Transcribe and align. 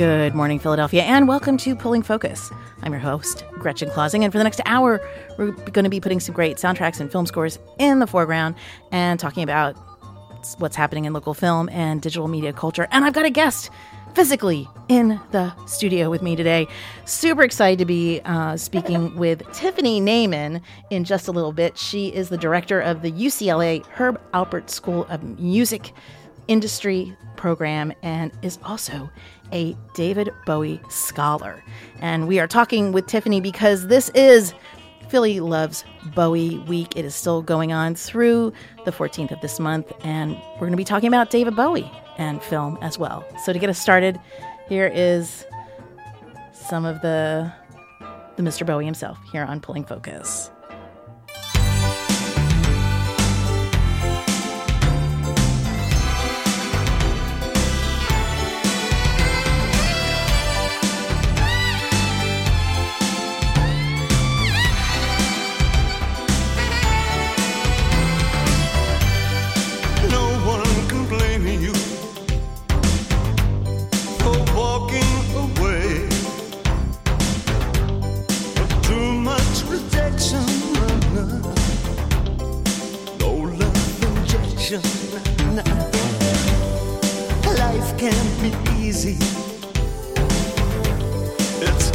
Good 0.00 0.34
morning, 0.34 0.58
Philadelphia, 0.58 1.02
and 1.02 1.28
welcome 1.28 1.58
to 1.58 1.76
Pulling 1.76 2.02
Focus. 2.02 2.50
I'm 2.82 2.90
your 2.90 3.02
host, 3.02 3.44
Gretchen 3.52 3.90
Clausing, 3.90 4.24
and 4.24 4.32
for 4.32 4.38
the 4.38 4.44
next 4.44 4.62
hour, 4.64 4.98
we're 5.36 5.50
going 5.50 5.84
to 5.84 5.90
be 5.90 6.00
putting 6.00 6.20
some 6.20 6.34
great 6.34 6.56
soundtracks 6.56 7.00
and 7.00 7.12
film 7.12 7.26
scores 7.26 7.58
in 7.78 7.98
the 7.98 8.06
foreground 8.06 8.54
and 8.92 9.20
talking 9.20 9.42
about 9.42 9.76
what's 10.56 10.74
happening 10.74 11.04
in 11.04 11.12
local 11.12 11.34
film 11.34 11.68
and 11.68 12.00
digital 12.00 12.28
media 12.28 12.50
culture. 12.50 12.88
And 12.90 13.04
I've 13.04 13.12
got 13.12 13.26
a 13.26 13.30
guest 13.30 13.68
physically 14.14 14.66
in 14.88 15.20
the 15.32 15.54
studio 15.66 16.08
with 16.08 16.22
me 16.22 16.34
today. 16.34 16.66
Super 17.04 17.42
excited 17.42 17.78
to 17.78 17.84
be 17.84 18.22
uh, 18.24 18.56
speaking 18.56 19.14
with 19.16 19.42
Tiffany 19.52 20.00
Naiman 20.00 20.62
in 20.88 21.04
just 21.04 21.28
a 21.28 21.30
little 21.30 21.52
bit. 21.52 21.76
She 21.76 22.08
is 22.08 22.30
the 22.30 22.38
director 22.38 22.80
of 22.80 23.02
the 23.02 23.12
UCLA 23.12 23.84
Herb 23.88 24.18
Alpert 24.32 24.70
School 24.70 25.04
of 25.10 25.38
Music 25.38 25.92
Industry 26.48 27.14
program 27.36 27.92
and 28.02 28.32
is 28.42 28.58
also 28.64 29.10
a 29.52 29.76
David 29.94 30.30
Bowie 30.46 30.80
scholar. 30.88 31.62
And 32.00 32.28
we 32.28 32.38
are 32.38 32.46
talking 32.46 32.92
with 32.92 33.06
Tiffany 33.06 33.40
because 33.40 33.86
this 33.88 34.08
is 34.10 34.54
Philly 35.08 35.40
Loves 35.40 35.84
Bowie 36.14 36.58
Week. 36.60 36.96
It 36.96 37.04
is 37.04 37.14
still 37.14 37.42
going 37.42 37.72
on 37.72 37.94
through 37.94 38.52
the 38.84 38.92
14th 38.92 39.32
of 39.32 39.40
this 39.40 39.58
month, 39.58 39.92
and 40.02 40.36
we're 40.54 40.60
going 40.60 40.72
to 40.72 40.76
be 40.76 40.84
talking 40.84 41.08
about 41.08 41.30
David 41.30 41.56
Bowie 41.56 41.90
and 42.16 42.42
film 42.42 42.78
as 42.80 42.98
well. 42.98 43.24
So 43.44 43.52
to 43.52 43.58
get 43.58 43.68
us 43.68 43.78
started, 43.78 44.20
here 44.68 44.90
is 44.94 45.44
some 46.52 46.84
of 46.84 47.00
the 47.00 47.52
the 48.36 48.42
Mr. 48.42 48.64
Bowie 48.64 48.84
himself 48.84 49.18
here 49.32 49.44
on 49.44 49.60
Pulling 49.60 49.84
Focus. 49.84 50.50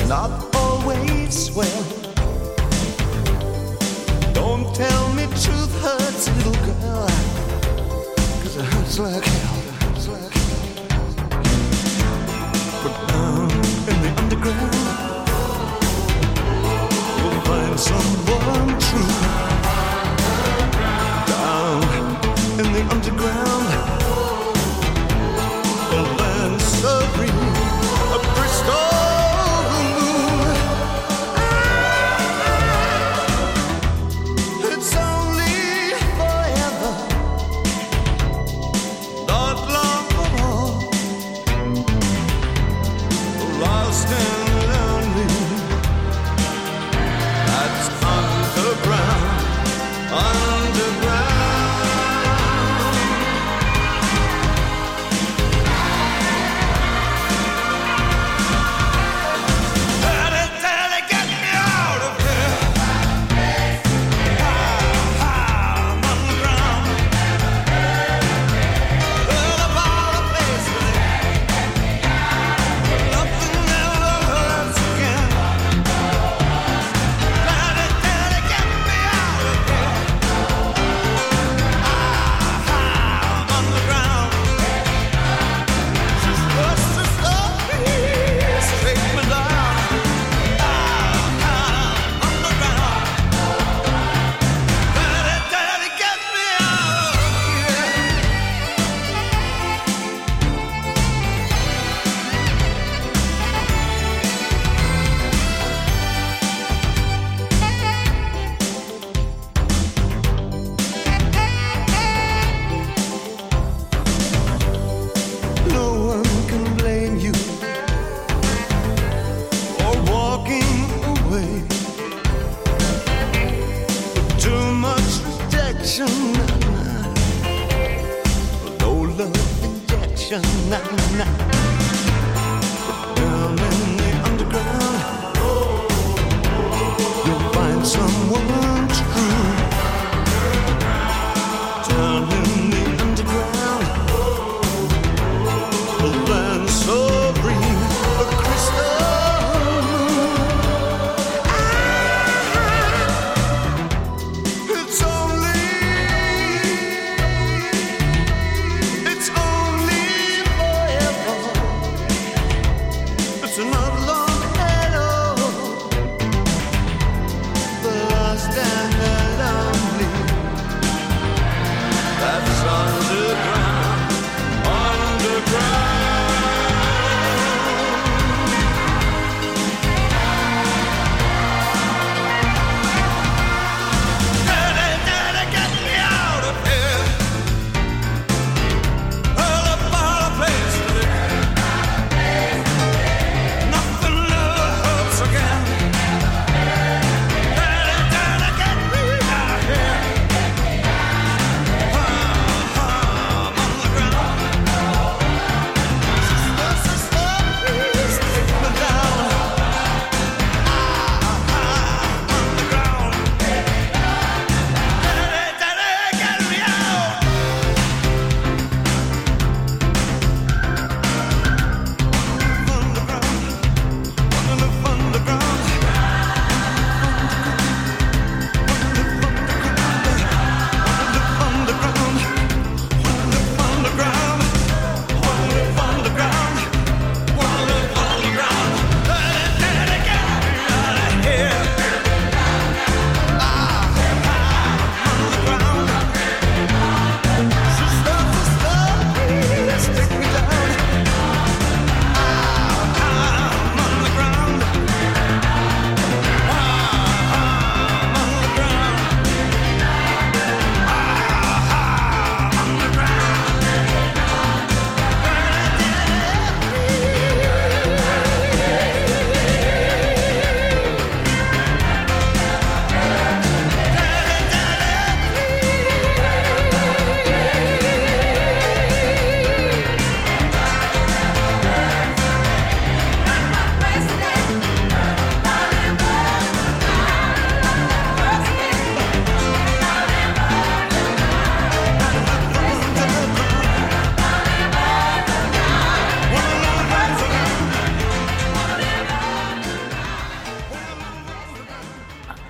Not 0.08 0.56
always 0.56 1.46
swell. 1.48 1.84
Don't 4.34 4.74
tell 4.76 5.14
me 5.14 5.24
truth 5.26 5.82
hurts, 5.82 6.28
little 6.38 6.54
girl. 6.66 7.08
Cause 8.42 8.58
it 8.58 8.66
hurts 8.66 9.00
like 9.00 9.24
hell. 9.24 9.62
Hurts 9.82 10.08
like 10.08 10.32
hell. 10.32 10.86
But 12.84 12.96
down 13.08 13.50
in 13.90 13.98
the 14.04 14.12
underground, 14.22 15.28
you'll 17.18 17.42
find 17.42 17.80
someone 17.80 18.80
true. 18.80 19.14
Down 21.28 21.84
in 22.60 22.68
the 22.74 22.82
underground, 22.94 23.85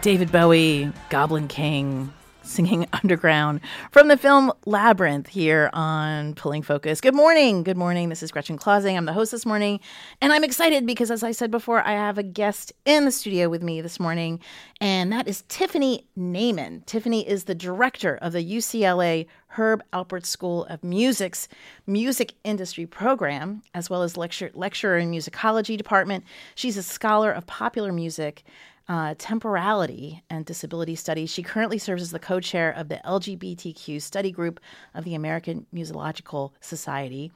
David 0.06 0.31
Bowie, 0.31 0.92
Goblin 1.10 1.48
King, 1.48 2.13
singing 2.44 2.86
Underground 2.94 3.60
from 3.90 4.07
the 4.07 4.18
film 4.18 4.54
Labyrinth 4.68 5.25
here 5.25 5.72
on 5.74 6.36
Pulling 6.36 6.62
Focus. 6.62 7.02
Good 7.02 7.16
morning. 7.16 7.63
Good 7.63 7.75
morning. 7.75 8.10
This 8.10 8.22
is 8.22 8.31
Gretchen 8.31 8.56
Clausing. 8.56 8.96
I'm 8.96 9.06
the 9.06 9.13
host 9.13 9.31
this 9.31 9.48
morning, 9.48 9.80
and 10.22 10.31
I'm 10.31 10.44
excited 10.44 10.86
because, 10.86 11.10
as 11.10 11.24
I 11.24 11.31
said 11.31 11.50
before, 11.50 11.81
I 11.81 11.94
have 11.94 12.19
a 12.19 12.24
guest 12.24 12.72
in 12.86 13.06
the 13.06 13.12
studio 13.12 13.50
with 13.50 13.63
me 13.63 13.81
this 13.81 14.00
morning, 14.00 14.40
and 14.80 15.12
that 15.12 15.28
is 15.28 15.44
Tiffany 15.48 16.06
Naiman. 16.16 16.86
Tiffany 16.86 17.28
is 17.28 17.46
the 17.46 17.56
director 17.56 18.16
of 18.18 18.34
the 18.34 18.46
UCLA 18.46 19.25
Herb 19.48 19.81
Alpert 19.92 20.28
School 20.28 20.66
of 20.66 20.84
Music's 20.84 21.48
Music 21.88 22.36
Industry 22.44 22.86
Program, 22.86 23.63
as 23.74 23.90
well 23.90 24.04
as 24.04 24.18
lecture, 24.18 24.51
lecturer 24.54 25.00
in 25.00 25.12
musicology 25.12 25.75
department. 25.75 26.25
She's 26.54 26.78
a 26.78 26.84
scholar 26.84 27.31
of 27.31 27.48
popular 27.48 27.92
music 27.92 28.44
uh, 28.88 29.16
temporality 29.18 30.24
and 30.30 30.46
disability 30.46 30.96
studies. 30.96 31.30
She 31.30 31.44
currently 31.44 31.78
serves 31.78 32.04
as 32.04 32.12
the 32.12 32.20
co 32.20 32.40
chair 32.40 32.72
of 32.72 32.90
the 32.90 33.02
LGBTQ 33.06 34.02
study 34.02 34.32
group 34.32 34.60
of 34.94 35.04
the 35.04 35.16
American 35.16 35.66
Musicological 35.74 36.52
Society. 36.62 37.32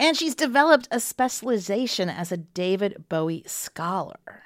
And 0.00 0.16
she's 0.16 0.34
developed 0.34 0.88
a 0.90 1.00
specialization 1.00 2.08
as 2.08 2.32
a 2.32 2.36
David 2.36 3.04
Bowie 3.08 3.44
scholar. 3.46 4.42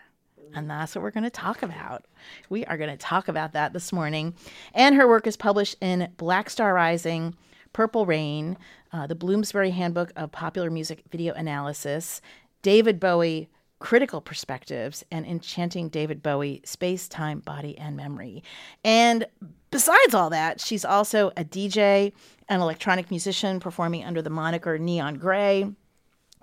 And 0.55 0.69
that's 0.69 0.95
what 0.95 1.03
we're 1.03 1.11
going 1.11 1.25
to 1.25 1.31
talk 1.31 1.63
about. 1.63 2.05
We 2.51 2.65
are 2.67 2.77
going 2.77 2.91
to 2.91 2.97
talk 2.97 3.29
about 3.29 3.53
that 3.53 3.73
this 3.73 3.93
morning. 3.93 4.35
And 4.75 4.95
her 4.97 5.09
work 5.09 5.27
is 5.27 5.37
published 5.37 5.77
in 5.81 6.13
Black 6.19 6.51
Star 6.51 6.75
Rising, 6.75 7.35
Purple 7.73 8.05
Rain, 8.05 8.59
uh, 8.93 9.07
the 9.07 9.15
Bloomsbury 9.15 9.71
Handbook 9.71 10.13
of 10.15 10.33
Popular 10.33 10.71
Music 10.71 11.05
Video 11.11 11.33
Analysis, 11.33 12.21
David 12.61 13.01
Bowie 13.01 13.49
critical 13.83 14.21
perspectives 14.21 15.05
and 15.11 15.27
enchanting 15.27 15.89
David 15.89 16.23
Bowie, 16.23 16.63
space, 16.65 17.09
time, 17.09 17.41
body, 17.41 17.77
and 17.77 17.97
memory. 17.97 18.45
And 18.85 19.27
besides 19.73 20.15
all 20.15 20.31
that, 20.31 20.61
she's 20.61 20.85
also 20.85 21.33
a 21.37 21.45
DJ, 21.45 22.13
an 22.49 22.61
electronic 22.61 23.11
musician 23.11 23.59
performing 23.59 24.05
under 24.05 24.23
the 24.23 24.31
moniker 24.31 24.79
Neon 24.79 25.17
Gray. 25.17 25.69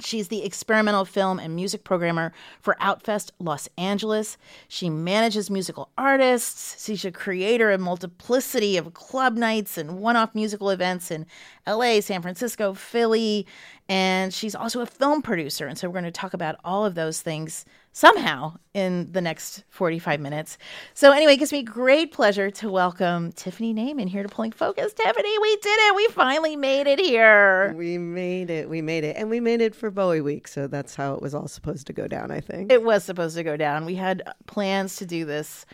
She's 0.02 0.30
the 0.30 0.46
experimental 0.46 1.04
film 1.04 1.40
and 1.40 1.56
music 1.56 1.84
programmer 1.84 2.32
for 2.62 2.78
Outfest 2.80 3.32
Los 3.38 3.68
Angeles. 3.78 4.38
She 4.70 4.90
manages 4.90 5.50
musical 5.50 5.90
artists. 5.98 6.86
She's 6.86 7.04
a 7.04 7.12
creator 7.12 7.70
of 7.72 7.82
multiplicity 7.82 8.78
of 8.78 8.94
club 8.94 9.36
nights 9.36 9.78
and 9.78 10.00
one 10.00 10.16
off 10.16 10.34
musical 10.34 10.70
events 10.70 11.12
in 11.12 11.26
LA, 11.68 12.00
San 12.00 12.22
Francisco, 12.22 12.74
Philly. 12.74 13.46
And 13.90 14.34
she's 14.34 14.56
also 14.56 14.80
a 14.82 14.86
film 14.86 15.22
producer. 15.22 15.68
And 15.68 15.78
so 15.78 15.90
we're 15.90 15.94
going 15.94 16.06
to 16.06 16.12
talk 16.12 16.34
about 16.34 16.56
all 16.64 16.86
of 16.86 16.96
those 16.96 17.22
things 17.22 17.66
somehow 17.92 18.56
in 18.74 19.12
the 19.12 19.22
next 19.22 19.64
45 19.70 20.20
minutes. 20.20 20.58
So, 20.94 21.12
anyway, 21.12 21.34
it 21.34 21.38
gives 21.38 21.52
me 21.52 21.64
great 21.64 22.12
pleasure 22.12 22.50
to 22.52 22.70
welcome 22.70 23.32
Tiffany 23.32 23.74
Naiman 23.74 24.08
here 24.08 24.24
to 24.24 24.30
Pulling 24.30 24.52
Focus. 24.52 24.94
Tiffany, 24.94 25.40
we 25.40 25.56
did 25.58 25.80
it. 25.80 25.96
We 25.96 26.08
finally 26.08 26.56
made 26.56 26.88
it 26.88 27.00
here. 27.00 27.74
We 27.76 27.98
made 27.98 28.50
it. 28.50 28.70
We 28.70 28.82
made 28.82 29.04
it. 29.04 29.16
And 29.18 29.30
we 29.30 29.40
made 29.40 29.62
it 29.62 29.76
for 29.76 29.92
Bowie 29.92 30.22
Week. 30.22 30.48
So 30.48 30.68
that's 30.68 30.96
how 30.96 31.14
it 31.14 31.22
was 31.22 31.34
all 31.34 31.48
supposed 31.48 31.88
to 31.88 31.94
go 31.94 32.08
down, 32.08 32.32
I 32.32 32.40
think. 32.40 32.72
It 32.72 32.84
was 32.84 33.04
supposed 33.04 33.36
to 33.38 33.44
go 33.44 33.58
down. 33.58 33.86
We 33.86 33.96
had 33.96 34.24
plans 34.46 34.96
to 34.98 35.06
do 35.06 35.26
this 35.26 35.66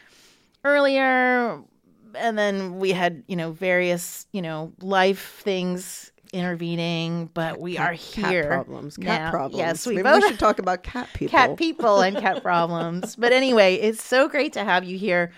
earlier. 0.64 1.62
And 2.16 2.38
then 2.38 2.80
we 2.80 2.92
had, 2.92 3.24
you 3.28 3.36
know, 3.36 3.52
various, 3.52 4.26
you 4.32 4.42
know, 4.42 4.72
life 4.80 5.42
things 5.42 6.12
intervening, 6.36 7.30
but 7.34 7.60
we 7.60 7.76
cat, 7.76 7.90
are 7.90 7.94
here. 7.94 8.44
Cat 8.44 8.52
problems. 8.52 8.98
Cat 8.98 9.22
now. 9.22 9.32
problems. 9.32 9.58
Yes, 9.58 9.88
we 9.88 9.96
Maybe 9.96 10.04
both 10.04 10.24
we 10.24 10.30
should 10.30 10.40
talk 10.40 10.60
about 10.60 10.84
cat 10.84 11.10
people. 11.14 11.32
cat 11.32 11.58
people 11.58 12.02
and 12.02 12.18
cat 12.18 12.44
problems. 12.44 13.16
But 13.16 13.32
anyway, 13.34 13.76
it's 13.76 14.04
so 14.04 14.28
great 14.28 14.54
to 14.54 14.64
have 14.64 14.84
you 14.84 14.98
here. 14.98 15.32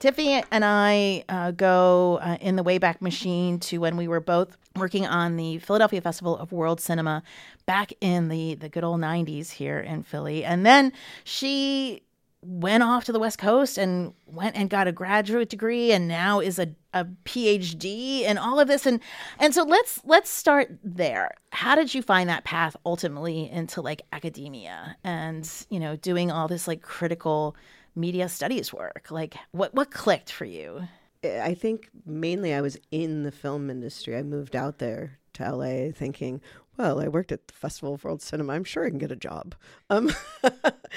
Tiffany 0.00 0.42
and 0.50 0.64
I 0.64 1.24
uh, 1.28 1.50
go 1.50 2.18
uh, 2.22 2.38
in 2.40 2.56
the 2.56 2.64
Wayback 2.64 3.00
Machine 3.02 3.58
to 3.60 3.78
when 3.78 3.96
we 3.96 4.08
were 4.08 4.20
both 4.20 4.56
working 4.76 5.06
on 5.06 5.36
the 5.36 5.58
Philadelphia 5.58 6.00
Festival 6.00 6.36
of 6.38 6.52
World 6.52 6.80
Cinema 6.80 7.22
back 7.66 7.92
in 8.00 8.28
the 8.28 8.54
the 8.54 8.68
good 8.68 8.82
old 8.82 9.00
90s 9.00 9.50
here 9.50 9.78
in 9.78 10.02
Philly. 10.02 10.44
And 10.44 10.64
then 10.64 10.92
she 11.24 12.02
went 12.42 12.82
off 12.82 13.04
to 13.04 13.12
the 13.12 13.18
West 13.18 13.38
Coast 13.38 13.76
and 13.76 14.14
went 14.26 14.56
and 14.56 14.70
got 14.70 14.88
a 14.88 14.92
graduate 14.92 15.50
degree 15.50 15.92
and 15.92 16.08
now 16.08 16.40
is 16.40 16.58
a, 16.58 16.68
a 16.92 17.04
PhD 17.24 18.24
and 18.24 18.38
all 18.38 18.58
of 18.58 18.68
this 18.68 18.86
and 18.86 19.00
and 19.38 19.54
so 19.54 19.62
let's 19.62 20.00
let's 20.04 20.30
start 20.30 20.76
there. 20.82 21.32
How 21.50 21.74
did 21.74 21.94
you 21.94 22.02
find 22.02 22.28
that 22.28 22.44
path 22.44 22.76
ultimately 22.84 23.50
into 23.50 23.80
like 23.80 24.02
academia 24.12 24.96
and 25.04 25.48
you 25.68 25.80
know 25.80 25.96
doing 25.96 26.30
all 26.30 26.48
this 26.48 26.66
like 26.66 26.82
critical 26.82 27.56
media 27.94 28.28
studies 28.28 28.72
work? 28.72 29.08
Like 29.10 29.36
what 29.52 29.74
what 29.74 29.90
clicked 29.90 30.32
for 30.32 30.44
you? 30.44 30.82
Eh, 31.22 31.42
I 31.42 31.54
think 31.54 31.88
mainly 32.06 32.54
I 32.54 32.60
was 32.60 32.78
in 32.90 33.22
the 33.22 33.32
film 33.32 33.70
industry. 33.70 34.16
I 34.16 34.22
moved 34.22 34.56
out 34.56 34.78
there 34.78 35.18
to 35.34 35.54
LA 35.54 35.92
thinking, 35.92 36.40
well, 36.80 36.98
I 36.98 37.08
worked 37.08 37.30
at 37.30 37.46
the 37.46 37.52
Festival 37.52 37.92
of 37.92 38.04
World 38.04 38.22
Cinema. 38.22 38.54
I'm 38.54 38.64
sure 38.64 38.86
I 38.86 38.88
can 38.88 38.96
get 38.96 39.12
a 39.12 39.16
job. 39.16 39.54
Um, 39.90 40.10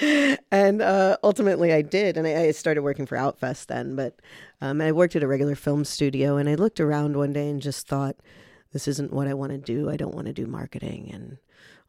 and 0.50 0.80
uh, 0.80 1.18
ultimately 1.22 1.74
I 1.74 1.82
did. 1.82 2.16
And 2.16 2.26
I, 2.26 2.44
I, 2.44 2.50
started 2.52 2.80
working 2.80 3.04
for 3.04 3.18
Outfest 3.18 3.66
then. 3.66 3.94
But 3.94 4.18
um, 4.62 4.80
I 4.80 4.92
worked 4.92 5.14
at 5.14 5.22
a 5.22 5.28
regular 5.28 5.54
film 5.54 5.84
studio. 5.84 6.38
And 6.38 6.48
I 6.48 6.54
looked 6.54 6.80
around 6.80 7.18
one 7.18 7.34
day 7.34 7.50
and 7.50 7.60
just 7.60 7.86
thought, 7.86 8.16
this 8.72 8.88
isn't 8.88 9.12
what 9.12 9.28
I 9.28 9.34
want 9.34 9.52
to 9.52 9.58
do. 9.58 9.90
I 9.90 9.96
don't 9.98 10.14
want 10.14 10.26
to 10.26 10.32
do 10.32 10.46
marketing 10.46 11.10
and 11.12 11.36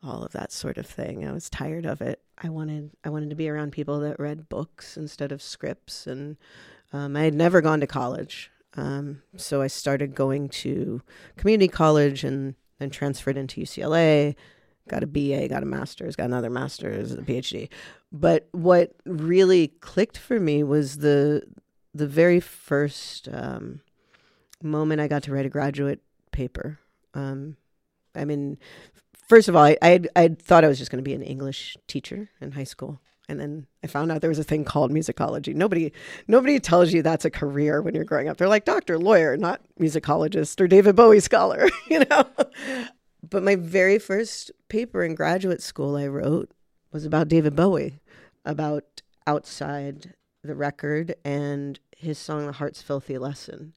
all 0.03 0.23
of 0.23 0.33
that 0.33 0.51
sort 0.51 0.77
of 0.77 0.85
thing. 0.85 1.25
I 1.25 1.31
was 1.31 1.49
tired 1.49 1.85
of 1.85 2.01
it. 2.01 2.21
I 2.37 2.49
wanted 2.49 2.91
I 3.05 3.09
wanted 3.09 3.29
to 3.29 3.35
be 3.37 3.47
around 3.47 3.71
people 3.71 4.01
that 4.01 4.19
read 4.19 4.49
books 4.49 4.97
instead 4.97 5.31
of 5.31 5.41
scripts. 5.41 6.05
And 6.05 6.35
um, 6.91 7.15
I 7.15 7.23
had 7.23 7.33
never 7.33 7.61
gone 7.61 7.79
to 7.79 7.87
college. 7.87 8.51
Um, 8.75 9.21
so 9.37 9.61
I 9.61 9.67
started 9.67 10.15
going 10.15 10.49
to 10.49 11.01
community 11.37 11.69
college 11.69 12.25
and 12.25 12.55
then 12.79 12.89
transferred 12.89 13.37
into 13.37 13.61
UCLA, 13.61 14.35
got 14.87 15.03
a 15.03 15.07
BA, 15.07 15.47
got 15.47 15.63
a 15.63 15.65
master's, 15.65 16.15
got 16.15 16.25
another 16.25 16.49
master's, 16.49 17.13
a 17.13 17.17
PhD. 17.17 17.69
But 18.11 18.47
what 18.51 18.95
really 19.05 19.69
clicked 19.79 20.17
for 20.17 20.39
me 20.39 20.63
was 20.63 20.97
the 20.97 21.43
the 21.93 22.07
very 22.07 22.41
first 22.41 23.29
um, 23.31 23.79
moment 24.61 24.99
I 25.01 25.07
got 25.07 25.23
to 25.23 25.31
write 25.31 25.45
a 25.45 25.49
graduate 25.49 26.01
paper. 26.31 26.79
Um, 27.13 27.55
I 28.13 28.25
mean, 28.25 28.57
first 29.13 29.47
of 29.47 29.55
all, 29.55 29.63
I 29.63 29.77
I 29.81 30.01
I 30.15 30.27
thought 30.29 30.63
I 30.63 30.67
was 30.67 30.77
just 30.77 30.91
going 30.91 31.03
to 31.03 31.07
be 31.09 31.13
an 31.13 31.23
English 31.23 31.77
teacher 31.87 32.29
in 32.41 32.51
high 32.51 32.63
school. 32.63 32.99
And 33.27 33.39
then 33.39 33.65
I 33.83 33.87
found 33.87 34.11
out 34.11 34.21
there 34.21 34.29
was 34.29 34.39
a 34.39 34.43
thing 34.43 34.65
called 34.65 34.91
musicology. 34.91 35.55
Nobody 35.55 35.91
nobody 36.27 36.59
tells 36.59 36.93
you 36.93 37.01
that's 37.01 37.25
a 37.25 37.31
career 37.31 37.81
when 37.81 37.95
you're 37.95 38.03
growing 38.03 38.29
up. 38.29 38.37
They're 38.37 38.47
like 38.47 38.65
doctor, 38.65 38.99
lawyer, 38.99 39.35
not 39.37 39.61
musicologist 39.79 40.59
or 40.61 40.67
David 40.67 40.95
Bowie 40.95 41.19
scholar, 41.19 41.67
you 41.89 42.03
know. 42.09 42.25
But 43.27 43.43
my 43.43 43.55
very 43.55 43.97
first 43.97 44.51
paper 44.69 45.03
in 45.03 45.15
graduate 45.15 45.61
school 45.61 45.95
I 45.95 46.07
wrote 46.07 46.51
was 46.91 47.05
about 47.05 47.27
David 47.27 47.55
Bowie, 47.55 47.99
about 48.45 49.01
outside 49.25 50.13
the 50.43 50.55
record 50.55 51.15
and 51.25 51.79
his 51.97 52.19
song 52.19 52.45
The 52.45 52.51
Heart's 52.53 52.81
Filthy 52.81 53.17
Lesson 53.17 53.73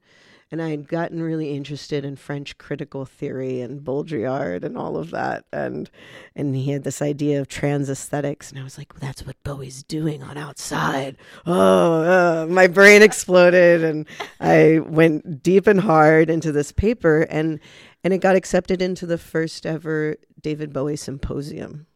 and 0.51 0.63
I 0.63 0.71
had 0.71 0.89
gotten 0.89 1.23
really 1.23 1.55
interested 1.55 2.05
in 2.05 2.17
French 2.17 2.57
critical 2.57 3.05
theory 3.05 3.61
and 3.61 3.83
Baudrillard 3.83 4.65
and 4.65 4.79
all 4.79 4.97
of 4.97 5.11
that, 5.11 5.45
and 5.53 5.91
and 6.35 6.57
he 6.57 6.71
had 6.71 6.85
this 6.85 7.03
idea 7.03 7.41
of 7.41 7.49
trans 7.49 7.91
aesthetics, 7.91 8.51
and 8.51 8.59
I 8.59 8.65
was 8.65 8.79
like, 8.79 8.93
well, 8.93 9.01
that's 9.01 9.27
what 9.27 9.43
Bowie's 9.45 9.83
doing 9.83 10.23
on 10.23 10.39
Outside. 10.39 11.17
Oh, 11.47 12.03
uh, 12.03 12.47
my 12.49 12.67
brain 12.67 13.03
exploded, 13.03 13.85
and 13.85 14.07
I 14.41 14.81
went 14.81 15.43
deep 15.43 15.67
and 15.67 15.81
hard 15.81 16.31
into 16.31 16.53
this 16.53 16.73
paper, 16.73 17.23
and 17.23 17.61
and 18.03 18.15
it 18.15 18.19
got 18.19 18.37
accepted 18.37 18.81
into 18.81 19.07
the 19.07 19.19
first 19.19 19.67
ever 19.67 20.17
David 20.41 20.73
Bowie 20.73 20.97
symposium. 20.97 21.87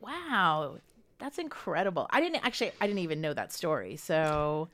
Wow, 0.00 0.78
that's 1.18 1.38
incredible. 1.38 2.06
I 2.10 2.20
didn't 2.20 2.44
actually 2.44 2.72
I 2.80 2.86
didn't 2.86 3.00
even 3.00 3.20
know 3.20 3.34
that 3.34 3.52
story. 3.52 3.96
So 3.96 4.68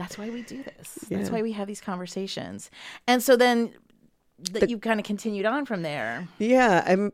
that's 0.00 0.16
why 0.16 0.30
we 0.30 0.40
do 0.40 0.62
this. 0.62 1.04
Yeah. 1.10 1.18
That's 1.18 1.28
why 1.28 1.42
we 1.42 1.52
have 1.52 1.68
these 1.68 1.82
conversations. 1.82 2.70
And 3.06 3.22
so 3.22 3.36
then 3.36 3.74
that 4.52 4.60
the, 4.60 4.68
you 4.70 4.78
kind 4.78 4.98
of 4.98 5.04
continued 5.04 5.44
on 5.44 5.66
from 5.66 5.82
there. 5.82 6.26
Yeah, 6.38 6.82
I'm 6.86 7.12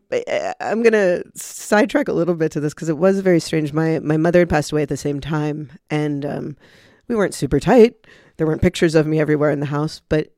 I'm 0.61 0.83
going 0.83 0.93
to 0.93 1.21
sidetrack 1.35 2.07
a 2.07 2.13
little 2.13 2.33
bit 2.33 2.49
to 2.53 2.61
this 2.61 2.73
because 2.73 2.87
it 2.87 2.97
was 2.97 3.19
very 3.19 3.41
strange. 3.41 3.73
My 3.73 3.99
my 3.99 4.15
mother 4.15 4.39
had 4.39 4.49
passed 4.49 4.71
away 4.71 4.83
at 4.83 4.89
the 4.89 4.95
same 4.95 5.19
time 5.19 5.69
and 5.89 6.25
um, 6.25 6.57
we 7.09 7.15
weren't 7.17 7.33
super 7.33 7.59
tight. 7.59 8.07
There 8.37 8.47
weren't 8.47 8.61
pictures 8.61 8.95
of 8.95 9.05
me 9.05 9.19
everywhere 9.19 9.51
in 9.51 9.59
the 9.59 9.65
house, 9.65 10.01
but 10.07 10.33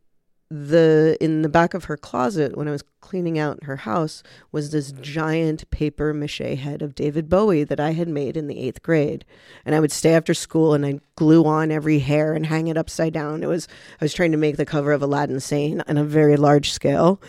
the 0.51 1.15
in 1.21 1.43
the 1.43 1.49
back 1.49 1.75
of 1.75 1.85
her 1.85 1.95
closet 1.95 2.57
when 2.57 2.67
I 2.67 2.71
was 2.71 2.83
cleaning 3.01 3.37
out 3.37 3.63
her 3.63 3.77
house 3.77 4.23
was 4.51 4.71
this 4.71 4.91
giant 4.93 5.69
paper 5.69 6.11
mache 6.11 6.39
head 6.39 6.81
of 6.81 6.95
David 6.95 7.29
Bowie 7.29 7.63
that 7.63 7.79
I 7.79 7.91
had 7.91 8.07
made 8.07 8.35
in 8.35 8.47
the 8.47 8.59
eighth 8.59 8.81
grade. 8.81 9.25
And 9.63 9.75
I 9.75 9.79
would 9.79 9.91
stay 9.91 10.13
after 10.13 10.33
school 10.33 10.73
and 10.73 10.85
I'd 10.85 11.01
glue 11.15 11.45
on 11.45 11.71
every 11.71 11.99
hair 11.99 12.33
and 12.33 12.47
hang 12.47 12.67
it 12.67 12.77
upside 12.77 13.13
down. 13.13 13.43
It 13.43 13.47
was 13.47 13.67
I 14.01 14.05
was 14.05 14.13
trying 14.13 14.31
to 14.31 14.37
make 14.37 14.57
the 14.57 14.65
cover 14.65 14.91
of 14.91 15.03
Aladdin 15.03 15.39
Sane 15.39 15.83
on 15.87 15.97
a 15.97 16.03
very 16.03 16.35
large 16.35 16.71
scale. 16.71 17.21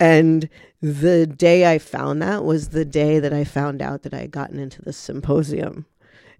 And 0.00 0.48
the 0.82 1.26
day 1.26 1.72
I 1.72 1.78
found 1.78 2.20
that 2.22 2.44
was 2.44 2.68
the 2.68 2.84
day 2.84 3.18
that 3.20 3.32
I 3.32 3.44
found 3.44 3.80
out 3.80 4.02
that 4.02 4.12
I 4.12 4.18
had 4.18 4.30
gotten 4.30 4.58
into 4.58 4.82
the 4.82 4.92
symposium 4.92 5.86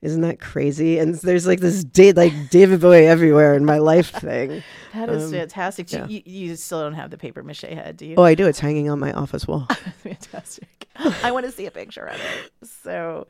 Isn't 0.06 0.22
that 0.22 0.40
crazy? 0.40 0.98
And 0.98 1.14
there's 1.16 1.46
like 1.46 1.60
this 1.60 1.82
da- 1.84 2.12
like 2.12 2.32
David 2.50 2.80
Bowie 2.80 3.06
everywhere 3.06 3.54
in 3.54 3.64
my 3.64 3.78
life 3.78 4.10
thing. 4.10 4.62
That 4.94 5.10
is 5.10 5.24
Um, 5.26 5.30
fantastic. 5.32 5.92
You- 5.92 5.98
yeah. 5.98 6.06
You, 6.06 6.22
you 6.24 6.56
still 6.56 6.80
don't 6.80 6.94
have 6.94 7.10
the 7.10 7.18
paper 7.18 7.42
mache 7.42 7.60
head, 7.60 7.98
do 7.98 8.06
you? 8.06 8.14
Oh, 8.16 8.22
I 8.22 8.34
do. 8.34 8.46
It's 8.46 8.58
hanging 8.60 8.88
on 8.88 8.98
my 8.98 9.12
office 9.12 9.46
wall. 9.46 9.66
fantastic. 10.02 10.88
I 11.22 11.30
want 11.32 11.44
to 11.44 11.52
see 11.52 11.66
a 11.66 11.70
picture 11.70 12.06
of 12.06 12.14
it. 12.16 12.66
So, 12.66 13.26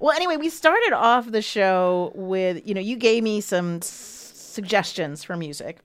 well, 0.00 0.10
anyway, 0.16 0.36
we 0.38 0.48
started 0.48 0.92
off 0.92 1.30
the 1.30 1.40
show 1.40 2.10
with, 2.16 2.66
you 2.66 2.74
know, 2.74 2.80
you 2.80 2.96
gave 2.96 3.22
me 3.22 3.40
some 3.40 3.76
s- 3.76 4.32
suggestions 4.34 5.22
for 5.22 5.36
music. 5.36 5.78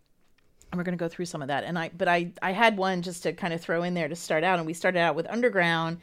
And 0.72 0.80
we're 0.80 0.84
going 0.84 0.98
to 0.98 1.04
go 1.04 1.08
through 1.10 1.26
some 1.26 1.44
of 1.44 1.48
that. 1.50 1.64
And 1.64 1.78
I, 1.78 1.92
but 1.96 2.08
I, 2.08 2.32
I 2.42 2.52
had 2.52 2.78
one 2.78 3.04
just 3.04 3.22
to 3.24 3.34
kind 3.34 3.54
of 3.54 3.62
throw 3.62 3.84
in 3.84 3.94
there 3.94 4.08
to 4.08 4.16
start 4.16 4.44
out. 4.44 4.58
And 4.58 4.66
we 4.66 4.74
started 4.74 4.98
out 5.00 5.16
with 5.16 5.28
Underground. 5.30 6.00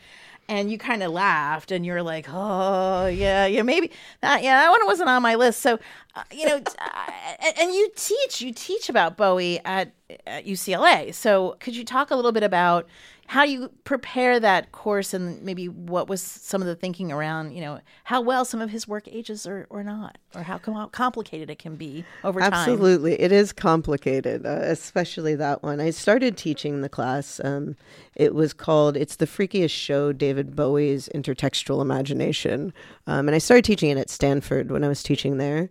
And 0.49 0.71
you 0.71 0.79
kind 0.79 1.03
of 1.03 1.11
laughed, 1.11 1.73
and 1.73 1.85
you're 1.85 2.03
like, 2.03 2.27
"Oh, 2.31 3.07
yeah, 3.07 3.47
yeah, 3.47 3.63
maybe 3.63 3.91
that, 4.21 4.45
yeah, 4.45 4.61
that 4.61 4.71
one 4.71 4.87
wasn't 4.87 5.09
on 5.09 5.21
my 5.21 5.35
list." 5.35 5.61
So, 5.61 5.79
uh, 6.15 6.23
you 6.31 6.47
know, 6.47 6.57
uh, 6.57 7.11
and, 7.45 7.59
and 7.59 7.75
you 7.75 7.91
teach, 7.97 8.41
you 8.41 8.53
teach 8.53 8.89
about 8.89 9.17
Bowie 9.17 9.61
at, 9.65 9.93
at 10.25 10.47
UCLA. 10.47 11.13
So, 11.13 11.57
could 11.59 11.75
you 11.75 11.85
talk 11.85 12.13
a 12.13 12.17
little 12.17 12.33
bit 12.33 12.45
about 12.45 12.87
how 13.29 13.45
you 13.45 13.71
prepare 13.85 14.41
that 14.41 14.73
course 14.73 15.15
and 15.15 15.43
maybe 15.43 15.69
what 15.69 16.09
was 16.09 16.21
some 16.21 16.61
of 16.61 16.67
the 16.67 16.75
thinking 16.75 17.13
around 17.13 17.53
you 17.53 17.61
know 17.61 17.81
how 18.05 18.21
well 18.21 18.45
some 18.45 18.61
of 18.61 18.71
his 18.71 18.87
work 18.87 19.09
ages 19.09 19.47
or, 19.47 19.67
or 19.71 19.83
not 19.83 20.19
or 20.35 20.43
how 20.43 20.59
com- 20.59 20.91
complicated 20.91 21.51
it 21.51 21.59
can 21.59 21.77
be 21.77 22.05
over 22.25 22.41
time 22.41 22.53
Absolutely. 22.53 23.21
It 23.21 23.33
is 23.33 23.53
complicated, 23.53 24.45
uh, 24.45 24.61
especially 24.63 25.35
that 25.37 25.63
one. 25.63 25.81
I 25.81 25.91
started 25.91 26.37
teaching 26.37 26.81
the 26.81 26.89
class. 26.89 27.41
Um, 27.43 27.77
it 28.15 28.35
was 28.35 28.53
called 28.53 28.97
It's 28.97 29.17
the 29.17 29.27
Freakiest 29.27 29.71
Show 29.71 30.13
David 30.13 30.57
Bowie's 30.57 31.09
Intertextual 31.15 31.81
Imagination. 31.81 32.73
Um, 33.07 33.29
and 33.29 33.35
I 33.35 33.39
started 33.39 33.65
teaching 33.65 33.91
it 33.91 33.99
at 33.99 34.11
Stanford 34.11 34.71
when 34.71 34.85
I 34.85 34.89
was 34.89 35.03
teaching 35.03 35.39
there. 35.39 35.71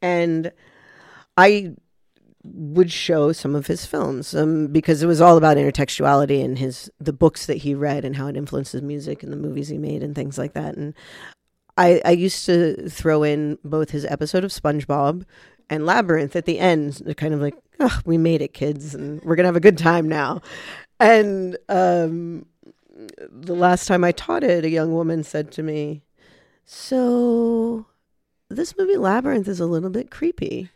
And 0.00 0.52
I 1.36 1.74
would 2.44 2.90
show 2.90 3.32
some 3.32 3.54
of 3.54 3.66
his 3.66 3.84
films 3.84 4.34
um, 4.34 4.68
because 4.68 5.02
it 5.02 5.06
was 5.06 5.20
all 5.20 5.36
about 5.36 5.56
intertextuality 5.56 6.44
and 6.44 6.58
his 6.58 6.90
the 7.00 7.12
books 7.12 7.46
that 7.46 7.58
he 7.58 7.74
read 7.74 8.04
and 8.04 8.16
how 8.16 8.26
it 8.28 8.36
influences 8.36 8.80
music 8.80 9.22
and 9.22 9.32
the 9.32 9.36
movies 9.36 9.68
he 9.68 9.78
made 9.78 10.02
and 10.02 10.14
things 10.14 10.38
like 10.38 10.54
that. 10.54 10.76
And 10.76 10.94
I, 11.76 12.00
I 12.04 12.10
used 12.10 12.46
to 12.46 12.88
throw 12.88 13.22
in 13.22 13.58
both 13.64 13.90
his 13.90 14.04
episode 14.04 14.44
of 14.44 14.50
SpongeBob 14.50 15.24
and 15.70 15.86
Labyrinth 15.86 16.34
at 16.34 16.44
the 16.44 16.58
end, 16.58 17.02
kind 17.16 17.34
of 17.34 17.40
like, 17.40 17.54
oh, 17.80 18.00
we 18.04 18.18
made 18.18 18.42
it, 18.42 18.54
kids, 18.54 18.94
and 18.94 19.22
we're 19.22 19.36
gonna 19.36 19.48
have 19.48 19.56
a 19.56 19.60
good 19.60 19.78
time 19.78 20.08
now. 20.08 20.40
And 21.00 21.56
um, 21.68 22.46
the 23.30 23.54
last 23.54 23.86
time 23.86 24.02
I 24.02 24.12
taught 24.12 24.42
it, 24.42 24.64
a 24.64 24.70
young 24.70 24.92
woman 24.92 25.22
said 25.22 25.52
to 25.52 25.62
me, 25.62 26.02
"So 26.64 27.86
this 28.48 28.76
movie 28.76 28.96
Labyrinth 28.96 29.46
is 29.46 29.60
a 29.60 29.66
little 29.66 29.90
bit 29.90 30.10
creepy." 30.10 30.70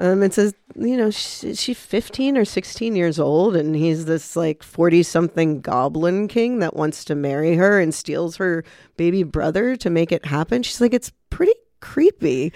Um, 0.00 0.22
it 0.22 0.32
says, 0.32 0.54
you 0.76 0.96
know, 0.96 1.10
she, 1.10 1.54
she's 1.54 1.78
15 1.78 2.38
or 2.38 2.44
16 2.44 2.94
years 2.94 3.18
old, 3.18 3.56
and 3.56 3.74
he's 3.74 4.04
this 4.04 4.36
like 4.36 4.62
40 4.62 5.02
something 5.02 5.60
goblin 5.60 6.28
king 6.28 6.60
that 6.60 6.76
wants 6.76 7.04
to 7.06 7.14
marry 7.14 7.56
her 7.56 7.80
and 7.80 7.92
steals 7.92 8.36
her 8.36 8.64
baby 8.96 9.24
brother 9.24 9.74
to 9.76 9.90
make 9.90 10.12
it 10.12 10.24
happen. 10.24 10.62
She's 10.62 10.80
like, 10.80 10.94
it's 10.94 11.12
pretty 11.30 11.54
creepy. 11.80 12.52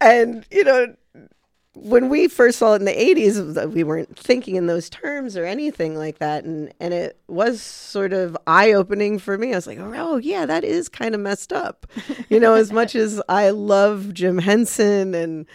And, 0.00 0.46
you 0.50 0.64
know, 0.64 0.94
when 1.74 2.08
we 2.08 2.26
first 2.28 2.58
saw 2.58 2.72
it 2.72 2.76
in 2.76 2.84
the 2.86 2.92
80s, 2.92 3.70
we 3.72 3.84
weren't 3.84 4.16
thinking 4.18 4.56
in 4.56 4.66
those 4.66 4.88
terms 4.88 5.36
or 5.36 5.44
anything 5.44 5.94
like 5.94 6.18
that. 6.18 6.44
And, 6.44 6.72
and 6.80 6.94
it 6.94 7.18
was 7.28 7.62
sort 7.62 8.14
of 8.14 8.36
eye 8.46 8.72
opening 8.72 9.18
for 9.18 9.36
me. 9.36 9.52
I 9.52 9.56
was 9.56 9.66
like, 9.66 9.78
oh, 9.78 10.16
yeah, 10.16 10.46
that 10.46 10.64
is 10.64 10.88
kind 10.88 11.14
of 11.14 11.20
messed 11.20 11.52
up. 11.52 11.86
You 12.30 12.40
know, 12.40 12.54
as 12.54 12.72
much 12.72 12.94
as 12.94 13.20
I 13.28 13.50
love 13.50 14.14
Jim 14.14 14.38
Henson 14.38 15.14
and, 15.14 15.46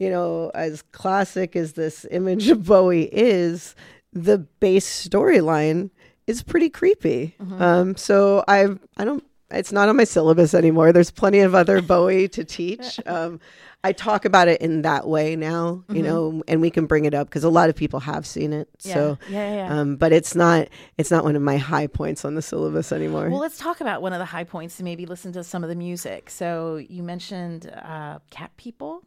you 0.00 0.10
know, 0.10 0.50
as 0.54 0.82
classic 0.90 1.54
as 1.54 1.74
this 1.74 2.04
image 2.10 2.48
of 2.48 2.64
Bowie 2.66 3.04
is, 3.12 3.76
the 4.12 4.38
base 4.38 5.08
storyline 5.08 5.90
is 6.26 6.42
pretty 6.42 6.70
creepy. 6.70 7.36
Um, 7.58 7.96
so 7.96 8.42
I, 8.48 8.66
I 8.96 9.04
don't. 9.04 9.22
It's 9.52 9.72
not 9.72 9.88
on 9.88 9.96
my 9.96 10.04
syllabus 10.04 10.54
anymore. 10.54 10.92
There's 10.92 11.10
plenty 11.10 11.40
of 11.40 11.54
other 11.56 11.82
Bowie 11.92 12.28
to 12.28 12.44
teach. 12.44 13.00
Um, 13.04 13.40
I 13.82 13.92
talk 13.92 14.24
about 14.24 14.46
it 14.46 14.60
in 14.60 14.82
that 14.82 15.08
way 15.08 15.34
now, 15.36 15.82
you 15.88 16.02
know, 16.02 16.42
and 16.46 16.60
we 16.60 16.70
can 16.70 16.86
bring 16.86 17.04
it 17.06 17.14
up 17.14 17.26
because 17.28 17.44
a 17.44 17.48
lot 17.48 17.68
of 17.70 17.74
people 17.74 17.98
have 18.00 18.26
seen 18.26 18.52
it. 18.52 18.68
yeah 18.82 18.94
So, 18.94 19.18
yeah 19.28 19.38
yeah, 19.50 19.54
yeah. 19.66 19.80
um, 19.80 19.96
but 19.96 20.12
it's 20.12 20.34
not. 20.36 20.68
It's 20.98 21.10
not 21.10 21.24
one 21.24 21.34
of 21.34 21.42
my 21.42 21.56
high 21.56 21.88
points 21.88 22.24
on 22.24 22.34
the 22.36 22.42
syllabus 22.42 22.92
anymore. 22.92 23.28
well 23.28 23.40
let's 23.40 23.58
talk 23.58 23.80
about 23.80 24.02
one 24.02 24.12
of 24.12 24.18
the 24.18 24.24
high 24.26 24.44
points 24.44 24.78
and 24.78 24.84
maybe 24.84 25.04
listen 25.06 25.32
to 25.32 25.42
some 25.42 25.62
of 25.64 25.68
the 25.68 25.74
music 25.76 26.30
so 26.30 26.76
you 26.76 27.02
mentioned 27.02 27.70
uh, 27.84 28.18
cat 28.30 28.50
people 28.56 29.02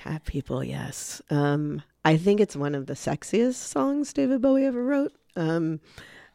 Cat 0.00 0.24
People, 0.24 0.64
yes. 0.64 1.20
Um, 1.28 1.82
I 2.06 2.16
think 2.16 2.40
it's 2.40 2.56
one 2.56 2.74
of 2.74 2.86
the 2.86 2.94
sexiest 2.94 3.56
songs 3.56 4.14
David 4.14 4.40
Bowie 4.40 4.64
ever 4.64 4.82
wrote. 4.82 5.12
Um, 5.36 5.80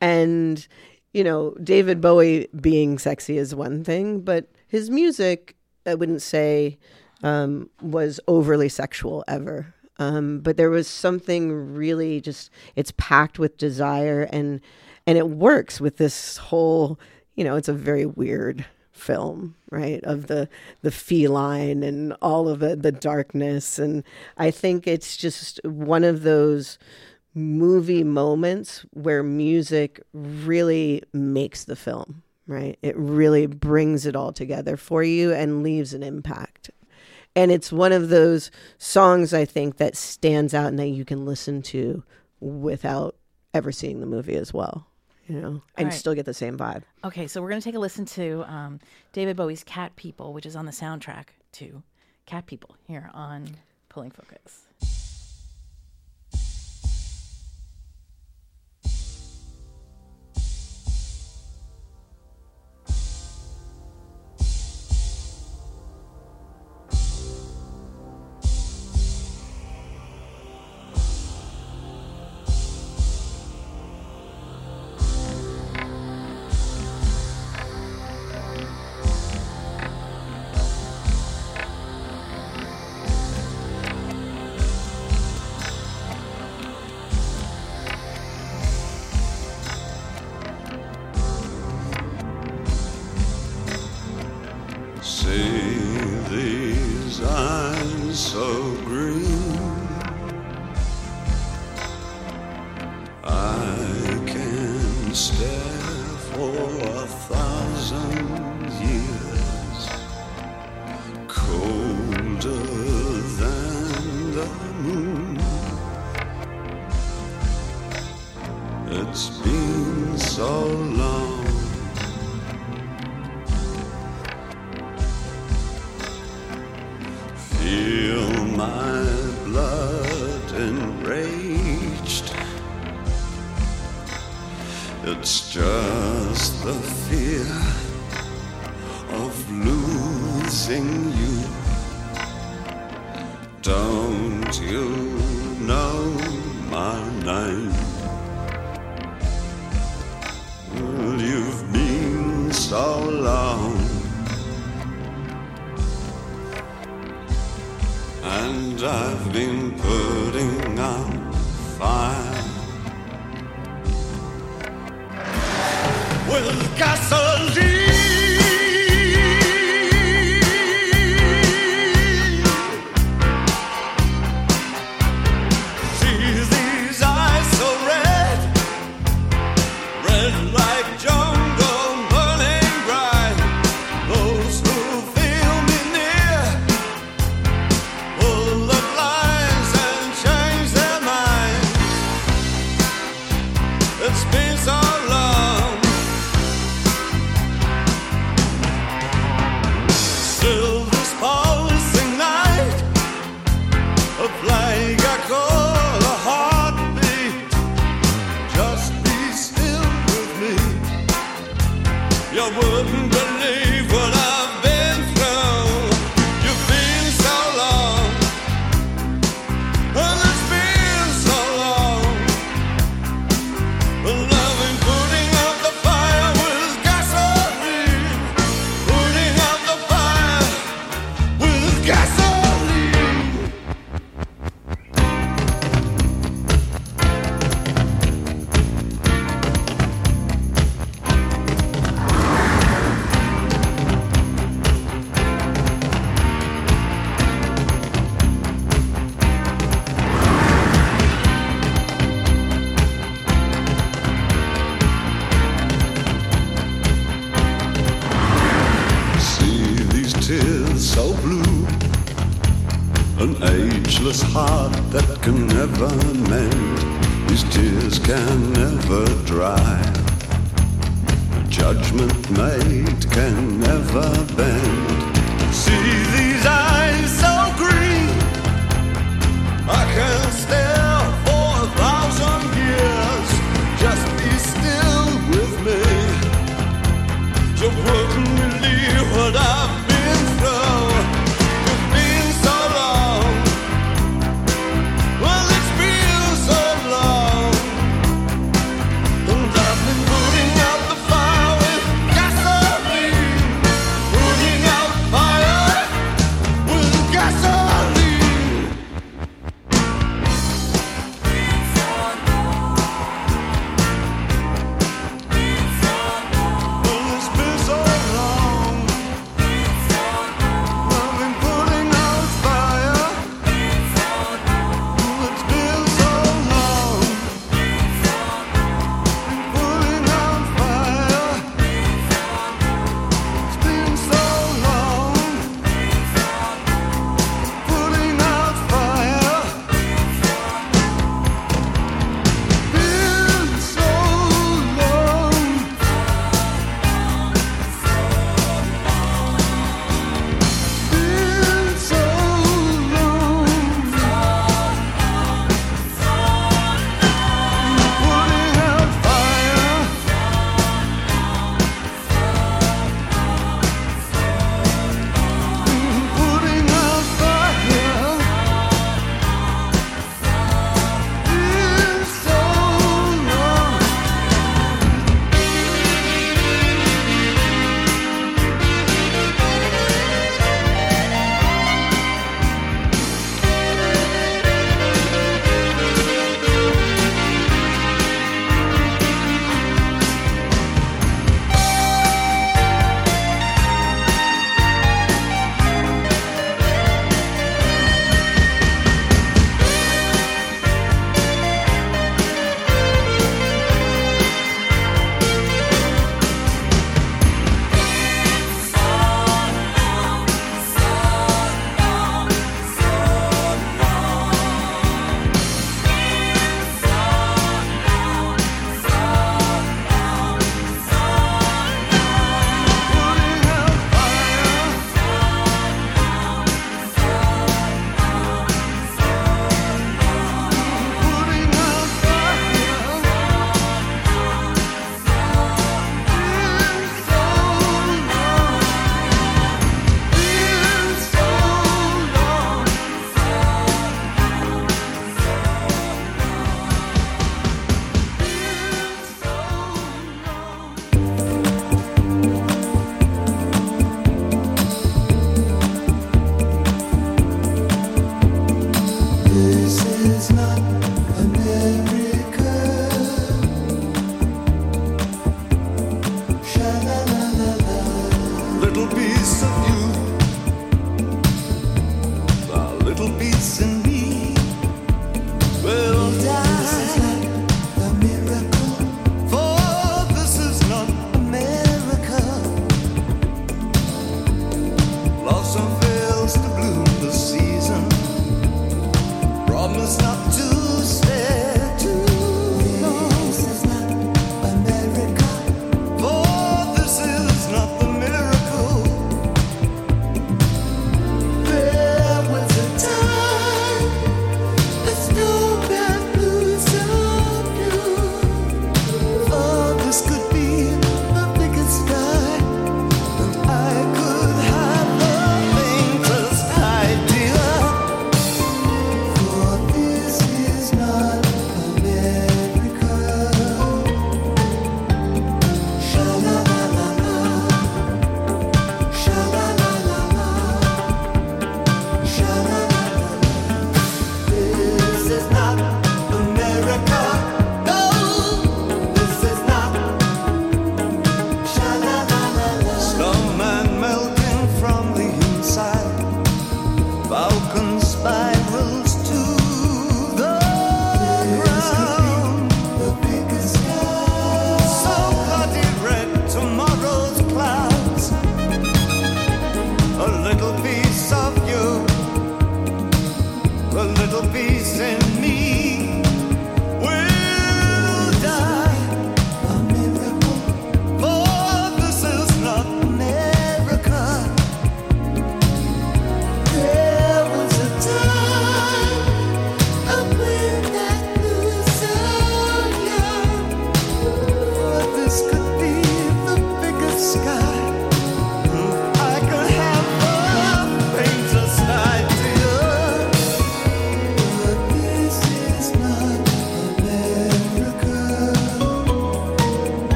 and, 0.00 0.66
you 1.12 1.22
know, 1.22 1.54
David 1.62 2.00
Bowie 2.00 2.48
being 2.58 2.98
sexy 2.98 3.36
is 3.36 3.54
one 3.54 3.84
thing, 3.84 4.22
but 4.22 4.50
his 4.66 4.88
music, 4.88 5.56
I 5.84 5.94
wouldn't 5.94 6.22
say, 6.22 6.78
um, 7.22 7.68
was 7.82 8.18
overly 8.26 8.70
sexual 8.70 9.24
ever. 9.28 9.74
Um, 9.98 10.40
but 10.40 10.56
there 10.56 10.70
was 10.70 10.88
something 10.88 11.74
really 11.74 12.22
just, 12.22 12.50
it's 12.76 12.94
packed 12.96 13.38
with 13.38 13.58
desire 13.58 14.22
and, 14.22 14.62
and 15.06 15.18
it 15.18 15.28
works 15.28 15.82
with 15.82 15.98
this 15.98 16.38
whole, 16.38 16.98
you 17.34 17.44
know, 17.44 17.56
it's 17.56 17.68
a 17.68 17.74
very 17.74 18.06
weird 18.06 18.64
film 19.00 19.54
right 19.70 20.02
of 20.04 20.26
the 20.26 20.48
the 20.82 20.90
feline 20.90 21.82
and 21.82 22.12
all 22.20 22.48
of 22.48 22.62
it 22.62 22.82
the 22.82 22.92
darkness. 22.92 23.78
And 23.78 24.04
i 24.36 24.50
think 24.50 24.86
it's 24.86 25.16
just 25.16 25.60
one 25.64 26.04
of 26.04 26.22
those 26.22 26.78
movie 27.34 28.04
moments 28.04 28.84
where 28.92 29.22
music 29.22 30.00
really 30.12 31.02
makes 31.12 31.64
the 31.64 31.76
film 31.76 32.22
right? 32.50 32.80
It 32.82 32.96
really 32.96 33.46
brings 33.46 34.06
it 34.06 34.16
all 34.16 34.32
together 34.32 34.76
for 34.76 35.04
you 35.04 35.32
and 35.32 35.62
leaves 35.62 35.94
an 35.94 36.02
impact. 36.02 36.70
And 37.36 37.52
it's 37.52 37.70
one 37.70 37.92
of 37.92 38.08
those 38.08 38.50
songs 38.76 39.32
i 39.32 39.44
think 39.44 39.76
that 39.76 39.96
stands 39.96 40.52
out 40.52 40.66
and 40.66 40.78
that 40.80 40.88
you 40.88 41.04
can 41.04 41.24
listen 41.24 41.62
to 41.62 42.02
without 42.40 43.14
ever 43.54 43.70
seeing 43.70 44.00
the 44.00 44.06
movie 44.06 44.34
as 44.34 44.52
well 44.52 44.89
you 45.30 45.40
know 45.40 45.62
and 45.76 45.88
right. 45.88 45.94
still 45.94 46.14
get 46.14 46.26
the 46.26 46.34
same 46.34 46.58
vibe 46.58 46.82
okay 47.04 47.26
so 47.26 47.40
we're 47.40 47.48
going 47.48 47.60
to 47.60 47.64
take 47.64 47.76
a 47.76 47.78
listen 47.78 48.04
to 48.04 48.42
um, 48.52 48.80
david 49.12 49.36
bowie's 49.36 49.62
cat 49.62 49.94
people 49.96 50.32
which 50.32 50.44
is 50.44 50.56
on 50.56 50.66
the 50.66 50.72
soundtrack 50.72 51.26
to 51.52 51.82
cat 52.26 52.46
people 52.46 52.76
here 52.86 53.10
on 53.14 53.46
pulling 53.88 54.10
focus 54.10 54.66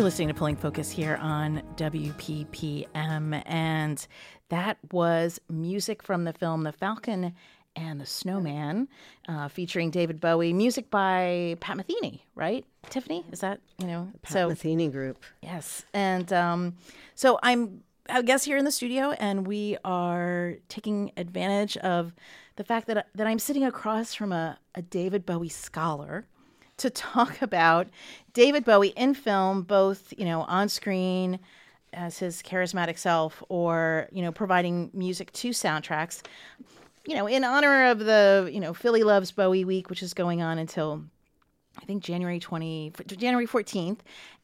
You're 0.00 0.06
listening 0.06 0.28
to 0.28 0.34
Pulling 0.34 0.56
Focus 0.56 0.90
here 0.90 1.18
on 1.20 1.62
WPPM, 1.76 3.42
and 3.44 4.06
that 4.48 4.78
was 4.92 5.38
music 5.50 6.02
from 6.02 6.24
the 6.24 6.32
film 6.32 6.62
The 6.62 6.72
Falcon 6.72 7.34
and 7.76 8.00
the 8.00 8.06
Snowman, 8.06 8.88
uh, 9.28 9.48
featuring 9.48 9.90
David 9.90 10.18
Bowie. 10.18 10.54
Music 10.54 10.90
by 10.90 11.58
Pat 11.60 11.76
Metheny, 11.76 12.20
right? 12.34 12.64
Tiffany, 12.88 13.26
is 13.30 13.40
that 13.40 13.60
you 13.78 13.86
know? 13.88 14.10
Pat 14.22 14.48
Metheny 14.48 14.90
Group. 14.90 15.22
Yes, 15.42 15.84
and 15.92 16.32
um, 16.32 16.76
so 17.14 17.38
I'm 17.42 17.82
I 18.08 18.22
guess 18.22 18.42
here 18.42 18.56
in 18.56 18.64
the 18.64 18.72
studio, 18.72 19.10
and 19.10 19.46
we 19.46 19.76
are 19.84 20.54
taking 20.70 21.12
advantage 21.18 21.76
of 21.76 22.14
the 22.56 22.64
fact 22.64 22.86
that 22.86 23.08
that 23.14 23.26
I'm 23.26 23.38
sitting 23.38 23.66
across 23.66 24.14
from 24.14 24.32
a, 24.32 24.58
a 24.74 24.80
David 24.80 25.26
Bowie 25.26 25.50
scholar 25.50 26.26
to 26.80 26.90
talk 26.90 27.40
about 27.42 27.88
David 28.32 28.64
Bowie 28.64 28.92
in 28.96 29.14
film, 29.14 29.62
both 29.62 30.12
you 30.16 30.24
know 30.24 30.42
on 30.42 30.68
screen 30.68 31.38
as 31.92 32.18
his 32.18 32.42
charismatic 32.42 32.98
self, 32.98 33.42
or 33.48 34.08
you 34.12 34.22
know 34.22 34.32
providing 34.32 34.90
music 34.92 35.32
to 35.32 35.50
soundtracks. 35.50 36.22
You 37.06 37.16
know, 37.16 37.26
in 37.26 37.44
honor 37.44 37.86
of 37.86 38.00
the 38.00 38.50
you 38.52 38.60
know 38.60 38.74
Philly 38.74 39.02
Loves 39.02 39.30
Bowie 39.30 39.64
Week, 39.64 39.88
which 39.88 40.02
is 40.02 40.14
going 40.14 40.42
on 40.42 40.58
until 40.58 41.04
I 41.78 41.84
think 41.84 42.02
January 42.02 42.40
20, 42.40 42.92
January 43.16 43.46
14th. 43.46 43.98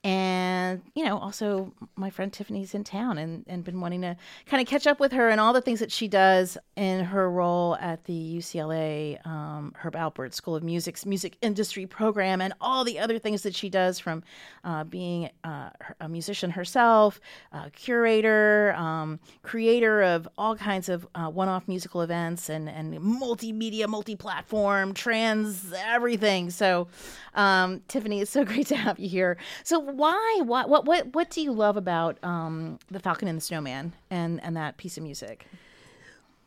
And, 0.05 0.83
you 0.95 1.05
know, 1.05 1.19
also 1.19 1.73
my 1.97 2.11
friend 2.11 2.33
Tiffany's 2.33 2.75
in 2.75 2.85
town 2.85 3.19
and, 3.19 3.45
and 3.49 3.65
been 3.65 3.81
wanting 3.81 4.03
to 4.03 4.17
kind 4.47 4.61
of 4.61 4.69
catch 4.69 4.87
up 4.87 5.01
with 5.01 5.11
her 5.13 5.29
and 5.29 5.41
all 5.41 5.53
the 5.53 5.61
things 5.61 5.81
that 5.81 5.91
she 5.91 6.07
does 6.07 6.57
in 6.77 7.05
her 7.07 7.29
role 7.29 7.77
at 7.77 8.05
the 8.05 8.37
UCLA 8.39 9.25
um, 9.27 9.73
Herb 9.77 9.95
Alpert 9.95 10.33
School 10.33 10.55
of 10.55 10.63
Music's 10.63 11.05
music 11.05 11.37
industry 11.43 11.87
program 11.87 12.41
and 12.41 12.53
all 12.61 12.85
the 12.85 12.99
other 12.99 13.19
things 13.19 13.43
that 13.43 13.55
she 13.55 13.69
does 13.69 13.99
from 13.99 14.23
uh, 14.63 14.85
being 14.85 15.31
uh, 15.43 15.71
a 16.01 16.09
musician 16.09 16.51
herself, 16.51 17.21
a 17.53 17.71
curator, 17.71 18.75
um, 18.77 19.19
creator 19.43 20.03
of 20.03 20.29
all 20.39 20.55
kinds 20.55 20.89
of 20.89 21.07
uh, 21.15 21.29
one 21.29 21.49
off 21.49 21.67
musical 21.67 22.03
events 22.03 22.49
and, 22.49 22.69
and 22.69 22.95
multimedia, 22.95 23.89
multi 23.89 24.15
platform, 24.15 24.95
trans, 24.95 25.73
everything. 25.77 26.51
So, 26.51 26.89
um, 27.35 27.81
Tiffany, 27.89 28.21
it's 28.21 28.31
so 28.31 28.45
great 28.45 28.67
to 28.69 28.77
have 28.77 28.99
you 28.99 29.09
here. 29.09 29.37
So, 29.65 29.86
why, 29.95 30.41
what, 30.45 30.69
what, 30.69 30.85
what, 30.85 31.15
what 31.15 31.31
do 31.31 31.41
you 31.41 31.53
love 31.53 31.77
about 31.77 32.19
um, 32.23 32.79
the 32.91 33.01
Falcon 33.01 33.29
and 33.29 33.39
the 33.39 33.43
Snowman 33.43 33.93
and 34.11 34.43
and 34.43 34.57
that 34.57 34.77
piece 34.77 34.97
of 34.97 35.03
music? 35.03 35.47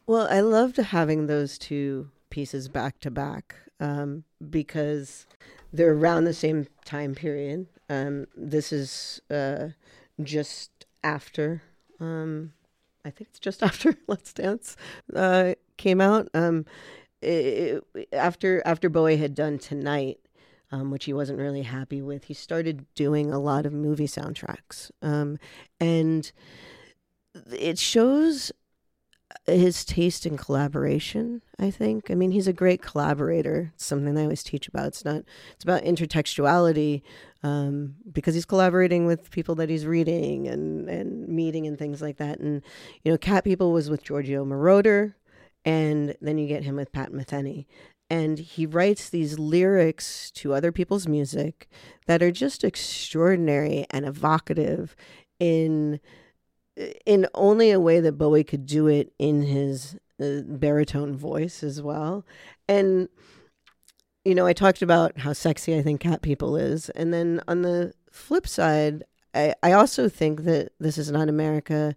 Well, 0.07 0.27
I 0.29 0.39
loved 0.41 0.77
having 0.77 1.27
those 1.27 1.57
two 1.57 2.09
pieces 2.29 2.67
back 2.67 2.99
to 3.01 3.11
back 3.11 3.55
um, 3.79 4.23
because 4.49 5.25
they're 5.71 5.93
around 5.93 6.23
the 6.25 6.33
same 6.33 6.67
time 6.85 7.13
period. 7.15 7.67
Um, 7.89 8.27
this 8.35 8.71
is 8.71 9.21
uh, 9.29 9.69
just 10.21 10.85
after, 11.03 11.61
um, 11.99 12.53
I 13.05 13.09
think 13.11 13.29
it's 13.29 13.39
just 13.39 13.61
after 13.69 13.95
Let's 14.07 14.33
Dance 14.33 14.75
uh, 15.15 15.53
came 15.77 16.01
out. 16.01 16.27
Um, 16.33 16.65
it, 17.21 17.83
it- 17.93 18.09
after 18.13 18.61
after 18.65 18.89
Bowie 18.89 19.17
had 19.17 19.35
done 19.35 19.59
Tonight, 19.59 20.19
um, 20.71 20.91
which 20.91 21.05
he 21.05 21.13
wasn't 21.13 21.39
really 21.39 21.63
happy 21.63 22.01
with, 22.01 22.25
he 22.25 22.33
started 22.33 22.85
doing 22.95 23.31
a 23.31 23.39
lot 23.39 23.65
of 23.65 23.73
movie 23.73 24.07
soundtracks, 24.07 24.91
um, 25.01 25.37
and 25.79 26.31
it 27.51 27.77
shows 27.77 28.51
his 29.45 29.85
taste 29.85 30.25
in 30.25 30.37
collaboration 30.37 31.41
i 31.59 31.69
think. 31.69 32.09
I 32.09 32.15
mean 32.15 32.31
he's 32.31 32.47
a 32.47 32.53
great 32.53 32.81
collaborator. 32.81 33.71
It's 33.75 33.85
something 33.85 34.17
i 34.17 34.23
always 34.23 34.43
teach 34.43 34.67
about. 34.67 34.87
It's 34.87 35.05
not 35.05 35.23
it's 35.53 35.63
about 35.63 35.83
intertextuality 35.83 37.01
um, 37.43 37.95
because 38.11 38.33
he's 38.33 38.45
collaborating 38.45 39.05
with 39.05 39.31
people 39.31 39.55
that 39.55 39.69
he's 39.69 39.85
reading 39.85 40.47
and 40.47 40.89
and 40.89 41.27
meeting 41.27 41.67
and 41.67 41.77
things 41.77 42.01
like 42.01 42.17
that. 42.17 42.39
And 42.39 42.63
you 43.03 43.11
know 43.11 43.17
cat 43.17 43.43
people 43.43 43.71
was 43.71 43.89
with 43.89 44.03
giorgio 44.03 44.45
moroder 44.45 45.13
and 45.65 46.15
then 46.21 46.37
you 46.37 46.47
get 46.47 46.63
him 46.63 46.75
with 46.75 46.91
pat 46.91 47.11
metheny 47.11 47.65
and 48.09 48.39
he 48.39 48.65
writes 48.65 49.09
these 49.09 49.37
lyrics 49.37 50.31
to 50.31 50.53
other 50.53 50.71
people's 50.71 51.07
music 51.07 51.69
that 52.07 52.23
are 52.23 52.31
just 52.31 52.63
extraordinary 52.63 53.85
and 53.91 54.05
evocative 54.05 54.95
in 55.39 55.99
in 57.05 57.27
only 57.33 57.71
a 57.71 57.79
way 57.79 57.99
that 57.99 58.17
Bowie 58.17 58.43
could 58.43 58.65
do 58.65 58.87
it 58.87 59.11
in 59.19 59.41
his 59.41 59.97
uh, 60.21 60.41
baritone 60.45 61.15
voice 61.15 61.61
as 61.61 61.81
well. 61.81 62.25
And 62.67 63.09
you 64.25 64.35
know, 64.35 64.45
I 64.45 64.53
talked 64.53 64.81
about 64.81 65.17
how 65.19 65.33
sexy 65.33 65.77
I 65.77 65.81
think 65.81 66.01
cat 66.01 66.21
people 66.21 66.55
is, 66.55 66.89
and 66.89 67.13
then 67.13 67.41
on 67.47 67.61
the 67.61 67.93
flip 68.11 68.47
side, 68.47 69.03
I, 69.33 69.53
I 69.63 69.71
also 69.71 70.09
think 70.09 70.43
that 70.43 70.71
this 70.79 70.97
is 70.97 71.11
not 71.11 71.29
America 71.29 71.95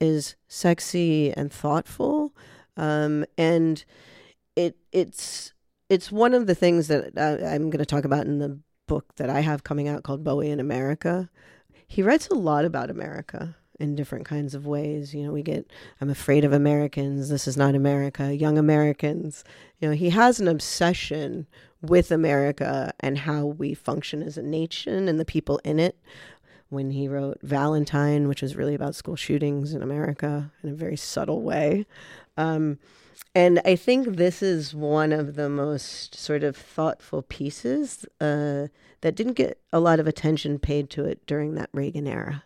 is 0.00 0.34
sexy 0.48 1.32
and 1.32 1.52
thoughtful, 1.52 2.34
um, 2.76 3.24
and 3.38 3.84
it 4.56 4.76
it's 4.92 5.52
it's 5.88 6.10
one 6.12 6.34
of 6.34 6.46
the 6.46 6.54
things 6.54 6.88
that 6.88 7.18
I, 7.18 7.54
I'm 7.54 7.70
going 7.70 7.78
to 7.78 7.86
talk 7.86 8.04
about 8.04 8.26
in 8.26 8.38
the 8.38 8.58
book 8.88 9.14
that 9.16 9.30
I 9.30 9.40
have 9.40 9.64
coming 9.64 9.88
out 9.88 10.02
called 10.02 10.24
Bowie 10.24 10.50
in 10.50 10.60
America. 10.60 11.30
He 11.86 12.02
writes 12.02 12.28
a 12.28 12.34
lot 12.34 12.64
about 12.64 12.90
America 12.90 13.56
in 13.78 13.94
different 13.94 14.24
kinds 14.24 14.54
of 14.54 14.66
ways. 14.66 15.14
You 15.14 15.24
know, 15.24 15.32
we 15.32 15.42
get 15.42 15.70
I'm 16.00 16.10
afraid 16.10 16.44
of 16.44 16.52
Americans, 16.52 17.28
this 17.28 17.46
is 17.48 17.56
not 17.56 17.74
America, 17.74 18.34
young 18.34 18.58
Americans. 18.58 19.44
You 19.80 19.88
know, 19.88 19.94
he 19.94 20.10
has 20.10 20.40
an 20.40 20.48
obsession 20.48 21.46
with 21.80 22.10
America 22.12 22.92
and 23.00 23.18
how 23.18 23.44
we 23.44 23.74
function 23.74 24.22
as 24.22 24.38
a 24.38 24.42
nation 24.42 25.08
and 25.08 25.18
the 25.18 25.24
people 25.24 25.60
in 25.64 25.78
it. 25.80 25.98
when 26.72 26.90
he 26.92 27.06
wrote 27.06 27.38
Valentine, 27.42 28.28
which 28.28 28.40
was 28.40 28.56
really 28.56 28.74
about 28.74 28.94
school 28.94 29.14
shootings 29.14 29.74
in 29.74 29.82
America 29.82 30.50
in 30.62 30.70
a 30.70 30.74
very 30.74 30.96
subtle 30.96 31.42
way. 31.42 31.84
Um, 32.38 32.78
and 33.34 33.60
I 33.64 33.76
think 33.76 34.16
this 34.16 34.42
is 34.42 34.74
one 34.74 35.12
of 35.12 35.36
the 35.36 35.48
most 35.48 36.14
sort 36.14 36.44
of 36.44 36.56
thoughtful 36.56 37.22
pieces 37.22 38.04
uh, 38.20 38.68
that 39.00 39.14
didn't 39.14 39.34
get 39.34 39.58
a 39.72 39.80
lot 39.80 40.00
of 40.00 40.06
attention 40.06 40.58
paid 40.58 40.90
to 40.90 41.04
it 41.04 41.26
during 41.26 41.54
that 41.54 41.70
Reagan 41.72 42.06
era, 42.06 42.44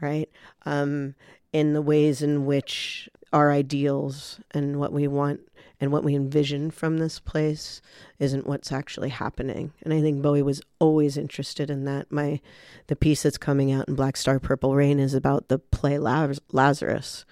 right? 0.00 0.28
Um, 0.64 1.14
in 1.52 1.72
the 1.72 1.82
ways 1.82 2.22
in 2.22 2.46
which 2.46 3.08
our 3.32 3.50
ideals 3.50 4.40
and 4.52 4.78
what 4.78 4.92
we 4.92 5.06
want 5.08 5.40
and 5.80 5.90
what 5.90 6.04
we 6.04 6.14
envision 6.14 6.70
from 6.70 6.98
this 6.98 7.18
place 7.18 7.80
isn't 8.18 8.46
what's 8.46 8.70
actually 8.70 9.08
happening. 9.08 9.72
And 9.82 9.94
I 9.94 10.00
think 10.00 10.20
Bowie 10.20 10.42
was 10.42 10.60
always 10.78 11.16
interested 11.16 11.70
in 11.70 11.84
that. 11.86 12.12
My 12.12 12.40
the 12.88 12.96
piece 12.96 13.22
that's 13.22 13.38
coming 13.38 13.72
out 13.72 13.88
in 13.88 13.94
Black 13.94 14.16
Star 14.16 14.38
Purple 14.38 14.74
Rain 14.74 14.98
is 14.98 15.14
about 15.14 15.48
the 15.48 15.58
play 15.58 15.98
Laz- 15.98 16.40
Lazarus. 16.52 17.24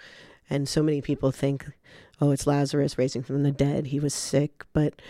And 0.48 0.66
so 0.66 0.82
many 0.82 1.02
people 1.02 1.30
think, 1.30 1.66
oh, 2.20 2.30
it's 2.30 2.46
Lazarus 2.46 2.98
raising 2.98 3.22
from 3.22 3.42
the 3.42 3.52
dead. 3.52 3.86
He 3.86 4.00
was 4.00 4.14
sick. 4.14 4.64
But 4.72 5.00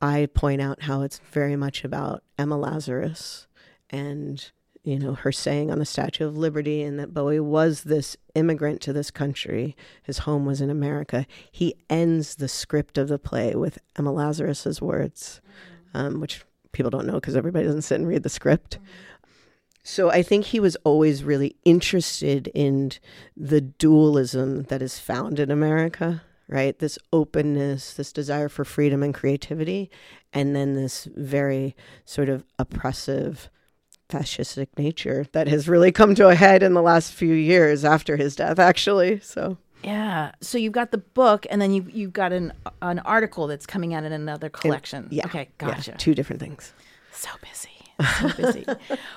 I 0.00 0.28
point 0.34 0.60
out 0.60 0.82
how 0.82 1.02
it's 1.02 1.20
very 1.30 1.56
much 1.56 1.84
about 1.84 2.22
Emma 2.38 2.56
Lazarus 2.56 3.46
and 3.90 4.50
you 4.88 4.98
know, 4.98 5.12
her 5.12 5.32
saying 5.32 5.70
on 5.70 5.78
the 5.78 5.84
Statue 5.84 6.26
of 6.26 6.38
Liberty 6.38 6.82
and 6.82 6.98
that 6.98 7.12
Bowie 7.12 7.40
was 7.40 7.82
this 7.82 8.16
immigrant 8.34 8.80
to 8.80 8.92
this 8.92 9.10
country. 9.10 9.76
His 10.02 10.18
home 10.18 10.46
was 10.46 10.62
in 10.62 10.70
America. 10.70 11.26
He 11.52 11.74
ends 11.90 12.36
the 12.36 12.48
script 12.48 12.96
of 12.96 13.08
the 13.08 13.18
play 13.18 13.54
with 13.54 13.78
Emma 13.98 14.12
Lazarus's 14.12 14.80
words, 14.80 15.42
um, 15.92 16.20
which 16.20 16.42
people 16.72 16.90
don't 16.90 17.06
know 17.06 17.14
because 17.14 17.36
everybody 17.36 17.66
doesn't 17.66 17.82
sit 17.82 17.96
and 17.96 18.08
read 18.08 18.22
the 18.22 18.30
script. 18.30 18.78
So 19.82 20.10
I 20.10 20.22
think 20.22 20.46
he 20.46 20.60
was 20.60 20.76
always 20.84 21.22
really 21.22 21.56
interested 21.66 22.48
in 22.54 22.92
the 23.36 23.60
dualism 23.60 24.62
that 24.64 24.80
is 24.80 24.98
found 24.98 25.38
in 25.38 25.50
America, 25.50 26.22
right? 26.48 26.78
This 26.78 26.98
openness, 27.12 27.94
this 27.94 28.12
desire 28.12 28.48
for 28.48 28.64
freedom 28.64 29.02
and 29.02 29.14
creativity, 29.14 29.90
and 30.32 30.56
then 30.56 30.74
this 30.74 31.06
very 31.16 31.76
sort 32.04 32.28
of 32.28 32.44
oppressive 32.58 33.50
fascistic 34.08 34.68
nature 34.78 35.26
that 35.32 35.48
has 35.48 35.68
really 35.68 35.92
come 35.92 36.14
to 36.14 36.28
a 36.28 36.34
head 36.34 36.62
in 36.62 36.72
the 36.72 36.80
last 36.82 37.12
few 37.12 37.34
years 37.34 37.84
after 37.84 38.16
his 38.16 38.34
death 38.34 38.58
actually 38.58 39.20
so 39.20 39.58
Yeah. 39.84 40.32
So 40.40 40.56
you've 40.56 40.72
got 40.72 40.90
the 40.92 40.98
book, 40.98 41.46
and 41.50 41.60
then 41.60 41.72
you 41.74 41.86
you've 41.92 42.14
got 42.14 42.32
an 42.32 42.52
an 42.80 42.98
article 43.00 43.46
that's 43.46 43.66
coming 43.66 43.92
out 43.94 44.04
in 44.04 44.12
another 44.12 44.48
collection. 44.48 45.08
yeah 45.10 45.26
Okay. 45.26 45.48
yeah, 45.60 45.68
Gotcha. 45.74 45.92
two 45.98 46.14
different 46.14 46.40
things 46.40 46.72
So 47.12 47.28
busy. 47.42 47.68
So 48.20 48.28
busy. 48.36 48.64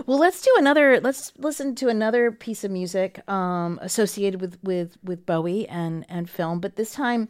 well, 0.08 0.18
let's 0.18 0.42
do 0.42 0.52
another. 0.58 1.00
Let's 1.00 1.32
listen 1.38 1.76
to 1.76 1.88
another 1.88 2.32
piece 2.32 2.64
of 2.64 2.72
music 2.72 3.28
um, 3.30 3.78
associated 3.82 4.42
with 4.42 4.58
with 4.64 4.98
with 5.04 5.26
Bowie 5.26 5.68
and 5.68 6.06
and 6.10 6.30
film. 6.30 6.60
But 6.60 6.76
this 6.78 6.92
time, 6.92 7.30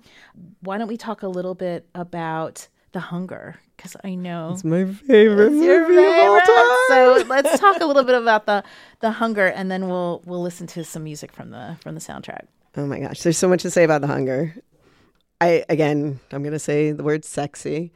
why 0.62 0.78
don't 0.78 0.88
we 0.88 0.98
talk 0.98 1.24
a 1.24 1.28
little 1.28 1.56
bit 1.56 1.88
about 1.94 2.68
the 2.94 3.00
hunger? 3.02 3.58
Because 3.76 3.98
I 4.04 4.16
know 4.16 4.52
it's 4.54 4.64
my 4.64 4.86
favorite 4.86 5.48
it's 5.48 5.56
movie 5.56 5.98
of 5.98 6.04
all 6.04 6.40
favorite. 6.40 6.46
time 6.46 6.78
So 6.88 7.26
let's 7.28 7.60
talk 7.60 7.82
a 7.82 7.86
little 7.86 8.04
bit 8.04 8.16
about 8.16 8.46
the 8.46 8.64
the 9.00 9.12
hunger, 9.12 9.48
and 9.48 9.70
then 9.70 9.90
we'll 9.90 10.22
we'll 10.26 10.42
listen 10.42 10.68
to 10.68 10.84
some 10.84 11.04
music 11.04 11.32
from 11.34 11.50
the 11.50 11.78
from 11.82 11.96
the 11.96 12.02
soundtrack. 12.02 12.46
oh 12.78 12.86
my 12.86 13.00
gosh 13.00 13.22
there's 13.24 13.38
so 13.38 13.50
much 13.50 13.64
to 13.64 13.70
say 13.72 13.84
about 13.84 14.00
the 14.00 14.08
hunger 14.08 14.56
i 15.42 15.66
again 15.68 16.20
i'm 16.32 16.42
going 16.42 16.54
to 16.54 16.60
say 16.60 16.94
the 16.94 17.04
word 17.04 17.26
sexy 17.26 17.92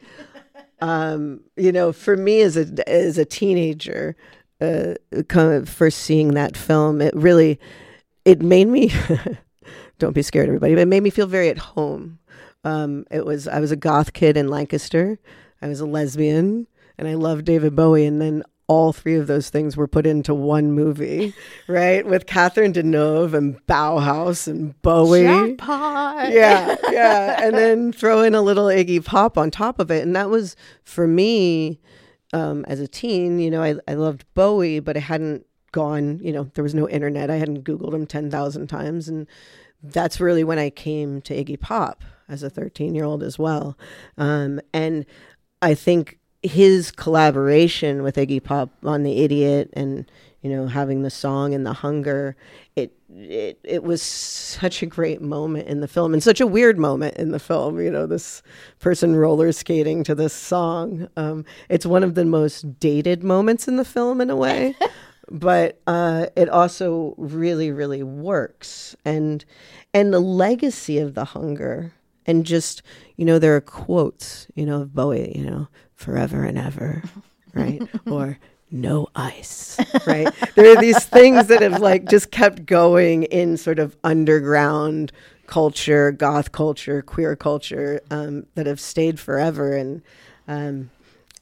um 0.80 1.40
you 1.56 1.72
know 1.72 1.92
for 1.92 2.16
me 2.16 2.40
as 2.40 2.56
a 2.56 2.88
as 2.88 3.18
a 3.18 3.24
teenager 3.24 4.14
uh 4.60 4.94
kind 5.28 5.52
of 5.52 5.68
first 5.68 5.98
seeing 5.98 6.34
that 6.34 6.56
film 6.56 7.00
it 7.00 7.14
really 7.16 7.58
it 8.24 8.42
made 8.42 8.68
me 8.68 8.92
don't 9.98 10.12
be 10.14 10.22
scared 10.22 10.48
everybody 10.48 10.74
but 10.74 10.80
it 10.80 10.88
made 10.88 11.02
me 11.02 11.10
feel 11.10 11.26
very 11.26 11.48
at 11.48 11.58
home. 11.58 12.18
Um 12.64 13.06
it 13.10 13.24
was 13.24 13.48
i 13.48 13.60
was 13.60 13.70
a 13.72 13.76
goth 13.76 14.12
kid 14.12 14.36
in 14.36 14.48
lancaster. 14.48 15.18
I 15.62 15.68
was 15.68 15.80
a 15.80 15.86
lesbian 15.86 16.66
and 16.98 17.08
i 17.08 17.14
loved 17.14 17.46
david 17.46 17.74
bowie 17.74 18.04
and 18.04 18.20
then 18.20 18.42
all 18.68 18.92
three 18.92 19.14
of 19.14 19.26
those 19.26 19.48
things 19.48 19.76
were 19.76 19.86
put 19.86 20.06
into 20.06 20.34
one 20.34 20.72
movie 20.72 21.32
right 21.68 22.04
with 22.04 22.26
catherine 22.26 22.72
deneuve 22.72 23.32
and 23.32 23.64
bauhaus 23.66 24.48
and 24.48 24.80
bowie 24.82 25.22
Jackpot. 25.22 26.32
yeah, 26.32 26.76
yeah. 26.90 27.42
And 27.42 27.54
then 27.56 27.92
throw 27.92 28.22
in 28.22 28.34
a 28.34 28.42
little 28.42 28.66
Iggy 28.66 29.04
Pop 29.04 29.38
on 29.38 29.50
top 29.50 29.78
of 29.78 29.90
it. 29.90 30.02
And 30.02 30.16
that 30.16 30.30
was 30.30 30.56
for 30.84 31.06
me 31.06 31.80
um, 32.32 32.64
as 32.66 32.80
a 32.80 32.88
teen, 32.88 33.38
you 33.38 33.50
know, 33.50 33.62
I, 33.62 33.76
I 33.88 33.94
loved 33.94 34.24
Bowie, 34.34 34.80
but 34.80 34.96
I 34.96 35.00
hadn't 35.00 35.46
gone, 35.72 36.18
you 36.22 36.32
know, 36.32 36.50
there 36.54 36.64
was 36.64 36.74
no 36.74 36.88
internet. 36.88 37.30
I 37.30 37.36
hadn't 37.36 37.64
Googled 37.64 37.94
him 37.94 38.06
10,000 38.06 38.66
times. 38.66 39.08
And 39.08 39.26
that's 39.82 40.20
really 40.20 40.44
when 40.44 40.58
I 40.58 40.70
came 40.70 41.20
to 41.22 41.34
Iggy 41.34 41.60
Pop 41.60 42.04
as 42.28 42.42
a 42.42 42.50
13 42.50 42.94
year 42.94 43.04
old 43.04 43.22
as 43.22 43.38
well. 43.38 43.78
Um, 44.18 44.60
and 44.72 45.06
I 45.62 45.74
think 45.74 46.18
his 46.46 46.90
collaboration 46.90 48.02
with 48.02 48.16
Iggy 48.16 48.42
Pop 48.42 48.70
on 48.84 49.02
The 49.02 49.22
Idiot 49.22 49.70
and, 49.72 50.10
you 50.42 50.50
know, 50.50 50.66
having 50.66 51.02
the 51.02 51.10
song 51.10 51.54
and 51.54 51.66
the 51.66 51.72
hunger, 51.72 52.36
it 52.74 52.92
it 53.08 53.58
it 53.64 53.82
was 53.82 54.02
such 54.02 54.82
a 54.82 54.86
great 54.86 55.22
moment 55.22 55.68
in 55.68 55.80
the 55.80 55.88
film 55.88 56.12
and 56.12 56.22
such 56.22 56.40
a 56.40 56.46
weird 56.46 56.78
moment 56.78 57.16
in 57.16 57.30
the 57.30 57.38
film. 57.38 57.80
You 57.80 57.90
know, 57.90 58.06
this 58.06 58.42
person 58.78 59.16
roller 59.16 59.52
skating 59.52 60.04
to 60.04 60.14
this 60.14 60.32
song. 60.32 61.08
Um, 61.16 61.44
it's 61.68 61.86
one 61.86 62.04
of 62.04 62.14
the 62.14 62.24
most 62.24 62.78
dated 62.78 63.24
moments 63.24 63.66
in 63.66 63.76
the 63.76 63.84
film 63.84 64.20
in 64.20 64.30
a 64.30 64.36
way, 64.36 64.74
but 65.30 65.80
uh, 65.86 66.26
it 66.36 66.48
also 66.48 67.14
really 67.16 67.70
really 67.70 68.02
works 68.02 68.94
and 69.04 69.44
and 69.94 70.12
the 70.12 70.20
legacy 70.20 70.98
of 70.98 71.14
the 71.14 71.24
hunger 71.24 71.92
and 72.26 72.44
just 72.44 72.82
you 73.16 73.24
know 73.24 73.38
there 73.38 73.56
are 73.56 73.60
quotes 73.60 74.46
you 74.54 74.66
know 74.66 74.82
of 74.82 74.94
Bowie 74.94 75.32
you 75.34 75.44
know 75.44 75.68
forever 75.96 76.44
and 76.44 76.58
ever 76.58 77.02
right? 77.54 77.82
Or 78.06 78.38
no 78.70 79.08
ice 79.14 79.78
right? 80.06 80.28
There 80.54 80.76
are 80.76 80.80
these 80.80 81.04
things 81.04 81.46
that 81.48 81.62
have 81.62 81.80
like 81.80 82.08
just 82.08 82.30
kept 82.30 82.66
going 82.66 83.24
in 83.24 83.56
sort 83.56 83.78
of 83.78 83.96
underground 84.04 85.12
culture 85.46 86.10
goth 86.10 86.52
culture 86.52 87.02
queer 87.02 87.36
culture 87.36 88.00
um, 88.10 88.46
that 88.54 88.66
have 88.66 88.80
stayed 88.80 89.18
forever. 89.20 89.76
And 89.76 90.02
um, 90.48 90.90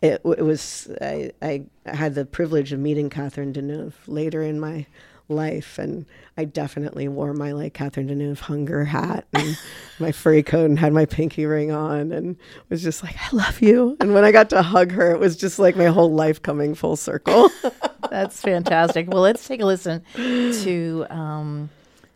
it, 0.02 0.20
it 0.24 0.44
was 0.44 0.88
I, 1.00 1.32
I 1.40 1.64
had 1.86 2.14
the 2.14 2.26
privilege 2.26 2.72
of 2.72 2.80
meeting 2.80 3.10
Catherine 3.10 3.52
Deneuve 3.52 3.94
later 4.06 4.42
in 4.42 4.60
my 4.60 4.86
life 5.28 5.78
and 5.78 6.04
I 6.36 6.44
definitely 6.44 7.08
wore 7.08 7.32
my 7.32 7.52
like 7.52 7.74
Catherine 7.74 8.08
Deneuve 8.08 8.40
hunger 8.40 8.84
hat 8.84 9.26
and 9.32 9.56
my 9.98 10.12
furry 10.12 10.42
coat 10.42 10.66
and 10.66 10.78
had 10.78 10.92
my 10.92 11.06
pinky 11.06 11.46
ring 11.46 11.72
on 11.72 12.12
and 12.12 12.36
was 12.68 12.82
just 12.82 13.02
like 13.02 13.16
I 13.16 13.34
love 13.34 13.62
you 13.62 13.96
and 14.00 14.12
when 14.12 14.24
I 14.24 14.32
got 14.32 14.50
to 14.50 14.62
hug 14.62 14.92
her 14.92 15.10
it 15.12 15.18
was 15.18 15.36
just 15.36 15.58
like 15.58 15.76
my 15.76 15.86
whole 15.86 16.12
life 16.12 16.42
coming 16.42 16.74
full 16.74 16.96
circle 16.96 17.50
That's 18.10 18.40
fantastic. 18.40 19.08
well, 19.10 19.22
let's 19.22 19.46
take 19.46 19.60
a 19.60 19.66
listen 19.66 20.02
to 20.14 21.06
um, 21.10 21.70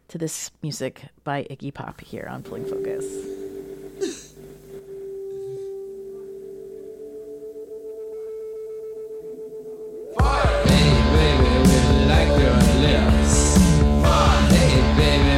to 0.08 0.18
this 0.18 0.50
music 0.62 1.02
by 1.24 1.44
Iggy 1.50 1.72
Pop 1.74 2.00
here 2.00 2.28
on 2.30 2.42
Pulling 2.42 2.66
Focus. 2.66 3.04
Stoned 10.18 10.47
and 15.00 15.37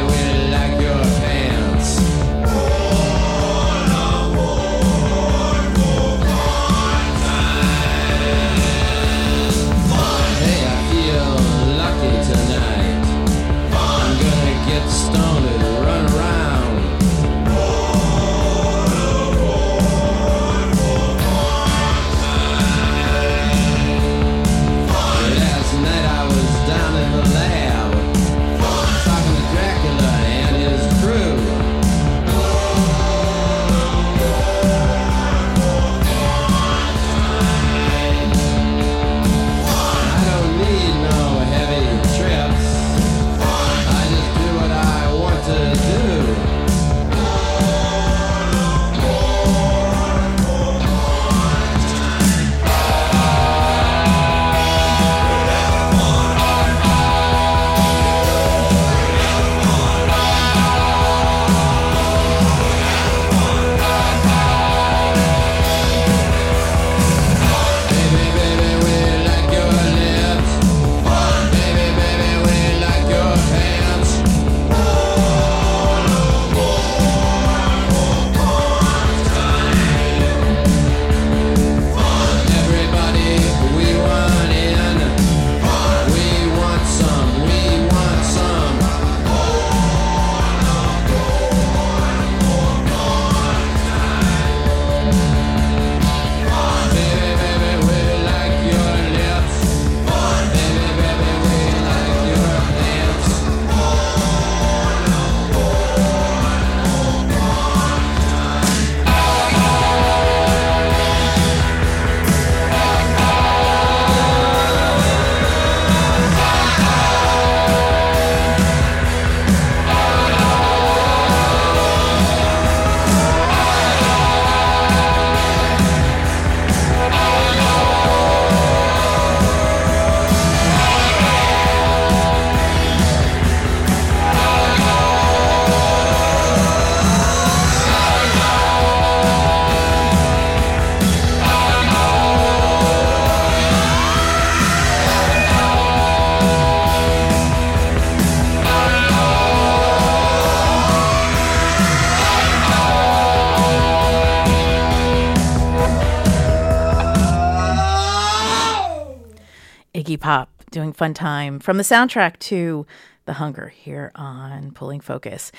Iggy 160.01 160.19
Pop 160.19 160.48
doing 160.71 160.94
Fun 160.94 161.13
Time 161.13 161.61
from 161.61 161.77
the 161.77 161.83
soundtrack 161.83 162.38
to 162.38 162.87
The 163.27 163.35
Hunger 163.35 163.69
here 163.69 164.13
on 164.15 164.71
Pulling 164.71 165.01
Focus. 165.01 165.53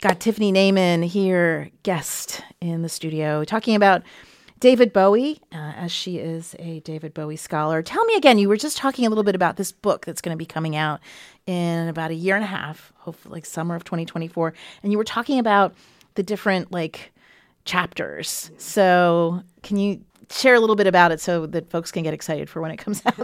Got 0.00 0.20
Tiffany 0.20 0.52
Naiman 0.52 1.04
here, 1.04 1.70
guest 1.82 2.40
in 2.60 2.82
the 2.82 2.88
studio, 2.88 3.42
talking 3.42 3.74
about 3.74 4.02
David 4.60 4.92
Bowie, 4.92 5.40
uh, 5.52 5.72
as 5.76 5.90
she 5.90 6.18
is 6.18 6.54
a 6.60 6.78
David 6.80 7.14
Bowie 7.14 7.34
scholar. 7.34 7.82
Tell 7.82 8.04
me 8.04 8.14
again, 8.14 8.38
you 8.38 8.48
were 8.48 8.56
just 8.56 8.76
talking 8.76 9.06
a 9.06 9.08
little 9.08 9.24
bit 9.24 9.34
about 9.34 9.56
this 9.56 9.72
book 9.72 10.06
that's 10.06 10.20
going 10.20 10.36
to 10.36 10.38
be 10.38 10.46
coming 10.46 10.76
out 10.76 11.00
in 11.46 11.88
about 11.88 12.12
a 12.12 12.14
year 12.14 12.36
and 12.36 12.44
a 12.44 12.48
half, 12.48 12.92
hopefully 12.98 13.32
like 13.32 13.44
summer 13.44 13.74
of 13.74 13.82
2024. 13.82 14.54
And 14.84 14.92
you 14.92 14.98
were 14.98 15.04
talking 15.04 15.40
about 15.40 15.74
the 16.14 16.22
different 16.22 16.70
like 16.70 17.12
chapters. 17.64 18.52
So 18.56 19.42
can 19.64 19.78
you 19.78 20.04
share 20.30 20.54
a 20.54 20.60
little 20.60 20.76
bit 20.76 20.86
about 20.86 21.10
it 21.10 21.20
so 21.20 21.46
that 21.46 21.70
folks 21.70 21.90
can 21.90 22.04
get 22.04 22.14
excited 22.14 22.48
for 22.48 22.60
when 22.62 22.70
it 22.70 22.76
comes 22.76 23.02
out? 23.06 23.18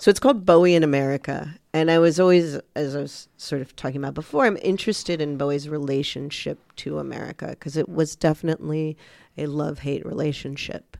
So 0.00 0.10
it's 0.10 0.18
called 0.18 0.46
Bowie 0.46 0.74
in 0.74 0.82
America. 0.82 1.56
And 1.74 1.90
I 1.90 1.98
was 1.98 2.18
always, 2.18 2.58
as 2.74 2.96
I 2.96 3.02
was 3.02 3.28
sort 3.36 3.60
of 3.60 3.76
talking 3.76 3.98
about 3.98 4.14
before, 4.14 4.46
I'm 4.46 4.56
interested 4.62 5.20
in 5.20 5.36
Bowie's 5.36 5.68
relationship 5.68 6.58
to 6.76 6.98
America 6.98 7.48
because 7.50 7.76
it 7.76 7.86
was 7.86 8.16
definitely 8.16 8.96
a 9.36 9.44
love 9.44 9.80
hate 9.80 10.06
relationship. 10.06 10.96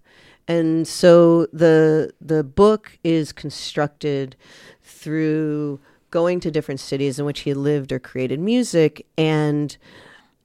And 0.46 0.86
so 0.86 1.46
the 1.46 2.12
the 2.20 2.44
book 2.44 2.98
is 3.02 3.32
constructed 3.32 4.36
through 4.82 5.80
going 6.10 6.38
to 6.40 6.50
different 6.50 6.80
cities 6.80 7.18
in 7.18 7.24
which 7.24 7.40
he 7.40 7.54
lived 7.54 7.92
or 7.92 7.98
created 7.98 8.38
music 8.38 9.06
and 9.16 9.78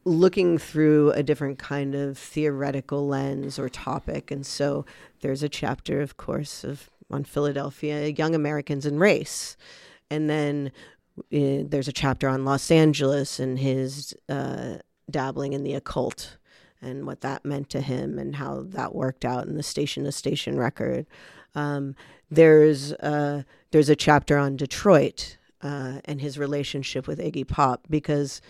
looking 0.05 0.57
through 0.57 1.11
a 1.11 1.23
different 1.23 1.59
kind 1.59 1.93
of 1.93 2.17
theoretical 2.17 3.05
lens 3.05 3.59
or 3.59 3.67
topic. 3.67 4.31
And 4.31 4.45
so 4.45 4.85
there's 5.19 5.43
a 5.43 5.49
chapter, 5.49 5.99
of 5.99 6.15
course, 6.15 6.63
of 6.63 6.89
on 7.09 7.23
Philadelphia, 7.23 8.07
young 8.07 8.35
Americans 8.35 8.85
and 8.85 8.99
race. 8.99 9.57
And 10.09 10.29
then 10.29 10.71
uh, 11.17 11.63
there's 11.67 11.87
a 11.87 11.93
chapter 11.93 12.27
on 12.27 12.45
Los 12.45 12.71
Angeles 12.71 13.39
and 13.39 13.59
his 13.59 14.13
uh, 14.29 14.77
dabbling 15.09 15.53
in 15.53 15.63
the 15.63 15.73
occult 15.73 16.37
and 16.81 17.05
what 17.05 17.21
that 17.21 17.45
meant 17.45 17.69
to 17.69 17.81
him 17.81 18.19
and 18.19 18.35
how 18.35 18.63
that 18.67 18.93
worked 18.93 19.25
out 19.25 19.47
in 19.47 19.55
the 19.55 19.63
station 19.63 20.03
to 20.03 20.11
station 20.11 20.57
record. 20.57 21.05
Um, 21.55 21.95
there's 22.29 22.91
uh, 22.93 23.43
there's 23.71 23.89
a 23.89 23.95
chapter 23.95 24.37
on 24.37 24.55
Detroit 24.57 25.37
uh, 25.61 25.99
and 26.05 26.21
his 26.21 26.37
relationship 26.37 27.07
with 27.07 27.19
Iggy 27.19 27.47
Pop 27.47 27.85
because 27.89 28.41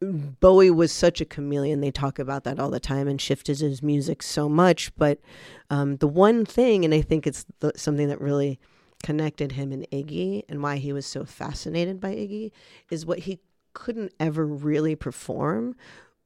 Bowie 0.00 0.70
was 0.70 0.92
such 0.92 1.20
a 1.20 1.26
chameleon. 1.26 1.80
They 1.80 1.90
talk 1.90 2.18
about 2.18 2.44
that 2.44 2.58
all 2.58 2.70
the 2.70 2.80
time 2.80 3.06
and 3.06 3.20
shifted 3.20 3.60
his 3.60 3.82
music 3.82 4.22
so 4.22 4.48
much. 4.48 4.94
But 4.96 5.20
um, 5.68 5.96
the 5.96 6.08
one 6.08 6.46
thing, 6.46 6.84
and 6.84 6.94
I 6.94 7.02
think 7.02 7.26
it's 7.26 7.44
the, 7.60 7.72
something 7.76 8.08
that 8.08 8.20
really 8.20 8.58
connected 9.02 9.52
him 9.52 9.72
and 9.72 9.86
Iggy 9.90 10.42
and 10.48 10.62
why 10.62 10.76
he 10.76 10.92
was 10.92 11.06
so 11.06 11.24
fascinated 11.24 12.00
by 12.00 12.14
Iggy, 12.14 12.50
is 12.90 13.04
what 13.04 13.20
he 13.20 13.40
couldn't 13.74 14.12
ever 14.18 14.46
really 14.46 14.96
perform 14.96 15.76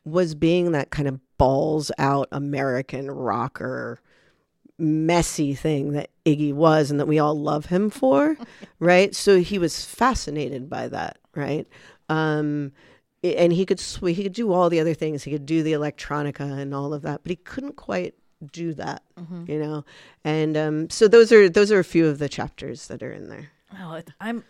was 0.04 0.34
being 0.34 0.72
that 0.72 0.90
kind 0.90 1.08
of 1.08 1.18
balls 1.38 1.90
out 1.98 2.28
American 2.30 3.10
rocker 3.10 4.00
messy 4.78 5.54
thing 5.54 5.92
that 5.92 6.10
Iggy 6.24 6.52
was 6.52 6.90
and 6.90 7.00
that 7.00 7.06
we 7.06 7.18
all 7.18 7.38
love 7.38 7.66
him 7.66 7.90
for, 7.90 8.36
right? 8.78 9.14
So 9.14 9.40
he 9.40 9.58
was 9.58 9.84
fascinated 9.84 10.68
by 10.68 10.88
that, 10.88 11.18
right? 11.34 11.66
Um, 12.08 12.72
and 13.24 13.52
he 13.52 13.64
could 13.64 13.80
sw- 13.80 14.06
he 14.06 14.22
could 14.22 14.32
do 14.32 14.52
all 14.52 14.68
the 14.68 14.80
other 14.80 14.94
things. 14.94 15.24
He 15.24 15.30
could 15.30 15.46
do 15.46 15.62
the 15.62 15.72
electronica 15.72 16.40
and 16.40 16.74
all 16.74 16.92
of 16.92 17.02
that, 17.02 17.22
but 17.22 17.30
he 17.30 17.36
couldn't 17.36 17.76
quite 17.76 18.14
do 18.52 18.74
that, 18.74 19.02
you 19.48 19.58
know. 19.58 19.84
And 20.24 20.56
um, 20.56 20.90
so 20.90 21.08
those 21.08 21.32
are 21.32 21.48
those 21.48 21.72
are 21.72 21.78
a 21.78 21.84
few 21.84 22.06
of 22.06 22.18
the 22.18 22.28
chapters 22.28 22.88
that 22.88 23.02
are 23.02 23.12
in 23.12 23.28
there. 23.28 23.50
Well, 23.72 23.94
it, 23.94 24.10
I'm, 24.20 24.44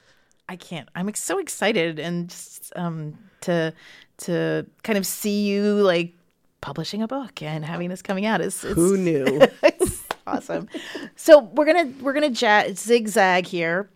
I 0.49 0.57
can't. 0.57 0.89
I'm 0.95 1.13
so 1.15 1.39
excited 1.39 1.99
and 1.99 2.29
just 2.29 2.73
um 2.77 3.17
to 3.43 3.73
to 4.19 4.67
kind 4.83 4.99
of 4.99 5.07
see 5.07 5.47
you 5.47 5.75
like 5.83 6.15
publishing 6.61 7.03
a 7.03 7.07
book 7.07 7.43
and 7.43 7.65
having 7.65 7.91
this 7.91 8.03
coming 8.03 8.27
out 8.27 8.41
is 8.41 8.63
Who 8.63 8.97
knew? 8.97 9.25
it's 9.63 10.03
awesome. 10.27 10.69
So 11.17 11.41
we're 11.41 11.67
gonna 11.67 11.93
we're 12.01 12.13
gonna 12.13 12.35
zigzag 12.75 13.47
here 13.47 13.89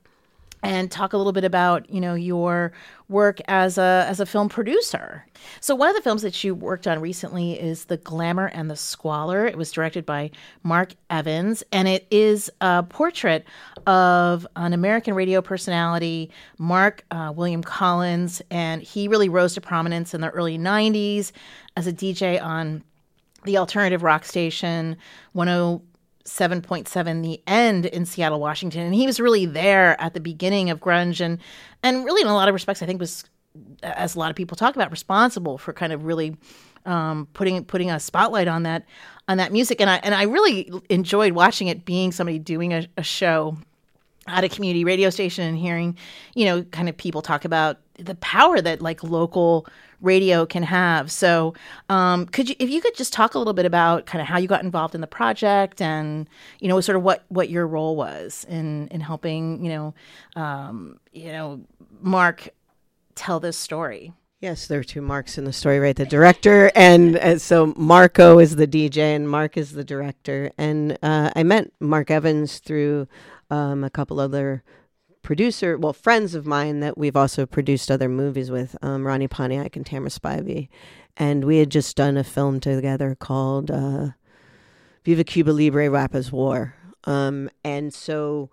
and 0.63 0.91
talk 0.91 1.13
a 1.13 1.17
little 1.17 1.33
bit 1.33 1.45
about 1.45 1.89
you 1.91 2.01
know 2.01 2.15
your 2.15 2.73
work 3.09 3.41
as 3.49 3.79
a 3.79 4.05
as 4.09 4.21
a 4.21 4.27
film 4.27 4.49
producer. 4.49 5.25
So 5.61 5.75
one 5.75 5.89
of 5.89 5.97
the 5.97 6.03
films 6.03 6.23
that 6.23 6.43
you 6.43 6.55
worked 6.55 6.87
on 6.87 7.01
recently 7.01 7.59
is 7.59 7.87
The 7.87 7.97
Glamour 7.97 8.47
and 8.47 8.71
the 8.71 8.77
Squalor. 8.77 9.47
It 9.47 9.57
was 9.57 9.71
directed 9.71 10.05
by 10.05 10.31
Mark 10.63 10.95
Evans 11.11 11.63
and 11.73 11.87
it 11.89 12.07
is 12.11 12.51
a 12.61 12.83
portrait 12.83 13.45
of 13.87 14.47
an 14.57 14.73
American 14.73 15.15
radio 15.15 15.41
personality, 15.41 16.31
Mark 16.59 17.05
uh, 17.11 17.33
William 17.35 17.63
Collins, 17.63 18.43
and 18.51 18.83
he 18.83 19.09
really 19.09 19.29
rose 19.29 19.55
to 19.55 19.61
prominence 19.61 20.13
in 20.13 20.21
the 20.21 20.31
early 20.31 20.59
90s 20.59 21.33
as 21.77 21.87
a 21.87 21.93
DJ 21.93 22.43
on 22.43 22.83
the 23.45 23.57
alternative 23.57 24.03
rock 24.03 24.25
station 24.25 24.97
107.7 26.29 27.23
the 27.23 27.43
end 27.47 27.87
in 27.87 28.05
Seattle, 28.05 28.41
Washington. 28.41 28.83
And 28.83 28.95
he 28.95 29.07
was 29.07 29.19
really 29.21 29.47
there 29.47 30.01
at 30.01 30.15
the 30.15 30.21
beginning 30.21 30.71
of 30.71 30.81
grunge 30.81 31.21
and 31.21 31.39
and 31.83 32.05
really 32.05 32.23
in 32.23 32.29
a 32.29 32.35
lot 32.35 32.49
of 32.49 32.55
respects 32.55 32.83
I 32.83 32.87
think 32.87 33.01
was 33.01 33.25
as 33.83 34.15
a 34.15 34.19
lot 34.19 34.31
of 34.31 34.37
people 34.37 34.57
talk 34.57 34.77
about 34.77 34.91
responsible 34.91 35.59
for 35.59 35.73
kind 35.73 35.93
of 35.93 36.05
really 36.05 36.37
um, 36.87 37.29
putting 37.33 37.65
putting 37.65 37.91
a 37.91 37.99
spotlight 37.99 38.49
on 38.49 38.63
that 38.65 38.85
on 39.27 39.39
that 39.39 39.53
music 39.53 39.81
and 39.81 39.91
I 39.91 39.97
and 39.97 40.15
I 40.15 40.25
really 40.25 40.71
enjoyed 40.89 41.33
watching 41.33 41.69
it 41.69 41.85
being 41.85 42.13
somebody 42.13 42.39
doing 42.39 42.73
a, 42.73 42.87
a 42.97 43.03
show 43.03 43.59
at 44.29 44.45
a 44.45 44.49
community 44.49 44.85
radio 44.85 45.11
station 45.11 45.45
and 45.45 45.59
hearing, 45.59 45.97
you 46.35 46.45
know, 46.45 46.63
kind 46.65 46.89
of 46.89 46.97
people 46.97 47.23
talk 47.23 47.45
about 47.45 47.79
the 47.99 48.15
power 48.17 48.61
that 48.61 48.81
like 48.81 49.03
local 49.03 49.67
radio 50.01 50.47
can 50.47 50.63
have. 50.63 51.11
So, 51.11 51.55
um, 51.89 52.27
could 52.27 52.49
you, 52.49 52.55
if 52.59 52.71
you 52.71 52.81
could 52.81 52.95
just 52.95 53.13
talk 53.13 53.35
a 53.35 53.39
little 53.39 53.53
bit 53.53 53.67
about 53.67 54.07
kind 54.07 54.23
of 54.23 54.29
how 54.29 54.39
you 54.39 54.47
got 54.47 54.63
involved 54.63 54.95
in 54.95 55.01
the 55.01 55.07
project 55.07 55.81
and, 55.81 56.29
you 56.61 56.69
know, 56.69 56.81
sort 56.81 56.97
of 56.97 57.03
what, 57.03 57.25
what 57.29 57.51
your 57.51 57.67
role 57.67 57.97
was 57.97 58.47
in, 58.49 58.89
in 58.89 59.01
helping, 59.01 59.65
you 59.65 59.71
know, 59.71 59.95
um, 60.37 61.01
you 61.13 61.33
know, 61.33 61.61
Mark 62.01 62.49
tell 63.15 63.41
this 63.41 63.57
story. 63.57 64.13
Yes, 64.41 64.69
there 64.69 64.79
are 64.79 64.85
two 64.85 65.03
Marks 65.03 65.37
in 65.37 65.45
the 65.45 65.53
story, 65.53 65.81
right? 65.81 65.97
The 65.97 66.07
director, 66.07 66.71
and 66.77 67.17
uh, 67.17 67.39
so 67.39 67.75
Marco 67.77 68.39
is 68.39 68.55
the 68.55 68.69
DJ, 68.69 69.17
and 69.17 69.29
Mark 69.29 69.57
is 69.57 69.73
the 69.73 69.83
director. 69.83 70.53
And 70.57 70.97
uh, 71.03 71.33
I 71.35 71.43
met 71.43 71.73
Mark 71.81 72.09
Evans 72.09 72.61
through 72.61 73.09
um, 73.51 73.83
a 73.83 73.91
couple 73.91 74.21
other 74.21 74.63
producer, 75.29 75.77
well, 75.77 75.93
friends 75.93 76.35
of 76.35 76.47
mine 76.47 76.81
that 76.81 76.97
we've 76.97 77.15
also 77.15 77.45
produced 77.45 77.91
other 77.91 78.09
movies 78.09 78.51
with, 78.51 78.75
um, 78.81 79.07
Ronnie 79.07 79.29
Pontiac 79.29 79.77
and 79.77 79.85
Tamara 79.85 80.09
Spivey. 80.09 80.71
And 81.19 81.45
we 81.45 81.59
had 81.59 81.71
just 81.71 81.99
done 81.99 82.17
a 82.17 82.25
film 82.25 82.61
together 82.61 83.15
called 83.15 83.71
uh, 83.71 84.13
Viva 85.05 85.25
Cuba 85.25 85.51
Libre 85.51 85.91
Rap 85.91 86.15
is 86.15 86.33
War. 86.33 86.77
Um, 87.05 87.51
and 87.63 87.93
so 87.93 88.49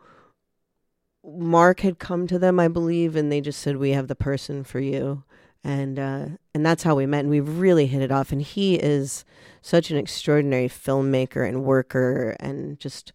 Mark 1.24 1.80
had 1.80 1.98
come 1.98 2.28
to 2.28 2.38
them, 2.38 2.60
I 2.60 2.68
believe, 2.68 3.16
and 3.16 3.32
they 3.32 3.40
just 3.40 3.62
said, 3.62 3.78
"We 3.78 3.92
have 3.92 4.10
the 4.10 4.16
person 4.16 4.66
for 4.66 4.82
you," 4.82 5.24
and 5.64 5.98
uh, 5.98 6.26
and 6.54 6.66
that's 6.66 6.84
how 6.84 6.96
we 6.96 7.06
met, 7.06 7.22
and 7.22 7.30
we 7.30 7.40
really 7.40 7.88
hit 7.88 8.02
it 8.02 8.12
off. 8.12 8.34
And 8.34 8.42
he 8.42 8.76
is 8.76 9.24
such 9.62 9.92
an 9.92 9.98
extraordinary 9.98 10.68
filmmaker 10.68 11.48
and 11.48 11.64
worker, 11.64 12.36
and 12.40 12.78
just 12.80 13.14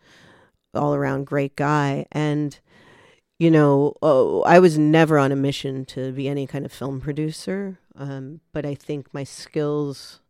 all 0.72 0.94
around 0.94 1.26
great 1.26 1.56
guy. 1.56 2.06
And 2.10 2.58
you 3.40 3.50
know, 3.50 3.94
oh, 4.02 4.42
I 4.42 4.58
was 4.58 4.76
never 4.76 5.18
on 5.18 5.32
a 5.32 5.36
mission 5.36 5.86
to 5.86 6.12
be 6.12 6.28
any 6.28 6.46
kind 6.46 6.66
of 6.66 6.70
film 6.70 7.00
producer, 7.00 7.78
um, 7.96 8.40
but 8.52 8.66
I 8.66 8.74
think 8.74 9.14
my 9.14 9.24
skills 9.24 10.20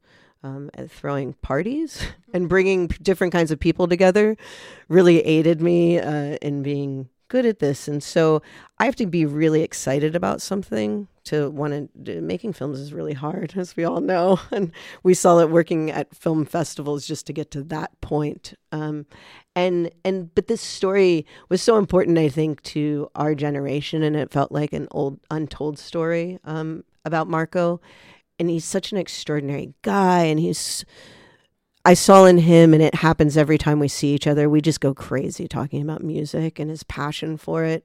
um, 0.44 0.70
at 0.74 0.92
throwing 0.92 1.32
parties 1.42 2.06
and 2.32 2.48
bringing 2.48 2.86
p- 2.86 2.96
different 3.02 3.32
kinds 3.32 3.50
of 3.50 3.58
people 3.58 3.88
together 3.88 4.36
really 4.88 5.18
aided 5.22 5.60
me 5.60 5.98
uh, 5.98 6.36
in 6.40 6.62
being 6.62 7.08
good 7.26 7.46
at 7.46 7.58
this. 7.58 7.88
And 7.88 8.00
so 8.00 8.42
I 8.78 8.84
have 8.84 8.94
to 8.96 9.06
be 9.06 9.26
really 9.26 9.62
excited 9.62 10.14
about 10.14 10.40
something 10.40 11.08
to 11.30 11.50
want 11.50 11.90
to. 12.04 12.20
Making 12.20 12.52
films 12.52 12.78
is 12.78 12.92
really 12.92 13.14
hard, 13.14 13.54
as 13.56 13.76
we 13.76 13.84
all 13.84 14.00
know, 14.00 14.38
and 14.50 14.72
we 15.02 15.14
saw 15.14 15.38
it 15.38 15.50
working 15.50 15.90
at 15.90 16.14
film 16.14 16.44
festivals 16.44 17.06
just 17.06 17.26
to 17.26 17.32
get 17.32 17.50
to 17.52 17.62
that 17.64 17.98
point. 18.00 18.54
Um, 18.72 19.06
and 19.56 19.90
and 20.04 20.34
but 20.34 20.46
this 20.46 20.60
story 20.60 21.26
was 21.48 21.62
so 21.62 21.76
important, 21.78 22.18
I 22.18 22.28
think, 22.28 22.62
to 22.64 23.10
our 23.14 23.34
generation, 23.34 24.02
and 24.02 24.16
it 24.16 24.30
felt 24.30 24.52
like 24.52 24.72
an 24.72 24.88
old 24.90 25.20
untold 25.30 25.78
story 25.78 26.38
um, 26.44 26.84
about 27.04 27.28
Marco. 27.28 27.80
And 28.38 28.48
he's 28.48 28.64
such 28.64 28.90
an 28.90 28.96
extraordinary 28.96 29.74
guy, 29.82 30.24
and 30.24 30.40
he's 30.40 30.84
I 31.84 31.94
saw 31.94 32.24
in 32.24 32.38
him, 32.38 32.74
and 32.74 32.82
it 32.82 32.94
happens 32.94 33.36
every 33.36 33.58
time 33.58 33.78
we 33.78 33.88
see 33.88 34.14
each 34.14 34.26
other. 34.26 34.48
We 34.48 34.60
just 34.60 34.80
go 34.80 34.94
crazy 34.94 35.46
talking 35.46 35.82
about 35.82 36.02
music 36.02 36.58
and 36.58 36.70
his 36.70 36.82
passion 36.82 37.36
for 37.36 37.64
it, 37.64 37.84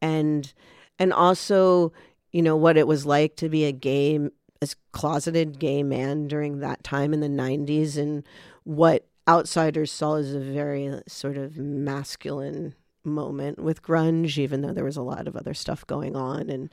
and 0.00 0.52
and 0.98 1.12
also, 1.12 1.92
you 2.32 2.42
know, 2.42 2.56
what 2.56 2.76
it 2.76 2.86
was 2.86 3.06
like 3.06 3.36
to 3.36 3.48
be 3.48 3.64
a 3.64 3.72
gay, 3.72 4.16
a 4.16 4.68
closeted 4.92 5.58
gay 5.58 5.82
man 5.82 6.28
during 6.28 6.58
that 6.60 6.82
time 6.82 7.12
in 7.12 7.20
the 7.20 7.28
'90s, 7.28 7.96
and 7.96 8.24
what 8.64 9.06
outsiders 9.28 9.92
saw 9.92 10.16
as 10.16 10.34
a 10.34 10.40
very 10.40 10.88
uh, 10.88 11.00
sort 11.06 11.36
of 11.36 11.56
masculine 11.56 12.74
moment 13.04 13.58
with 13.58 13.82
grunge, 13.82 14.38
even 14.38 14.62
though 14.62 14.72
there 14.72 14.84
was 14.84 14.96
a 14.96 15.02
lot 15.02 15.28
of 15.28 15.36
other 15.36 15.54
stuff 15.54 15.86
going 15.86 16.16
on. 16.16 16.48
And 16.50 16.70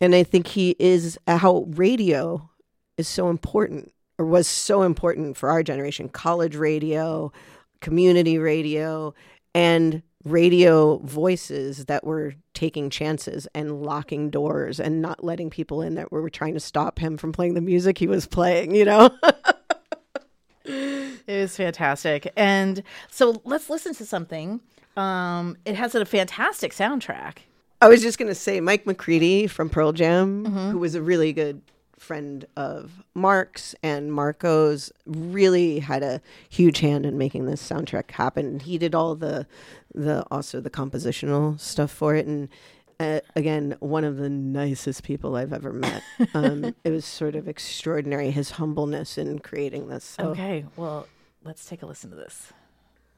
and 0.00 0.14
I 0.14 0.22
think 0.22 0.48
he 0.48 0.76
is 0.78 1.18
uh, 1.26 1.38
how 1.38 1.64
radio 1.68 2.48
is 2.96 3.08
so 3.08 3.30
important 3.30 3.92
or 4.18 4.26
was 4.26 4.46
so 4.46 4.82
important 4.82 5.36
for 5.36 5.50
our 5.50 5.62
generation. 5.62 6.08
College 6.08 6.56
radio, 6.56 7.32
community 7.80 8.38
radio, 8.38 9.14
and 9.54 10.02
radio 10.24 10.98
voices 10.98 11.84
that 11.86 12.04
were 12.04 12.34
taking 12.54 12.90
chances 12.90 13.46
and 13.54 13.82
locking 13.82 14.30
doors 14.30 14.80
and 14.80 15.00
not 15.00 15.22
letting 15.22 15.48
people 15.48 15.80
in 15.80 15.94
that 15.94 16.10
were 16.10 16.28
trying 16.28 16.54
to 16.54 16.60
stop 16.60 16.98
him 16.98 17.16
from 17.16 17.32
playing 17.32 17.54
the 17.54 17.60
music 17.60 17.98
he 17.98 18.06
was 18.06 18.26
playing, 18.26 18.74
you 18.74 18.84
know? 18.84 19.10
it 20.64 21.20
was 21.28 21.56
fantastic. 21.56 22.32
And 22.36 22.82
so 23.10 23.40
let's 23.44 23.70
listen 23.70 23.94
to 23.94 24.04
something. 24.04 24.60
Um, 24.96 25.56
it 25.64 25.76
has 25.76 25.94
a 25.94 26.04
fantastic 26.04 26.72
soundtrack. 26.72 27.38
I 27.80 27.88
was 27.88 28.02
just 28.02 28.18
going 28.18 28.28
to 28.28 28.34
say 28.34 28.60
Mike 28.60 28.86
McCready 28.86 29.46
from 29.46 29.70
Pearl 29.70 29.92
Jam, 29.92 30.44
who 30.44 30.78
was 30.78 30.96
a 30.96 31.02
really 31.02 31.32
good 31.32 31.62
friend 31.98 32.46
of 32.56 33.02
Mark's 33.14 33.74
and 33.82 34.12
Marco's, 34.12 34.92
really 35.06 35.80
had 35.80 36.02
a 36.02 36.20
huge 36.48 36.78
hand 36.78 37.04
in 37.04 37.18
making 37.18 37.46
this 37.46 37.66
soundtrack 37.66 38.10
happen. 38.12 38.60
He 38.60 38.78
did 38.78 38.94
all 38.94 39.14
the 39.14 39.46
the 39.94 40.24
also 40.30 40.60
the 40.60 40.70
compositional 40.70 41.58
stuff 41.58 41.90
for 41.90 42.14
it 42.14 42.26
and 42.26 42.48
uh, 43.00 43.20
again, 43.36 43.76
one 43.80 44.04
of 44.04 44.16
the 44.16 44.28
nicest 44.28 45.04
people 45.04 45.36
I've 45.36 45.52
ever 45.52 45.72
met. 45.72 46.02
Um, 46.34 46.74
it 46.84 46.90
was 46.90 47.04
sort 47.04 47.36
of 47.36 47.48
extraordinary 47.48 48.30
his 48.30 48.52
humbleness 48.52 49.18
in 49.18 49.38
creating 49.38 49.88
this. 49.88 50.04
So. 50.04 50.24
Okay, 50.30 50.66
well, 50.76 51.06
let's 51.42 51.64
take 51.64 51.82
a 51.82 51.86
listen 51.86 52.10
to 52.10 52.16
this. 52.16 52.52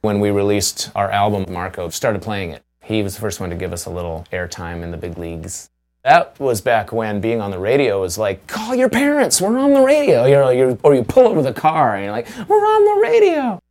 When 0.01 0.19
we 0.19 0.31
released 0.31 0.91
our 0.95 1.11
album, 1.11 1.51
Marco 1.51 1.89
started 1.89 2.21
playing 2.21 2.51
it. 2.51 2.63
He 2.81 3.03
was 3.03 3.15
the 3.15 3.21
first 3.21 3.39
one 3.39 3.49
to 3.49 3.55
give 3.55 3.73
us 3.73 3.85
a 3.85 3.89
little 3.89 4.25
airtime 4.31 4.81
in 4.81 4.91
the 4.91 4.97
big 4.97 5.17
leagues. 5.17 5.69
That 6.03 6.39
was 6.39 6.61
back 6.61 6.91
when 6.91 7.21
being 7.21 7.41
on 7.41 7.51
the 7.51 7.59
radio 7.59 8.01
was 8.01 8.17
like, 8.17 8.47
call 8.47 8.73
your 8.73 8.89
parents, 8.89 9.39
we're 9.39 9.59
on 9.59 9.75
the 9.75 9.81
radio. 9.81 10.25
You 10.25 10.33
know, 10.33 10.79
or 10.81 10.95
you 10.95 11.03
pull 11.03 11.27
over 11.27 11.43
the 11.43 11.53
car 11.53 11.95
and 11.95 12.05
you're 12.05 12.11
like, 12.11 12.27
we're 12.49 12.57
on 12.57 12.85
the 12.85 13.01
radio. 13.07 13.61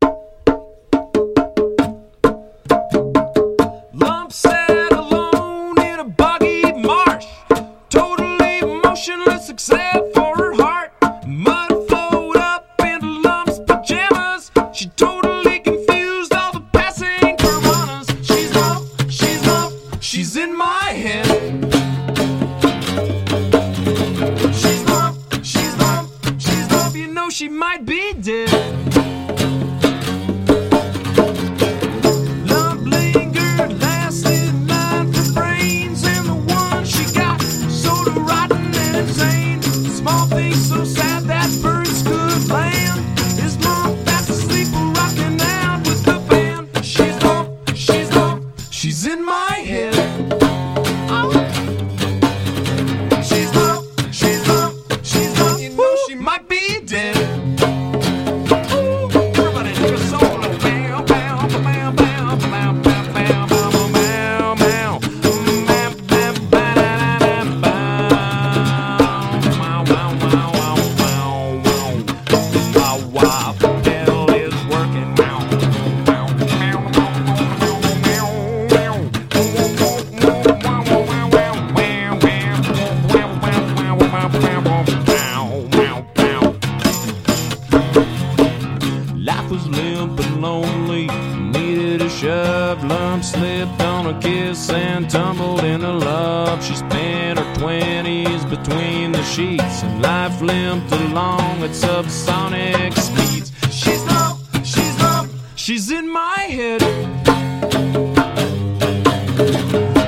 Sheets, 99.31 99.85
and 99.85 100.03
life 100.03 100.41
limped 100.43 100.93
along 100.93 101.63
at 101.63 101.71
subsonic 101.71 102.93
speeds. 102.99 103.53
She's 103.71 104.05
lump, 104.07 104.41
she's 104.65 104.99
lump, 105.01 105.31
she's 105.55 105.91
in 105.93 106.13
my 106.13 106.41
head. 106.59 106.81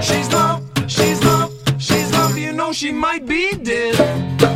She's 0.02 0.28
lump, 0.32 0.64
she's 0.88 1.22
lump, 1.24 1.52
she's 1.78 2.12
lump, 2.12 2.36
you 2.36 2.52
know 2.52 2.72
she 2.72 2.90
might 2.90 3.24
be 3.24 3.52
dead. 3.52 4.51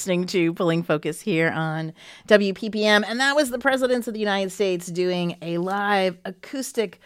Listening 0.00 0.24
to 0.24 0.54
Pulling 0.54 0.82
Focus 0.82 1.20
here 1.20 1.50
on 1.50 1.92
WPPM, 2.26 3.04
and 3.06 3.20
that 3.20 3.36
was 3.36 3.50
the 3.50 3.58
Presidents 3.58 4.08
of 4.08 4.14
the 4.14 4.20
United 4.20 4.48
States 4.48 4.86
doing 4.86 5.36
a 5.42 5.58
live 5.58 6.16
acoustic 6.24 6.98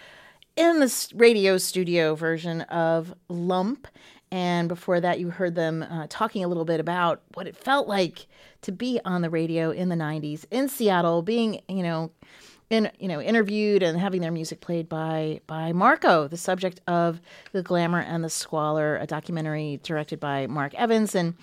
in 0.55 0.79
the 0.79 1.13
radio 1.17 1.59
studio 1.59 2.15
version 2.15 2.61
of 2.61 3.13
Lump. 3.29 3.89
And 4.31 4.69
before 4.69 5.01
that, 5.01 5.19
you 5.19 5.31
heard 5.31 5.57
them 5.57 5.83
uh, 5.83 6.07
talking 6.09 6.45
a 6.45 6.47
little 6.47 6.65
bit 6.65 6.79
about 6.79 7.21
what 7.35 7.49
it 7.49 7.57
felt 7.57 7.89
like 7.89 8.29
to 8.63 8.71
be 8.71 9.01
on 9.05 9.23
the 9.23 9.31
radio 9.31 9.73
in 9.73 9.89
the 9.89 9.97
90s 9.97 10.45
in 10.53 10.69
Seattle, 10.69 11.23
being, 11.23 11.63
you 11.69 11.83
know, 11.83 12.13
in 12.71 12.93
you 13.01 13.09
know 13.09 13.21
interviewed 13.21 13.83
and 13.83 13.99
having 13.99 14.21
their 14.21 14.31
music 14.31 14.61
played 14.61 14.89
by 14.89 15.41
by 15.49 15.73
Marco, 15.73 16.29
the 16.29 16.37
subject 16.37 16.81
of 16.87 17.21
the 17.51 17.63
glamour 17.63 18.01
and 18.01 18.23
the 18.23 18.31
squalor, 18.31 18.99
a 18.99 19.07
documentary 19.07 19.81
directed 19.83 20.21
by 20.21 20.47
Mark 20.47 20.75
Evans 20.75 21.17
and 21.17 21.35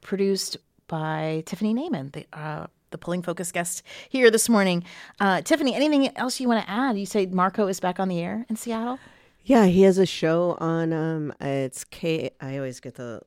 produced 0.00 0.56
by 0.90 1.44
Tiffany 1.46 1.72
Naiman, 1.72 2.12
the 2.12 2.26
uh, 2.32 2.66
the 2.90 2.98
pulling 2.98 3.22
focus 3.22 3.52
guest 3.52 3.82
here 4.08 4.30
this 4.30 4.48
morning. 4.48 4.82
Uh, 5.20 5.40
Tiffany, 5.40 5.74
anything 5.74 6.14
else 6.18 6.40
you 6.40 6.48
want 6.48 6.64
to 6.64 6.70
add? 6.70 6.98
You 6.98 7.06
say 7.06 7.26
Marco 7.26 7.68
is 7.68 7.78
back 7.78 8.00
on 8.00 8.08
the 8.08 8.18
air 8.18 8.44
in 8.50 8.56
Seattle. 8.56 8.98
Yeah, 9.44 9.66
he 9.66 9.82
has 9.82 9.96
a 9.96 10.04
show 10.04 10.56
on 10.60 10.92
um 10.92 11.32
it's 11.40 11.84
K 11.84 12.30
I 12.40 12.56
always 12.56 12.80
get 12.80 12.96
the 12.96 13.22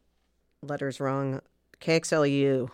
letters 0.62 1.00
wrong. 1.00 1.42
KXLU, 1.82 2.70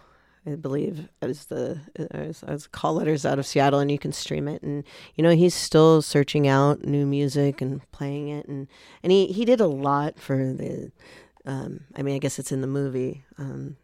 I 0.45 0.55
believe 0.55 1.07
as 1.21 1.45
the 1.45 1.79
is, 1.95 2.43
is 2.43 2.67
call 2.67 2.95
letters 2.95 3.25
out 3.25 3.39
of 3.39 3.45
Seattle 3.45 3.79
and 3.79 3.91
you 3.91 3.99
can 3.99 4.11
stream 4.11 4.47
it 4.47 4.61
and 4.63 4.83
you 5.15 5.23
know 5.23 5.35
he's 5.35 5.55
still 5.55 6.01
searching 6.01 6.47
out 6.47 6.83
new 6.83 7.05
music 7.05 7.61
and 7.61 7.81
playing 7.91 8.29
it 8.29 8.47
and 8.47 8.67
and 9.03 9.11
he 9.11 9.27
he 9.27 9.45
did 9.45 9.61
a 9.61 9.67
lot 9.67 10.19
for 10.19 10.37
the 10.37 10.91
um 11.45 11.81
I 11.95 12.01
mean 12.01 12.15
I 12.15 12.19
guess 12.19 12.39
it's 12.39 12.51
in 12.51 12.61
the 12.61 12.67
movie 12.67 13.23
um 13.37 13.77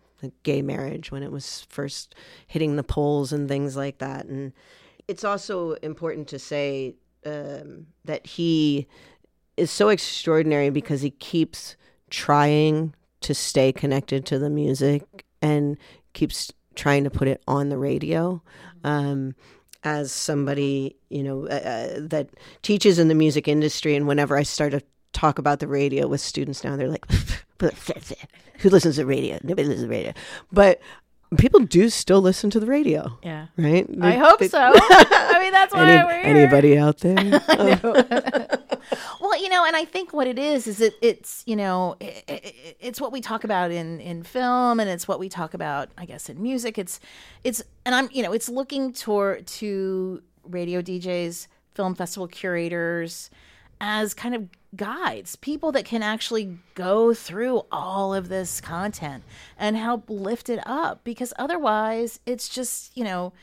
gay 0.44 0.62
marriage 0.62 1.12
when 1.12 1.24
it 1.24 1.32
was 1.32 1.66
first 1.70 2.16
hitting 2.48 2.76
the 2.76 2.84
polls 2.84 3.32
and 3.32 3.48
things 3.48 3.76
like 3.76 3.98
that 4.00 4.26
and 4.26 4.54
it's 5.08 5.24
also 5.24 5.74
important 5.74 6.28
to 6.28 6.40
say 6.40 6.96
um, 7.26 7.88
that 8.06 8.26
he 8.26 8.88
is 9.58 9.72
so 9.72 9.90
extraordinary 9.90 10.70
because 10.70 11.02
he 11.02 11.12
keeps 11.12 11.76
trying 12.10 12.94
to 13.22 13.34
stay 13.34 13.72
connected 13.72 14.26
to 14.26 14.40
the 14.40 14.50
music 14.50 15.26
and 15.42 15.78
keeps 16.14 16.52
trying 16.76 17.04
to 17.04 17.10
put 17.10 17.28
it 17.28 17.42
on 17.48 17.70
the 17.70 17.78
radio. 17.78 18.42
Um, 18.84 19.36
as 19.84 20.12
somebody, 20.12 20.96
you 21.10 21.24
know, 21.24 21.48
uh, 21.48 21.54
uh, 21.54 22.00
that 22.00 22.30
teaches 22.64 22.98
in 22.98 23.08
the 23.08 23.16
music 23.16 23.48
industry, 23.48 23.96
and 23.96 24.08
whenever 24.08 24.36
I 24.36 24.42
start 24.42 24.72
to 24.72 24.82
talk 25.16 25.40
about 25.40 25.60
the 25.60 25.68
radio 25.68 26.08
with 26.08 26.22
students 26.22 26.64
now. 26.64 26.76
They're 26.76 26.90
like, 26.90 27.06
who 27.60 28.70
listens 28.70 28.96
to 28.98 29.06
radio? 29.06 29.38
Nobody 29.44 29.68
listens 29.68 29.86
to 29.86 29.90
radio. 29.90 30.14
But 30.52 30.80
people 31.38 31.60
do 31.62 31.90
still 31.90 32.22
listen 32.22 32.50
to 32.52 32.60
the 32.60 32.66
radio, 32.68 33.18
Yeah. 33.24 33.48
right? 33.58 33.88
I 34.02 34.12
hope 34.12 34.40
they- 34.40 34.48
so. 34.48 34.60
I 34.76 35.40
mean, 35.42 35.52
that's 35.52 35.74
why 35.74 35.90
Any, 35.90 36.04
we're 36.06 36.22
here. 36.22 36.36
anybody 36.44 36.78
out 36.78 37.00
there? 37.00 37.42
Oh. 37.50 38.04
Well, 39.20 39.42
you 39.42 39.50
know, 39.50 39.66
and 39.66 39.76
I 39.76 39.84
think 39.86 40.14
what 40.14 40.28
it 40.28 40.38
is 40.38 40.68
is 40.68 40.80
it 40.80 40.94
it's 41.02 41.42
you 41.48 41.56
know 41.56 41.96
i 42.00 42.24
i 42.30 42.54
it's 42.80 43.02
what 43.02 43.12
we 43.12 43.20
talk 43.20 43.44
about 43.44 43.72
in 43.72 44.00
in 44.00 44.22
film, 44.22 44.80
and 44.80 44.88
it's 44.88 45.08
what 45.08 45.18
we 45.20 45.28
talk 45.28 45.56
about, 45.56 45.90
I 45.98 46.06
guess, 46.06 46.30
in 46.30 46.40
music. 46.42 46.78
It's 46.78 47.00
it's 47.44 47.64
and 47.86 47.96
I'm 47.96 48.08
you 48.12 48.22
know 48.22 48.32
it's 48.32 48.48
looking 48.48 48.94
toward 48.94 49.48
to 49.60 50.22
radio 50.44 50.84
DJs, 50.84 51.48
film 51.74 51.96
festival 51.96 52.28
curators, 52.28 53.32
as 53.82 54.14
kind 54.14 54.36
of 54.36 54.48
guides, 54.76 55.36
people 55.36 55.72
that 55.72 55.86
can 55.86 56.04
actually 56.04 56.58
go 56.74 57.14
through 57.14 57.64
all 57.72 58.14
of 58.14 58.30
this 58.30 58.60
content 58.60 59.24
and 59.58 59.78
help 59.78 60.10
lift 60.10 60.50
it 60.50 60.60
up, 60.66 61.04
because 61.04 61.34
otherwise, 61.38 62.20
it's 62.26 62.50
just 62.50 62.96
you 62.98 63.04
know, 63.04 63.34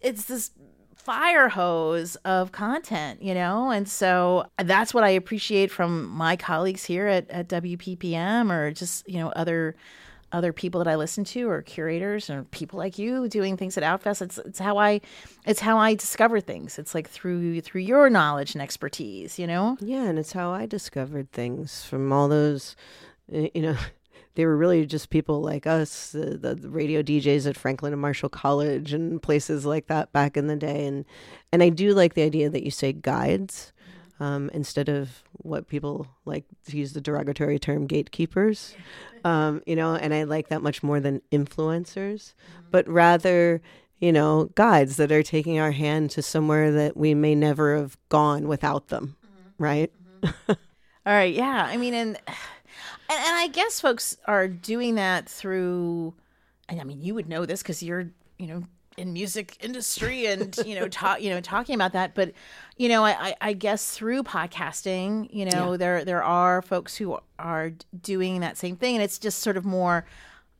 it's 0.00 0.24
this 0.24 0.50
fire 0.94 1.48
hose 1.48 2.16
of 2.16 2.52
content, 2.52 3.22
you 3.22 3.32
know? 3.32 3.70
And 3.70 3.88
so 3.88 4.44
that's 4.58 4.92
what 4.92 5.04
I 5.04 5.08
appreciate 5.08 5.70
from 5.70 6.06
my 6.06 6.36
colleagues 6.36 6.84
here 6.84 7.06
at, 7.06 7.30
at 7.30 7.48
WPPM 7.48 8.52
or 8.52 8.72
just, 8.72 9.08
you 9.08 9.18
know, 9.18 9.28
other 9.30 9.74
other 10.32 10.52
people 10.52 10.82
that 10.82 10.90
I 10.90 10.96
listen 10.96 11.24
to 11.24 11.48
or 11.48 11.62
curators 11.62 12.28
or 12.28 12.44
people 12.44 12.78
like 12.78 12.98
you 12.98 13.28
doing 13.28 13.56
things 13.56 13.78
at 13.78 13.84
Outfest. 13.84 14.22
It's 14.22 14.38
it's 14.38 14.58
how 14.58 14.78
I 14.78 15.00
it's 15.46 15.60
how 15.60 15.78
I 15.78 15.94
discover 15.94 16.40
things. 16.40 16.78
It's 16.78 16.94
like 16.94 17.08
through 17.08 17.60
through 17.62 17.82
your 17.82 18.10
knowledge 18.10 18.54
and 18.54 18.62
expertise, 18.62 19.38
you 19.38 19.46
know? 19.46 19.76
Yeah, 19.80 20.04
and 20.04 20.18
it's 20.18 20.32
how 20.32 20.50
I 20.50 20.66
discovered 20.66 21.32
things 21.32 21.84
from 21.84 22.12
all 22.12 22.28
those, 22.28 22.76
uh, 23.34 23.48
you 23.54 23.62
know, 23.62 23.76
they 24.34 24.44
were 24.44 24.56
really 24.56 24.86
just 24.86 25.10
people 25.10 25.40
like 25.40 25.66
us, 25.66 26.12
the, 26.12 26.38
the, 26.38 26.54
the 26.54 26.70
radio 26.70 27.02
DJs 27.02 27.48
at 27.48 27.56
Franklin 27.56 27.92
and 27.92 28.02
Marshall 28.02 28.28
College 28.28 28.92
and 28.92 29.20
places 29.20 29.66
like 29.66 29.86
that 29.86 30.12
back 30.12 30.36
in 30.36 30.46
the 30.46 30.56
day. 30.56 30.86
And 30.86 31.04
and 31.52 31.62
I 31.62 31.70
do 31.70 31.94
like 31.94 32.14
the 32.14 32.22
idea 32.22 32.50
that 32.50 32.64
you 32.64 32.70
say 32.70 32.92
guides 32.92 33.72
um, 34.20 34.50
instead 34.52 34.88
of 34.88 35.22
what 35.32 35.68
people 35.68 36.06
like 36.24 36.44
to 36.66 36.76
use 36.76 36.92
the 36.92 37.00
derogatory 37.00 37.58
term 37.58 37.86
gatekeepers. 37.86 38.74
Um, 39.24 39.62
you 39.66 39.74
know, 39.74 39.96
and 39.96 40.14
I 40.14 40.22
like 40.22 40.48
that 40.48 40.62
much 40.62 40.80
more 40.84 41.00
than 41.00 41.20
influencers, 41.32 42.34
but 42.70 42.88
rather 42.88 43.60
you 44.00 44.12
know, 44.12 44.50
guides 44.54 44.96
that 44.96 45.10
are 45.10 45.22
taking 45.22 45.58
our 45.58 45.72
hand 45.72 46.10
to 46.12 46.22
somewhere 46.22 46.70
that 46.72 46.96
we 46.96 47.14
may 47.14 47.34
never 47.34 47.76
have 47.76 47.96
gone 48.08 48.46
without 48.46 48.88
them, 48.88 49.16
right? 49.58 49.92
All 50.48 50.56
right, 51.06 51.34
yeah. 51.34 51.66
I 51.68 51.76
mean, 51.76 51.94
and 51.94 52.08
and, 52.26 52.26
and 53.08 53.36
I 53.36 53.48
guess 53.48 53.80
folks 53.80 54.16
are 54.26 54.46
doing 54.46 54.94
that 54.96 55.28
through. 55.28 56.14
And 56.68 56.80
I 56.80 56.84
mean, 56.84 57.00
you 57.00 57.14
would 57.14 57.28
know 57.28 57.46
this 57.46 57.62
because 57.62 57.82
you're, 57.82 58.10
you 58.38 58.46
know, 58.46 58.62
in 58.98 59.12
music 59.12 59.56
industry 59.60 60.26
and 60.26 60.56
you 60.66 60.74
know, 60.74 60.88
talk, 60.88 61.22
you 61.22 61.30
know, 61.30 61.40
talking 61.40 61.74
about 61.74 61.92
that. 61.92 62.14
But 62.14 62.32
you 62.76 62.88
know, 62.88 63.04
I, 63.04 63.34
I- 63.40 63.52
guess 63.54 63.92
through 63.92 64.22
podcasting, 64.24 65.28
you 65.32 65.44
know, 65.44 65.76
there 65.76 66.04
there 66.04 66.22
are 66.22 66.62
folks 66.62 66.96
who 66.96 67.18
are 67.38 67.72
doing 68.02 68.40
that 68.40 68.56
same 68.56 68.76
thing, 68.76 68.94
and 68.96 69.02
it's 69.02 69.18
just 69.18 69.40
sort 69.40 69.56
of 69.56 69.64
more. 69.64 70.04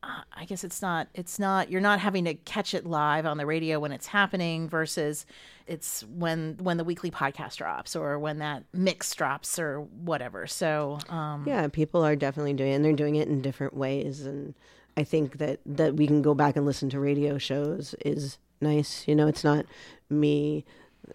Uh, 0.00 0.20
I 0.32 0.44
guess 0.44 0.62
it's 0.62 0.80
not. 0.80 1.08
It's 1.12 1.40
not. 1.40 1.70
You're 1.72 1.80
not 1.80 1.98
having 1.98 2.24
to 2.26 2.34
catch 2.34 2.72
it 2.72 2.86
live 2.86 3.26
on 3.26 3.36
the 3.36 3.44
radio 3.46 3.80
when 3.80 3.90
it's 3.90 4.06
happening 4.06 4.68
versus 4.68 5.26
it's 5.66 6.02
when 6.04 6.56
when 6.62 6.76
the 6.76 6.84
weekly 6.84 7.10
podcast 7.10 7.56
drops 7.56 7.96
or 7.96 8.16
when 8.18 8.38
that 8.38 8.62
mix 8.72 9.12
drops 9.14 9.58
or 9.58 9.80
whatever. 9.80 10.46
So 10.46 10.98
um, 11.08 11.44
Yeah, 11.48 11.66
people 11.66 12.04
are 12.04 12.14
definitely 12.14 12.54
doing 12.54 12.70
it, 12.72 12.74
and 12.76 12.84
they're 12.84 12.92
doing 12.92 13.16
it 13.16 13.26
in 13.26 13.42
different 13.42 13.74
ways. 13.74 14.24
And 14.24 14.54
I 14.98 15.04
think 15.04 15.38
that 15.38 15.60
that 15.64 15.94
we 15.94 16.08
can 16.08 16.22
go 16.22 16.34
back 16.34 16.56
and 16.56 16.66
listen 16.66 16.90
to 16.90 16.98
radio 16.98 17.38
shows 17.38 17.94
is 18.04 18.36
nice. 18.60 19.06
You 19.06 19.14
know, 19.14 19.28
it's 19.28 19.44
not 19.44 19.64
me. 20.10 20.64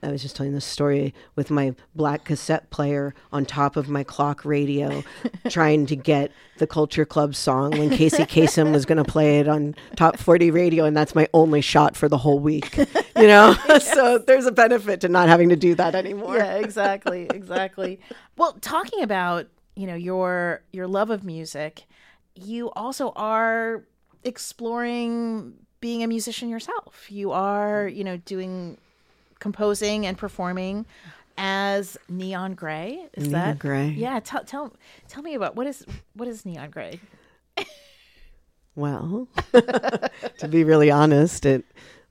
I 0.01 0.09
was 0.09 0.21
just 0.21 0.37
telling 0.37 0.53
this 0.53 0.63
story 0.63 1.13
with 1.35 1.51
my 1.51 1.75
black 1.93 2.23
cassette 2.23 2.69
player 2.69 3.13
on 3.33 3.45
top 3.45 3.75
of 3.75 3.89
my 3.89 4.05
clock 4.05 4.45
radio, 4.45 5.03
trying 5.49 5.85
to 5.87 5.97
get 5.97 6.31
the 6.59 6.65
Culture 6.65 7.03
Club 7.03 7.35
song 7.35 7.71
when 7.71 7.89
Casey 7.89 8.23
Kasem 8.23 8.71
was 8.71 8.85
going 8.85 8.97
to 8.97 9.03
play 9.03 9.39
it 9.39 9.49
on 9.49 9.75
Top 9.97 10.17
40 10.17 10.49
radio, 10.49 10.85
and 10.85 10.95
that's 10.95 11.13
my 11.13 11.27
only 11.33 11.59
shot 11.59 11.97
for 11.97 12.07
the 12.07 12.17
whole 12.17 12.39
week. 12.39 12.79
You 13.15 13.27
know, 13.27 13.53
so 13.79 14.17
there's 14.17 14.47
a 14.47 14.51
benefit 14.51 14.99
to 15.01 15.07
not 15.07 15.29
having 15.29 15.49
to 15.49 15.55
do 15.55 15.75
that 15.75 15.93
anymore. 15.93 16.35
yeah, 16.35 16.55
exactly, 16.55 17.27
exactly. 17.31 17.99
well, 18.37 18.53
talking 18.59 19.03
about 19.03 19.47
you 19.75 19.85
know 19.85 19.95
your 19.95 20.63
your 20.71 20.87
love 20.87 21.11
of 21.11 21.23
music, 21.23 21.85
you 22.35 22.71
also 22.71 23.11
are 23.15 23.83
exploring 24.23 25.53
being 25.79 26.03
a 26.03 26.07
musician 26.07 26.49
yourself. 26.49 27.07
You 27.09 27.31
are 27.31 27.87
you 27.87 28.03
know 28.03 28.17
doing 28.17 28.77
composing 29.39 30.05
and 30.05 30.17
performing 30.17 30.85
as 31.37 31.97
Neon 32.09 32.53
Gray. 32.53 33.07
Is 33.13 33.27
Neon 33.27 33.31
that 33.31 33.59
Gray. 33.59 33.89
Yeah, 33.89 34.19
tell 34.19 34.43
tell 34.43 34.73
tell 35.07 35.23
me 35.23 35.35
about 35.35 35.55
what 35.55 35.67
is 35.67 35.85
what 36.13 36.27
is 36.27 36.45
Neon 36.45 36.69
Gray? 36.69 36.99
Well, 38.75 39.27
to 39.53 40.47
be 40.49 40.63
really 40.63 40.89
honest, 40.89 41.45
it 41.45 41.63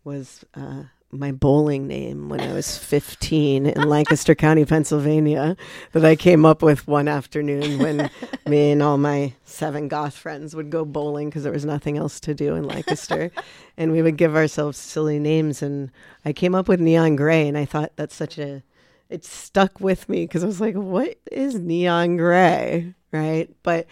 was 0.05 0.45
uh, 0.55 0.85
my 1.13 1.31
bowling 1.31 1.87
name 1.87 2.31
when 2.31 2.41
I 2.41 2.55
was 2.55 2.79
15 2.79 3.67
in 3.67 3.89
Lancaster 3.89 4.35
County, 4.35 4.65
Pennsylvania, 4.65 5.59
that 5.93 6.07
I 6.07 6.17
came 6.17 6.47
up 6.47 6.63
with 6.63 6.89
one 6.89 7.07
afternoon 7.07 7.79
when 7.79 8.11
me 8.47 8.71
and 8.71 8.83
all 8.83 8.97
my 8.97 9.35
seven 9.45 9.89
goth 9.89 10.17
friends 10.17 10.57
would 10.57 10.71
go 10.71 10.87
bowling 10.87 11.29
because 11.29 11.43
there 11.43 11.53
was 11.53 11.67
nothing 11.67 11.99
else 11.99 12.19
to 12.21 12.35
do 12.35 12.55
in 12.55 12.65
Lancaster. 12.65 13.31
and 13.77 13.93
we 13.93 14.01
would 14.01 14.17
give 14.17 14.35
ourselves 14.35 14.79
silly 14.79 15.19
names. 15.19 15.61
And 15.61 15.91
I 16.25 16.33
came 16.33 16.55
up 16.55 16.67
with 16.67 16.81
Neon 16.81 17.17
Gray, 17.17 17.47
and 17.47 17.59
I 17.59 17.67
thought 17.67 17.93
that's 17.97 18.15
such 18.15 18.39
a 18.39 18.63
it 19.11 19.27
stuck 19.27 19.79
with 19.79 20.09
me 20.09 20.25
because 20.25 20.43
I 20.43 20.47
was 20.47 20.63
like, 20.63 20.75
what 20.75 21.19
is 21.31 21.57
neon 21.57 22.17
gray? 22.17 22.95
Right. 23.13 23.51
But 23.63 23.87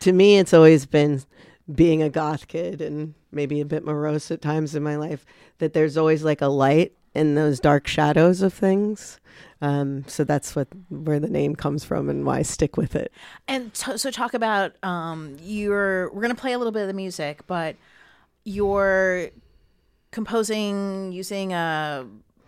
to 0.00 0.12
me, 0.12 0.36
it's 0.36 0.52
always 0.52 0.84
been 0.84 1.22
being 1.72 2.02
a 2.02 2.08
goth 2.08 2.48
kid 2.48 2.80
and 2.80 3.14
maybe 3.32 3.60
a 3.60 3.64
bit 3.64 3.84
morose 3.84 4.30
at 4.30 4.40
times 4.40 4.74
in 4.74 4.82
my 4.82 4.96
life 4.96 5.26
that 5.58 5.72
there's 5.72 5.96
always 5.96 6.22
like 6.22 6.40
a 6.40 6.46
light 6.46 6.92
in 7.14 7.34
those 7.34 7.58
dark 7.58 7.86
shadows 7.88 8.42
of 8.42 8.52
things. 8.52 9.18
Um, 9.62 10.04
so 10.06 10.22
that's 10.22 10.54
what 10.54 10.68
where 10.90 11.18
the 11.18 11.28
name 11.28 11.56
comes 11.56 11.82
from 11.82 12.08
and 12.08 12.24
why 12.26 12.38
I 12.38 12.42
stick 12.42 12.76
with 12.76 12.94
it. 12.94 13.10
And 13.48 13.72
t- 13.72 13.96
so 13.96 14.10
talk 14.10 14.34
about 14.34 14.72
um 14.84 15.36
your 15.42 16.10
we're 16.12 16.22
going 16.22 16.34
to 16.34 16.40
play 16.40 16.52
a 16.52 16.58
little 16.58 16.72
bit 16.72 16.82
of 16.82 16.88
the 16.88 16.94
music, 16.94 17.46
but 17.46 17.76
you're 18.44 19.30
composing 20.10 21.10
using 21.12 21.52
a 21.52 22.06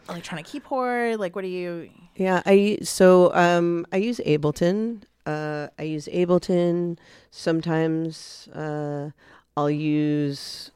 electronic 0.08 0.46
keyboard, 0.46 1.18
like 1.18 1.34
what 1.34 1.44
are 1.44 1.48
you 1.48 1.90
Yeah, 2.14 2.42
I 2.46 2.78
so 2.82 3.34
um 3.34 3.86
I 3.90 3.96
use 3.96 4.20
Ableton. 4.24 5.02
Uh 5.29 5.68
I 5.79 5.83
use 5.83 6.09
Ableton. 6.09 6.99
Sometimes 7.31 8.49
uh 8.55 9.11
I'll 9.57 9.70
use 9.70 10.70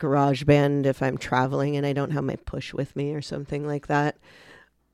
GarageBand 0.00 0.84
if 0.86 1.02
I'm 1.02 1.16
traveling 1.16 1.76
and 1.76 1.86
I 1.86 1.92
don't 1.92 2.10
have 2.10 2.24
my 2.24 2.36
push 2.36 2.74
with 2.74 2.94
me 2.94 3.14
or 3.14 3.22
something 3.22 3.66
like 3.66 3.86
that. 3.86 4.16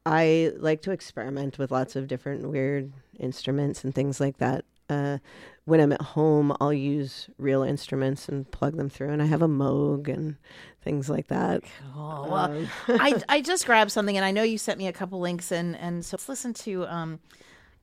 I 0.05 0.53
like 0.57 0.83
to 0.83 0.91
experiment 0.93 1.59
with 1.59 1.71
lots 1.71 1.97
of 1.97 2.09
different 2.09 2.49
weird 2.49 2.93
instruments 3.19 3.85
and 3.85 3.95
things 3.95 4.21
like 4.21 4.39
that. 4.39 4.65
Uh, 4.89 5.19
when 5.65 5.81
I'm 5.81 5.93
at 5.93 6.03
home, 6.03 6.55
I'll 6.61 6.73
use 6.73 7.29
real 7.39 7.63
instruments 7.63 8.29
and 8.29 8.51
plug 8.51 8.77
them 8.77 8.91
through, 8.91 9.11
and 9.11 9.23
I 9.23 9.27
have 9.27 9.43
a 9.43 9.49
Moog 9.49 10.09
and 10.09 10.37
things 10.83 11.09
like 11.09 11.29
that. 11.29 11.63
Oh, 11.97 12.27
well, 12.29 12.67
I 12.89 13.23
I 13.29 13.41
just 13.41 13.65
grabbed 13.65 13.93
something, 13.93 14.17
and 14.17 14.25
I 14.25 14.33
know 14.33 14.43
you 14.43 14.59
sent 14.59 14.79
me 14.79 14.89
a 14.89 14.93
couple 14.93 15.21
links, 15.21 15.53
and 15.53 15.77
and 15.77 16.05
so 16.05 16.17
let's 16.17 16.29
listen 16.29 16.53
to 16.55 16.85
um, 16.87 17.21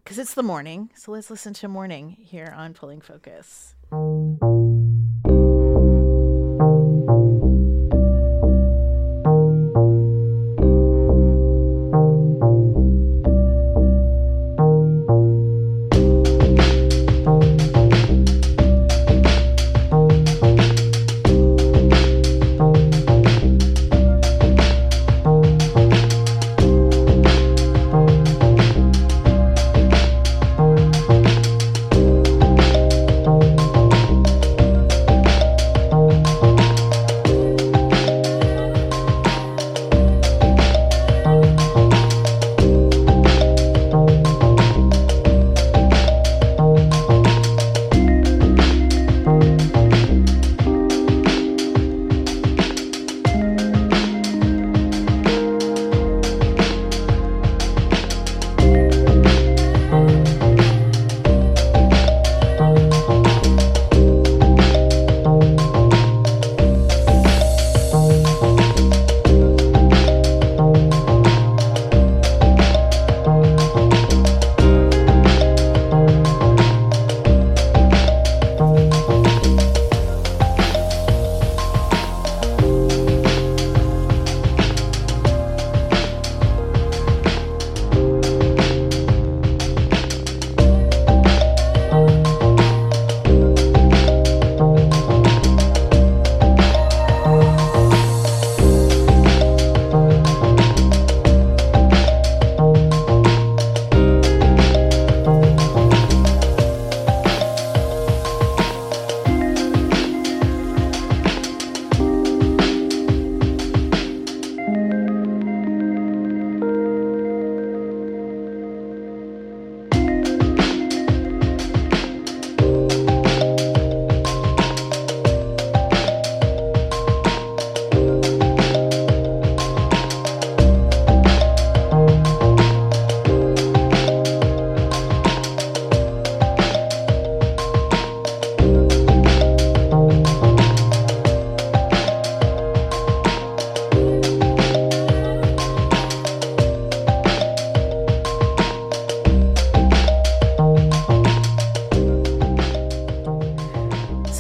because 0.10 0.18
it's 0.18 0.34
the 0.34 0.42
morning, 0.42 0.90
so 0.96 1.12
let's 1.12 1.30
listen 1.30 1.54
to 1.54 1.68
morning 1.68 2.18
here 2.20 2.52
on 2.58 2.74
Pulling 2.74 3.00
Focus. 3.00 3.76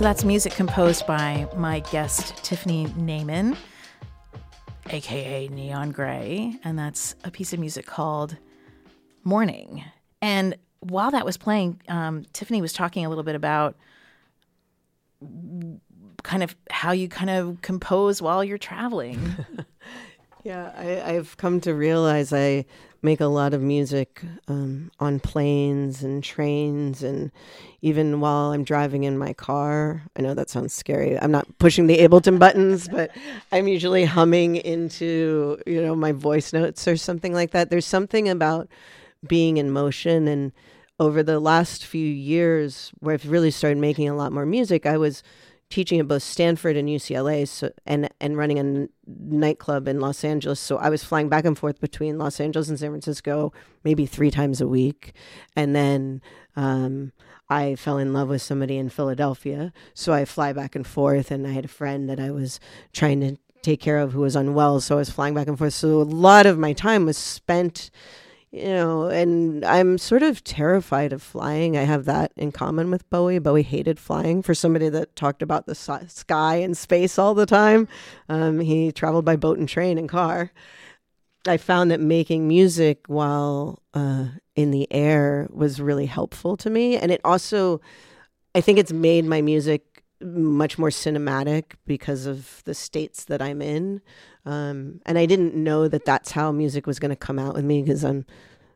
That's 0.09 0.25
music 0.25 0.53
composed 0.53 1.05
by 1.05 1.47
my 1.55 1.81
guest, 1.91 2.35
Tiffany 2.43 2.87
Naiman, 2.97 3.55
aka 4.89 5.47
Neon 5.49 5.91
Gray. 5.91 6.55
And 6.63 6.79
that's 6.79 7.13
a 7.23 7.29
piece 7.29 7.53
of 7.53 7.59
music 7.59 7.85
called 7.85 8.35
Morning. 9.23 9.83
And 10.19 10.57
while 10.79 11.11
that 11.11 11.25
was 11.25 11.37
playing, 11.37 11.79
um, 11.89 12.25
Tiffany 12.33 12.59
was 12.59 12.73
talking 12.73 13.05
a 13.05 13.09
little 13.09 13.23
bit 13.23 13.35
about 13.35 13.77
kind 16.23 16.41
of 16.41 16.55
how 16.71 16.91
you 16.91 17.07
kind 17.07 17.29
of 17.29 17.61
compose 17.61 18.19
while 18.19 18.43
you're 18.43 18.57
traveling. 18.57 19.19
Yeah, 20.43 20.71
I, 20.75 21.15
I've 21.15 21.35
come 21.37 21.59
to 21.61 21.73
realize 21.73 22.31
I 22.31 22.65
make 23.01 23.21
a 23.21 23.25
lot 23.25 23.53
of 23.53 23.61
music 23.61 24.21
um, 24.47 24.91
on 24.99 25.19
planes 25.19 26.03
and 26.03 26.23
trains, 26.23 27.03
and 27.03 27.31
even 27.81 28.19
while 28.19 28.51
I'm 28.51 28.63
driving 28.63 29.03
in 29.03 29.17
my 29.17 29.33
car. 29.33 30.03
I 30.17 30.21
know 30.21 30.33
that 30.33 30.49
sounds 30.49 30.73
scary. 30.73 31.17
I'm 31.19 31.31
not 31.31 31.47
pushing 31.59 31.87
the 31.87 31.97
Ableton 31.99 32.39
buttons, 32.39 32.87
but 32.87 33.11
I'm 33.51 33.67
usually 33.67 34.05
humming 34.05 34.57
into 34.57 35.57
you 35.65 35.81
know 35.81 35.95
my 35.95 36.11
voice 36.11 36.53
notes 36.53 36.87
or 36.87 36.97
something 36.97 37.33
like 37.33 37.51
that. 37.51 37.69
There's 37.69 37.85
something 37.85 38.29
about 38.29 38.67
being 39.27 39.57
in 39.57 39.71
motion, 39.71 40.27
and 40.27 40.51
over 40.99 41.23
the 41.23 41.39
last 41.39 41.85
few 41.85 42.05
years, 42.05 42.91
where 42.99 43.13
I've 43.13 43.29
really 43.29 43.51
started 43.51 43.77
making 43.77 44.09
a 44.09 44.15
lot 44.15 44.31
more 44.31 44.45
music, 44.45 44.85
I 44.85 44.97
was 44.97 45.23
teaching 45.69 45.99
at 45.99 46.07
both 46.07 46.23
Stanford 46.23 46.75
and 46.75 46.89
UCLA 46.89 47.47
so, 47.47 47.71
and 47.85 48.09
and 48.19 48.37
running 48.37 48.57
a 48.57 48.61
n- 48.61 48.89
nightclub 49.07 49.87
in 49.87 49.99
Los 49.99 50.23
Angeles. 50.23 50.59
So 50.59 50.77
I 50.77 50.89
was 50.89 51.03
flying 51.03 51.29
back 51.29 51.45
and 51.45 51.57
forth 51.57 51.79
between 51.79 52.17
Los 52.17 52.39
Angeles 52.39 52.69
and 52.69 52.79
San 52.79 52.89
Francisco 52.91 53.53
maybe 53.83 54.05
three 54.05 54.31
times 54.31 54.61
a 54.61 54.67
week. 54.67 55.13
And 55.55 55.75
then 55.75 56.21
um, 56.55 57.11
I 57.49 57.75
fell 57.75 57.97
in 57.97 58.13
love 58.13 58.29
with 58.29 58.41
somebody 58.41 58.77
in 58.77 58.89
Philadelphia. 58.89 59.73
So 59.93 60.13
I 60.13 60.25
fly 60.25 60.53
back 60.53 60.75
and 60.75 60.85
forth. 60.85 61.31
And 61.31 61.47
I 61.47 61.51
had 61.51 61.65
a 61.65 61.69
friend 61.69 62.09
that 62.09 62.19
I 62.19 62.31
was 62.31 62.59
trying 62.93 63.21
to 63.21 63.37
take 63.61 63.81
care 63.81 63.99
of 63.99 64.13
who 64.13 64.21
was 64.21 64.35
unwell. 64.35 64.79
So 64.81 64.95
I 64.95 64.99
was 64.99 65.09
flying 65.09 65.33
back 65.33 65.47
and 65.47 65.57
forth. 65.57 65.73
So 65.73 66.01
a 66.01 66.03
lot 66.03 66.45
of 66.45 66.57
my 66.57 66.73
time 66.73 67.05
was 67.05 67.17
spent 67.17 67.89
you 68.51 68.65
know, 68.65 69.07
and 69.07 69.63
I'm 69.63 69.97
sort 69.97 70.23
of 70.23 70.43
terrified 70.43 71.13
of 71.13 71.21
flying. 71.21 71.77
I 71.77 71.83
have 71.83 72.05
that 72.05 72.31
in 72.35 72.51
common 72.51 72.89
with 72.89 73.07
Bowie. 73.09 73.39
Bowie 73.39 73.61
hated 73.61 73.99
flying. 73.99 74.41
For 74.41 74.55
somebody 74.55 74.89
that 74.89 75.15
talked 75.15 75.41
about 75.41 75.67
the 75.67 75.75
sky 75.75 76.55
and 76.55 76.75
space 76.75 77.19
all 77.19 77.35
the 77.35 77.45
time, 77.45 77.87
um, 78.27 78.59
he 78.59 78.91
traveled 78.91 79.25
by 79.25 79.35
boat 79.35 79.59
and 79.59 79.69
train 79.69 79.97
and 79.97 80.09
car. 80.09 80.51
I 81.47 81.57
found 81.57 81.91
that 81.91 81.99
making 81.99 82.47
music 82.47 83.05
while 83.07 83.81
uh, 83.93 84.27
in 84.55 84.71
the 84.71 84.91
air 84.91 85.47
was 85.51 85.79
really 85.79 86.07
helpful 86.07 86.57
to 86.57 86.69
me, 86.69 86.97
and 86.97 87.11
it 87.11 87.21
also, 87.23 87.81
I 88.55 88.61
think, 88.61 88.79
it's 88.79 88.91
made 88.91 89.25
my 89.25 89.41
music 89.41 90.03
much 90.21 90.77
more 90.77 90.89
cinematic 90.89 91.75
because 91.85 92.25
of 92.25 92.61
the 92.65 92.73
states 92.73 93.23
that 93.25 93.41
I'm 93.41 93.61
in. 93.61 94.01
Um, 94.49 94.99
and 95.05 95.19
I 95.19 95.27
didn't 95.27 95.53
know 95.53 95.87
that 95.87 96.05
that's 96.05 96.31
how 96.31 96.51
music 96.51 96.87
was 96.87 96.97
going 96.97 97.11
to 97.11 97.15
come 97.15 97.37
out 97.37 97.53
with 97.53 97.63
me 97.63 97.83
because 97.83 98.03
I'm 98.03 98.25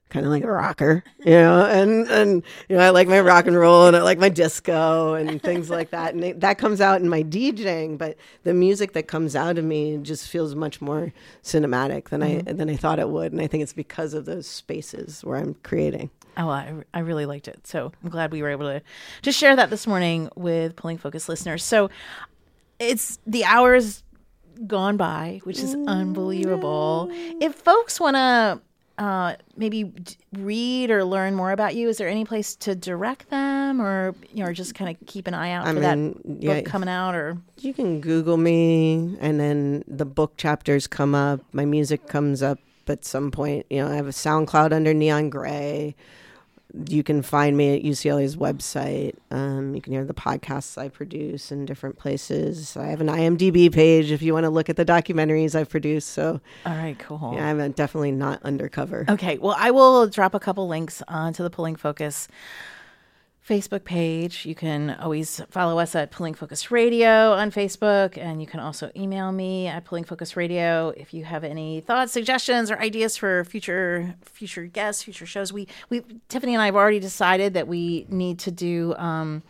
kind 0.09 0.23
of 0.23 0.31
like 0.31 0.43
a 0.43 0.51
rocker, 0.51 1.03
you 1.25 1.31
know, 1.31 1.65
and, 1.65 2.07
and, 2.09 2.43
you 2.69 2.75
know, 2.75 2.83
I 2.83 2.91
like 2.91 3.07
my 3.07 3.19
rock 3.19 3.47
and 3.47 3.57
roll 3.57 3.87
and 3.87 3.95
I 3.95 4.03
like 4.03 4.19
my 4.19 4.29
disco 4.29 5.15
and 5.15 5.41
things 5.41 5.71
like 5.71 5.89
that. 5.89 6.13
And 6.13 6.23
it, 6.23 6.41
that 6.41 6.59
comes 6.59 6.79
out 6.79 7.01
in 7.01 7.09
my 7.09 7.23
DJing, 7.23 7.97
but 7.97 8.17
the 8.43 8.53
music 8.53 8.93
that 8.93 9.07
comes 9.07 9.35
out 9.35 9.57
of 9.57 9.65
me 9.65 9.97
just 9.97 10.29
feels 10.29 10.53
much 10.53 10.79
more 10.79 11.11
cinematic 11.41 12.09
than 12.09 12.21
I, 12.21 12.43
than 12.43 12.69
I 12.69 12.75
thought 12.75 12.99
it 12.99 13.09
would. 13.09 13.31
And 13.31 13.41
I 13.41 13.47
think 13.47 13.63
it's 13.63 13.73
because 13.73 14.13
of 14.13 14.25
those 14.25 14.45
spaces 14.45 15.25
where 15.25 15.37
I'm 15.37 15.55
creating. 15.63 16.11
Oh, 16.37 16.49
I, 16.49 16.71
I 16.93 16.99
really 16.99 17.25
liked 17.25 17.47
it. 17.47 17.65
So 17.65 17.91
I'm 18.03 18.09
glad 18.11 18.31
we 18.31 18.43
were 18.43 18.49
able 18.49 18.67
to 18.67 18.83
to 19.23 19.31
share 19.31 19.55
that 19.55 19.71
this 19.71 19.87
morning 19.87 20.29
with 20.35 20.75
Pulling 20.75 20.99
Focus 20.99 21.27
listeners. 21.27 21.63
So 21.63 21.89
it's 22.77 23.17
the 23.25 23.45
hours 23.45 24.03
gone 24.67 24.97
by, 24.97 25.41
which 25.43 25.59
is 25.59 25.75
unbelievable. 25.87 27.09
If 27.11 27.55
folks 27.55 27.99
want 27.99 28.15
to 28.15 28.61
uh, 29.03 29.35
maybe 29.57 29.83
d- 29.85 30.15
read 30.33 30.91
or 30.91 31.03
learn 31.03 31.35
more 31.35 31.51
about 31.51 31.75
you, 31.75 31.89
is 31.89 31.97
there 31.97 32.07
any 32.07 32.25
place 32.25 32.55
to 32.57 32.75
direct 32.75 33.29
them, 33.29 33.81
or 33.81 34.13
you 34.33 34.43
know, 34.43 34.53
just 34.53 34.75
kind 34.75 34.89
of 34.95 35.07
keep 35.07 35.27
an 35.27 35.33
eye 35.33 35.51
out 35.51 35.65
I 35.65 35.73
for 35.73 35.79
mean, 35.79 36.21
that 36.23 36.43
yeah. 36.43 36.55
book 36.55 36.65
coming 36.65 36.89
out? 36.89 37.15
Or 37.15 37.37
You 37.59 37.73
can 37.73 38.01
Google 38.01 38.37
me, 38.37 39.17
and 39.19 39.39
then 39.39 39.83
the 39.87 40.05
book 40.05 40.37
chapters 40.37 40.87
come 40.87 41.15
up. 41.15 41.41
My 41.53 41.65
music 41.65 42.07
comes 42.07 42.43
up 42.43 42.59
at 42.87 43.03
some 43.03 43.31
point. 43.31 43.65
You 43.69 43.83
know, 43.83 43.91
I 43.91 43.95
have 43.95 44.07
a 44.07 44.11
SoundCloud 44.11 44.73
under 44.73 44.93
Neon 44.93 45.29
Gray. 45.29 45.95
You 46.87 47.03
can 47.03 47.21
find 47.21 47.55
me 47.55 47.75
at 47.77 47.83
UCLA's 47.83 48.35
website. 48.35 49.15
Um, 49.29 49.75
you 49.75 49.81
can 49.81 49.93
hear 49.93 50.05
the 50.05 50.13
podcasts 50.13 50.77
I 50.77 50.89
produce 50.89 51.51
in 51.51 51.65
different 51.65 51.97
places. 51.97 52.75
I 52.75 52.87
have 52.87 52.99
an 52.99 53.07
IMDb 53.07 53.71
page 53.71 54.09
if 54.11 54.21
you 54.21 54.33
want 54.33 54.45
to 54.45 54.49
look 54.49 54.69
at 54.69 54.75
the 54.75 54.85
documentaries 54.85 55.53
I've 55.53 55.69
produced. 55.69 56.09
So 56.09 56.41
all 56.65 56.75
right, 56.75 56.97
cool. 56.97 57.33
yeah, 57.35 57.47
I'm 57.47 57.71
definitely 57.73 58.11
not 58.11 58.41
undercover. 58.43 59.05
Okay, 59.07 59.37
well, 59.37 59.55
I 59.57 59.71
will 59.71 60.07
drop 60.07 60.33
a 60.33 60.39
couple 60.39 60.67
links 60.67 61.03
onto 61.07 61.43
the 61.43 61.49
Pulling 61.49 61.75
Focus 61.75 62.27
Facebook 63.47 63.83
page. 63.83 64.45
You 64.45 64.55
can 64.55 64.91
always 65.01 65.41
follow 65.49 65.77
us 65.79 65.95
at 65.95 66.11
Pulling 66.11 66.33
Focus 66.33 66.71
Radio 66.71 67.33
on 67.33 67.51
Facebook, 67.51 68.17
and 68.17 68.39
you 68.39 68.47
can 68.47 68.59
also 68.61 68.89
email 68.95 69.31
me 69.31 69.67
at 69.67 69.83
Pulling 69.83 70.05
Focus 70.05 70.37
Radio 70.37 70.93
if 70.95 71.13
you 71.13 71.25
have 71.25 71.43
any 71.43 71.81
thoughts, 71.81 72.13
suggestions, 72.13 72.71
or 72.71 72.79
ideas 72.79 73.17
for 73.17 73.43
future 73.43 74.15
future 74.21 74.65
guests, 74.65 75.03
future 75.03 75.25
shows. 75.25 75.51
We 75.51 75.67
we 75.89 76.03
Tiffany 76.29 76.53
and 76.53 76.61
I 76.61 76.67
have 76.67 76.75
already 76.75 76.99
decided 76.99 77.53
that 77.55 77.67
we 77.67 78.05
need 78.09 78.39
to 78.39 78.51
do. 78.51 78.95
Um, 78.97 79.43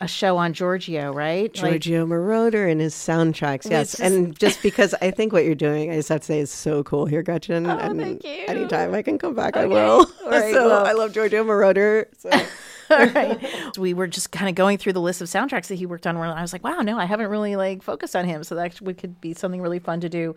a 0.00 0.08
show 0.08 0.36
on 0.36 0.52
Giorgio, 0.52 1.12
right? 1.12 1.54
Like- 1.62 1.80
Giorgio 1.80 2.04
Moroder 2.04 2.68
and 2.70 2.80
his 2.80 2.94
soundtracks, 2.96 3.70
yes. 3.70 3.92
just- 3.92 4.00
and 4.00 4.36
just 4.36 4.60
because 4.60 4.92
I 5.00 5.12
think 5.12 5.32
what 5.32 5.44
you're 5.44 5.54
doing, 5.54 5.92
I 5.92 5.94
just 5.94 6.08
have 6.08 6.20
to 6.22 6.26
say 6.26 6.40
is 6.40 6.50
so 6.50 6.82
cool 6.82 7.06
here, 7.06 7.22
Gretchen. 7.22 7.64
and 7.64 8.00
Oh, 8.00 8.02
thank 8.02 8.24
you. 8.24 8.44
Anytime 8.48 8.92
I 8.92 9.02
can 9.02 9.18
come 9.18 9.34
back, 9.36 9.56
I 9.56 9.66
will. 9.66 10.04
All 10.24 10.30
right, 10.30 10.52
so 10.52 10.66
well- 10.68 10.84
I 10.84 10.92
love 10.92 11.12
Giorgio 11.12 11.44
Moroder. 11.44 12.06
So. 12.18 12.28
All 12.90 13.06
right. 13.06 13.78
we 13.78 13.94
were 13.94 14.06
just 14.06 14.30
kind 14.30 14.48
of 14.48 14.54
going 14.54 14.78
through 14.78 14.92
the 14.92 15.00
list 15.00 15.20
of 15.20 15.28
soundtracks 15.28 15.68
that 15.68 15.76
he 15.76 15.86
worked 15.86 16.06
on. 16.06 16.18
Where 16.18 16.28
I 16.28 16.42
was 16.42 16.52
like, 16.52 16.64
wow, 16.64 16.80
no, 16.80 16.98
I 16.98 17.04
haven't 17.04 17.28
really 17.28 17.56
like 17.56 17.82
focused 17.82 18.16
on 18.16 18.24
him. 18.24 18.44
So 18.44 18.54
that 18.54 18.64
actually 18.64 18.94
could 18.94 19.20
be 19.20 19.34
something 19.34 19.60
really 19.60 19.78
fun 19.78 20.00
to 20.00 20.08
do. 20.08 20.34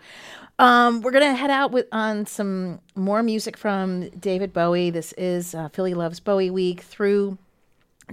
Um, 0.60 1.02
we're 1.02 1.12
gonna 1.12 1.36
head 1.36 1.52
out 1.52 1.72
with 1.72 1.88
on 1.92 2.26
some 2.26 2.80
more 2.96 3.24
music 3.24 3.58
from 3.58 4.10
David 4.10 4.54
Bowie. 4.54 4.90
This 4.90 5.14
is 5.14 5.54
uh, 5.54 5.70
Philly 5.70 5.94
Loves 5.94 6.20
Bowie 6.20 6.50
Week 6.50 6.82
through 6.82 7.38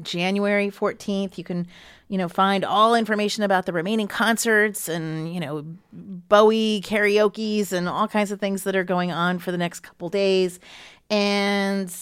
January 0.03 0.71
14th. 0.71 1.39
You 1.39 1.45
can, 1.45 1.67
you 2.09 2.19
know, 2.19 2.29
find 2.29 2.65
all 2.65 2.95
information 2.95 3.43
about 3.43 3.67
the 3.67 3.73
remaining 3.73 4.09
concerts 4.09 4.89
and, 4.89 5.33
you 5.33 5.41
know, 5.41 5.65
Bowie 5.93 6.83
karaoke's 6.85 7.73
and 7.73 7.89
all 7.89 8.09
kinds 8.09 8.33
of 8.33 8.41
things 8.41 8.65
that 8.65 8.75
are 8.75 8.85
going 8.85 9.13
on 9.13 9.39
for 9.39 9.53
the 9.53 9.59
next 9.59 9.81
couple 9.81 10.09
days. 10.09 10.59
And 11.11 11.95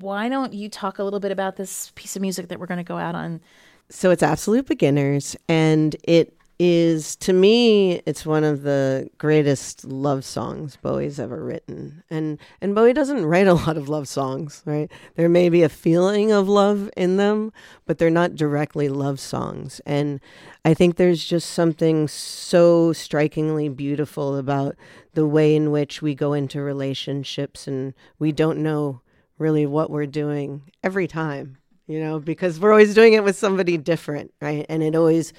why 0.00 0.28
don't 0.28 0.52
you 0.52 0.68
talk 0.68 0.98
a 0.98 1.04
little 1.04 1.20
bit 1.20 1.32
about 1.32 1.56
this 1.56 1.92
piece 1.94 2.16
of 2.16 2.22
music 2.22 2.48
that 2.48 2.60
we're 2.60 2.66
going 2.66 2.78
to 2.78 2.84
go 2.84 2.98
out 2.98 3.14
on? 3.14 3.40
so 3.88 4.10
it's 4.10 4.22
absolute 4.22 4.66
beginners 4.66 5.36
and 5.48 5.96
it 6.04 6.32
is 6.58 7.16
to 7.16 7.34
me 7.34 8.00
it's 8.06 8.24
one 8.24 8.42
of 8.42 8.62
the 8.62 9.10
greatest 9.18 9.84
love 9.84 10.24
songs 10.24 10.76
bowie's 10.80 11.20
ever 11.20 11.44
written. 11.44 12.02
And 12.08 12.38
and 12.62 12.74
bowie 12.74 12.94
doesn't 12.94 13.26
write 13.26 13.46
a 13.46 13.54
lot 13.66 13.76
of 13.76 13.90
love 13.90 14.08
songs 14.08 14.62
right? 14.64 14.90
There 15.16 15.28
may 15.28 15.50
be 15.50 15.62
a 15.62 15.68
feeling 15.68 16.32
of 16.32 16.48
love 16.48 16.90
in 16.96 17.18
them 17.18 17.52
but 17.84 17.98
they're 17.98 18.10
not 18.10 18.36
directly 18.36 18.88
love 18.88 19.20
songs. 19.20 19.80
And 19.84 20.18
i 20.64 20.72
think 20.72 20.96
there's 20.96 21.24
just 21.24 21.50
something 21.50 22.08
so 22.08 22.92
strikingly 22.94 23.68
beautiful 23.68 24.36
about 24.36 24.76
the 25.12 25.26
way 25.26 25.54
in 25.54 25.70
which 25.70 26.00
we 26.00 26.14
go 26.14 26.32
into 26.32 26.60
relationships 26.62 27.68
and 27.68 27.92
we 28.18 28.32
don't 28.32 28.58
know 28.58 29.02
really 29.38 29.66
what 29.66 29.90
we're 29.90 30.06
doing 30.06 30.62
every 30.82 31.06
time 31.06 31.58
you 31.86 32.00
know 32.00 32.18
because 32.18 32.58
we're 32.58 32.72
always 32.72 32.94
doing 32.94 33.12
it 33.12 33.22
with 33.22 33.36
somebody 33.36 33.76
different 33.76 34.32
right? 34.40 34.66
And 34.68 34.82
it 34.82 34.94
always 34.94 35.32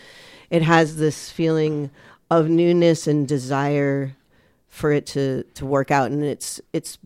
it 0.49 0.61
has 0.61 0.95
this 0.97 1.29
feeling 1.29 1.89
of 2.29 2.49
newness 2.49 3.07
and 3.07 3.27
desire 3.27 4.15
for 4.67 4.91
it 4.91 5.05
to 5.07 5.43
to 5.55 5.65
work 5.65 5.91
out. 5.91 6.11
And 6.11 6.23
it's 6.23 6.61
it's 6.73 6.97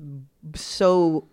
so 0.56 1.28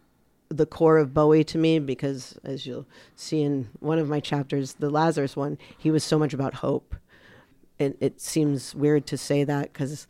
the 0.51 0.67
core 0.67 0.99
of 0.99 1.13
Bowie 1.13 1.45
to 1.45 1.59
me 1.59 1.79
because 1.79 2.39
as 2.45 2.67
you'll 2.67 2.87
see 3.17 3.43
in 3.43 3.69
one 3.81 3.99
of 3.99 4.09
my 4.09 4.21
chapters 4.21 4.75
the 4.75 4.89
Lazarus 4.89 5.37
one 5.37 5.59
he 5.77 5.91
was 5.91 6.05
so 6.05 6.19
much 6.19 6.33
about 6.35 6.55
hope. 6.55 6.95
It, 7.79 7.97
it 8.01 8.21
seems 8.21 8.75
weird 8.75 9.07
to 9.07 9.17
say 9.17 9.45
that 9.45 9.73
because 9.73 10.09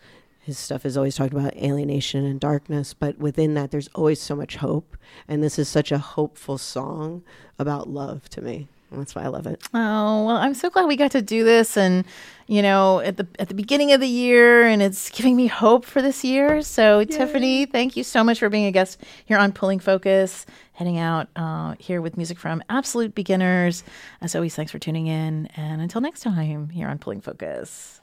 his 0.48 0.58
stuff 0.58 0.86
is 0.86 0.96
always 0.96 1.14
talked 1.14 1.34
about 1.34 1.54
alienation 1.56 2.24
and 2.24 2.40
darkness, 2.40 2.94
but 2.94 3.18
within 3.18 3.52
that, 3.52 3.70
there's 3.70 3.88
always 3.94 4.18
so 4.18 4.34
much 4.34 4.56
hope. 4.56 4.96
And 5.28 5.42
this 5.42 5.58
is 5.58 5.68
such 5.68 5.92
a 5.92 5.98
hopeful 5.98 6.56
song 6.56 7.22
about 7.58 7.90
love 7.90 8.30
to 8.30 8.40
me. 8.40 8.66
And 8.90 8.98
that's 8.98 9.14
why 9.14 9.24
I 9.24 9.26
love 9.26 9.46
it. 9.46 9.62
Oh, 9.74 10.24
well, 10.24 10.38
I'm 10.38 10.54
so 10.54 10.70
glad 10.70 10.86
we 10.86 10.96
got 10.96 11.10
to 11.10 11.20
do 11.20 11.44
this 11.44 11.76
and 11.76 12.06
you 12.46 12.62
know, 12.62 13.00
at 13.00 13.18
the 13.18 13.28
at 13.38 13.48
the 13.48 13.54
beginning 13.54 13.92
of 13.92 14.00
the 14.00 14.08
year 14.08 14.66
and 14.66 14.80
it's 14.80 15.10
giving 15.10 15.36
me 15.36 15.48
hope 15.48 15.84
for 15.84 16.00
this 16.00 16.24
year. 16.24 16.62
So, 16.62 17.04
Tiffany, 17.04 17.66
thank 17.66 17.94
you 17.94 18.02
so 18.02 18.24
much 18.24 18.38
for 18.38 18.48
being 18.48 18.64
a 18.64 18.72
guest 18.72 19.02
here 19.26 19.36
on 19.36 19.52
Pulling 19.52 19.80
Focus 19.80 20.46
heading 20.72 20.96
out 20.96 21.28
uh, 21.36 21.74
here 21.78 22.00
with 22.00 22.16
music 22.16 22.38
from 22.38 22.62
Absolute 22.70 23.14
Beginners. 23.14 23.84
As 24.22 24.34
always, 24.34 24.54
thanks 24.54 24.72
for 24.72 24.78
tuning 24.78 25.08
in. 25.08 25.46
And 25.56 25.82
until 25.82 26.00
next 26.00 26.20
time, 26.20 26.70
here 26.70 26.88
on 26.88 26.98
Pulling 26.98 27.20
Focus. 27.20 28.00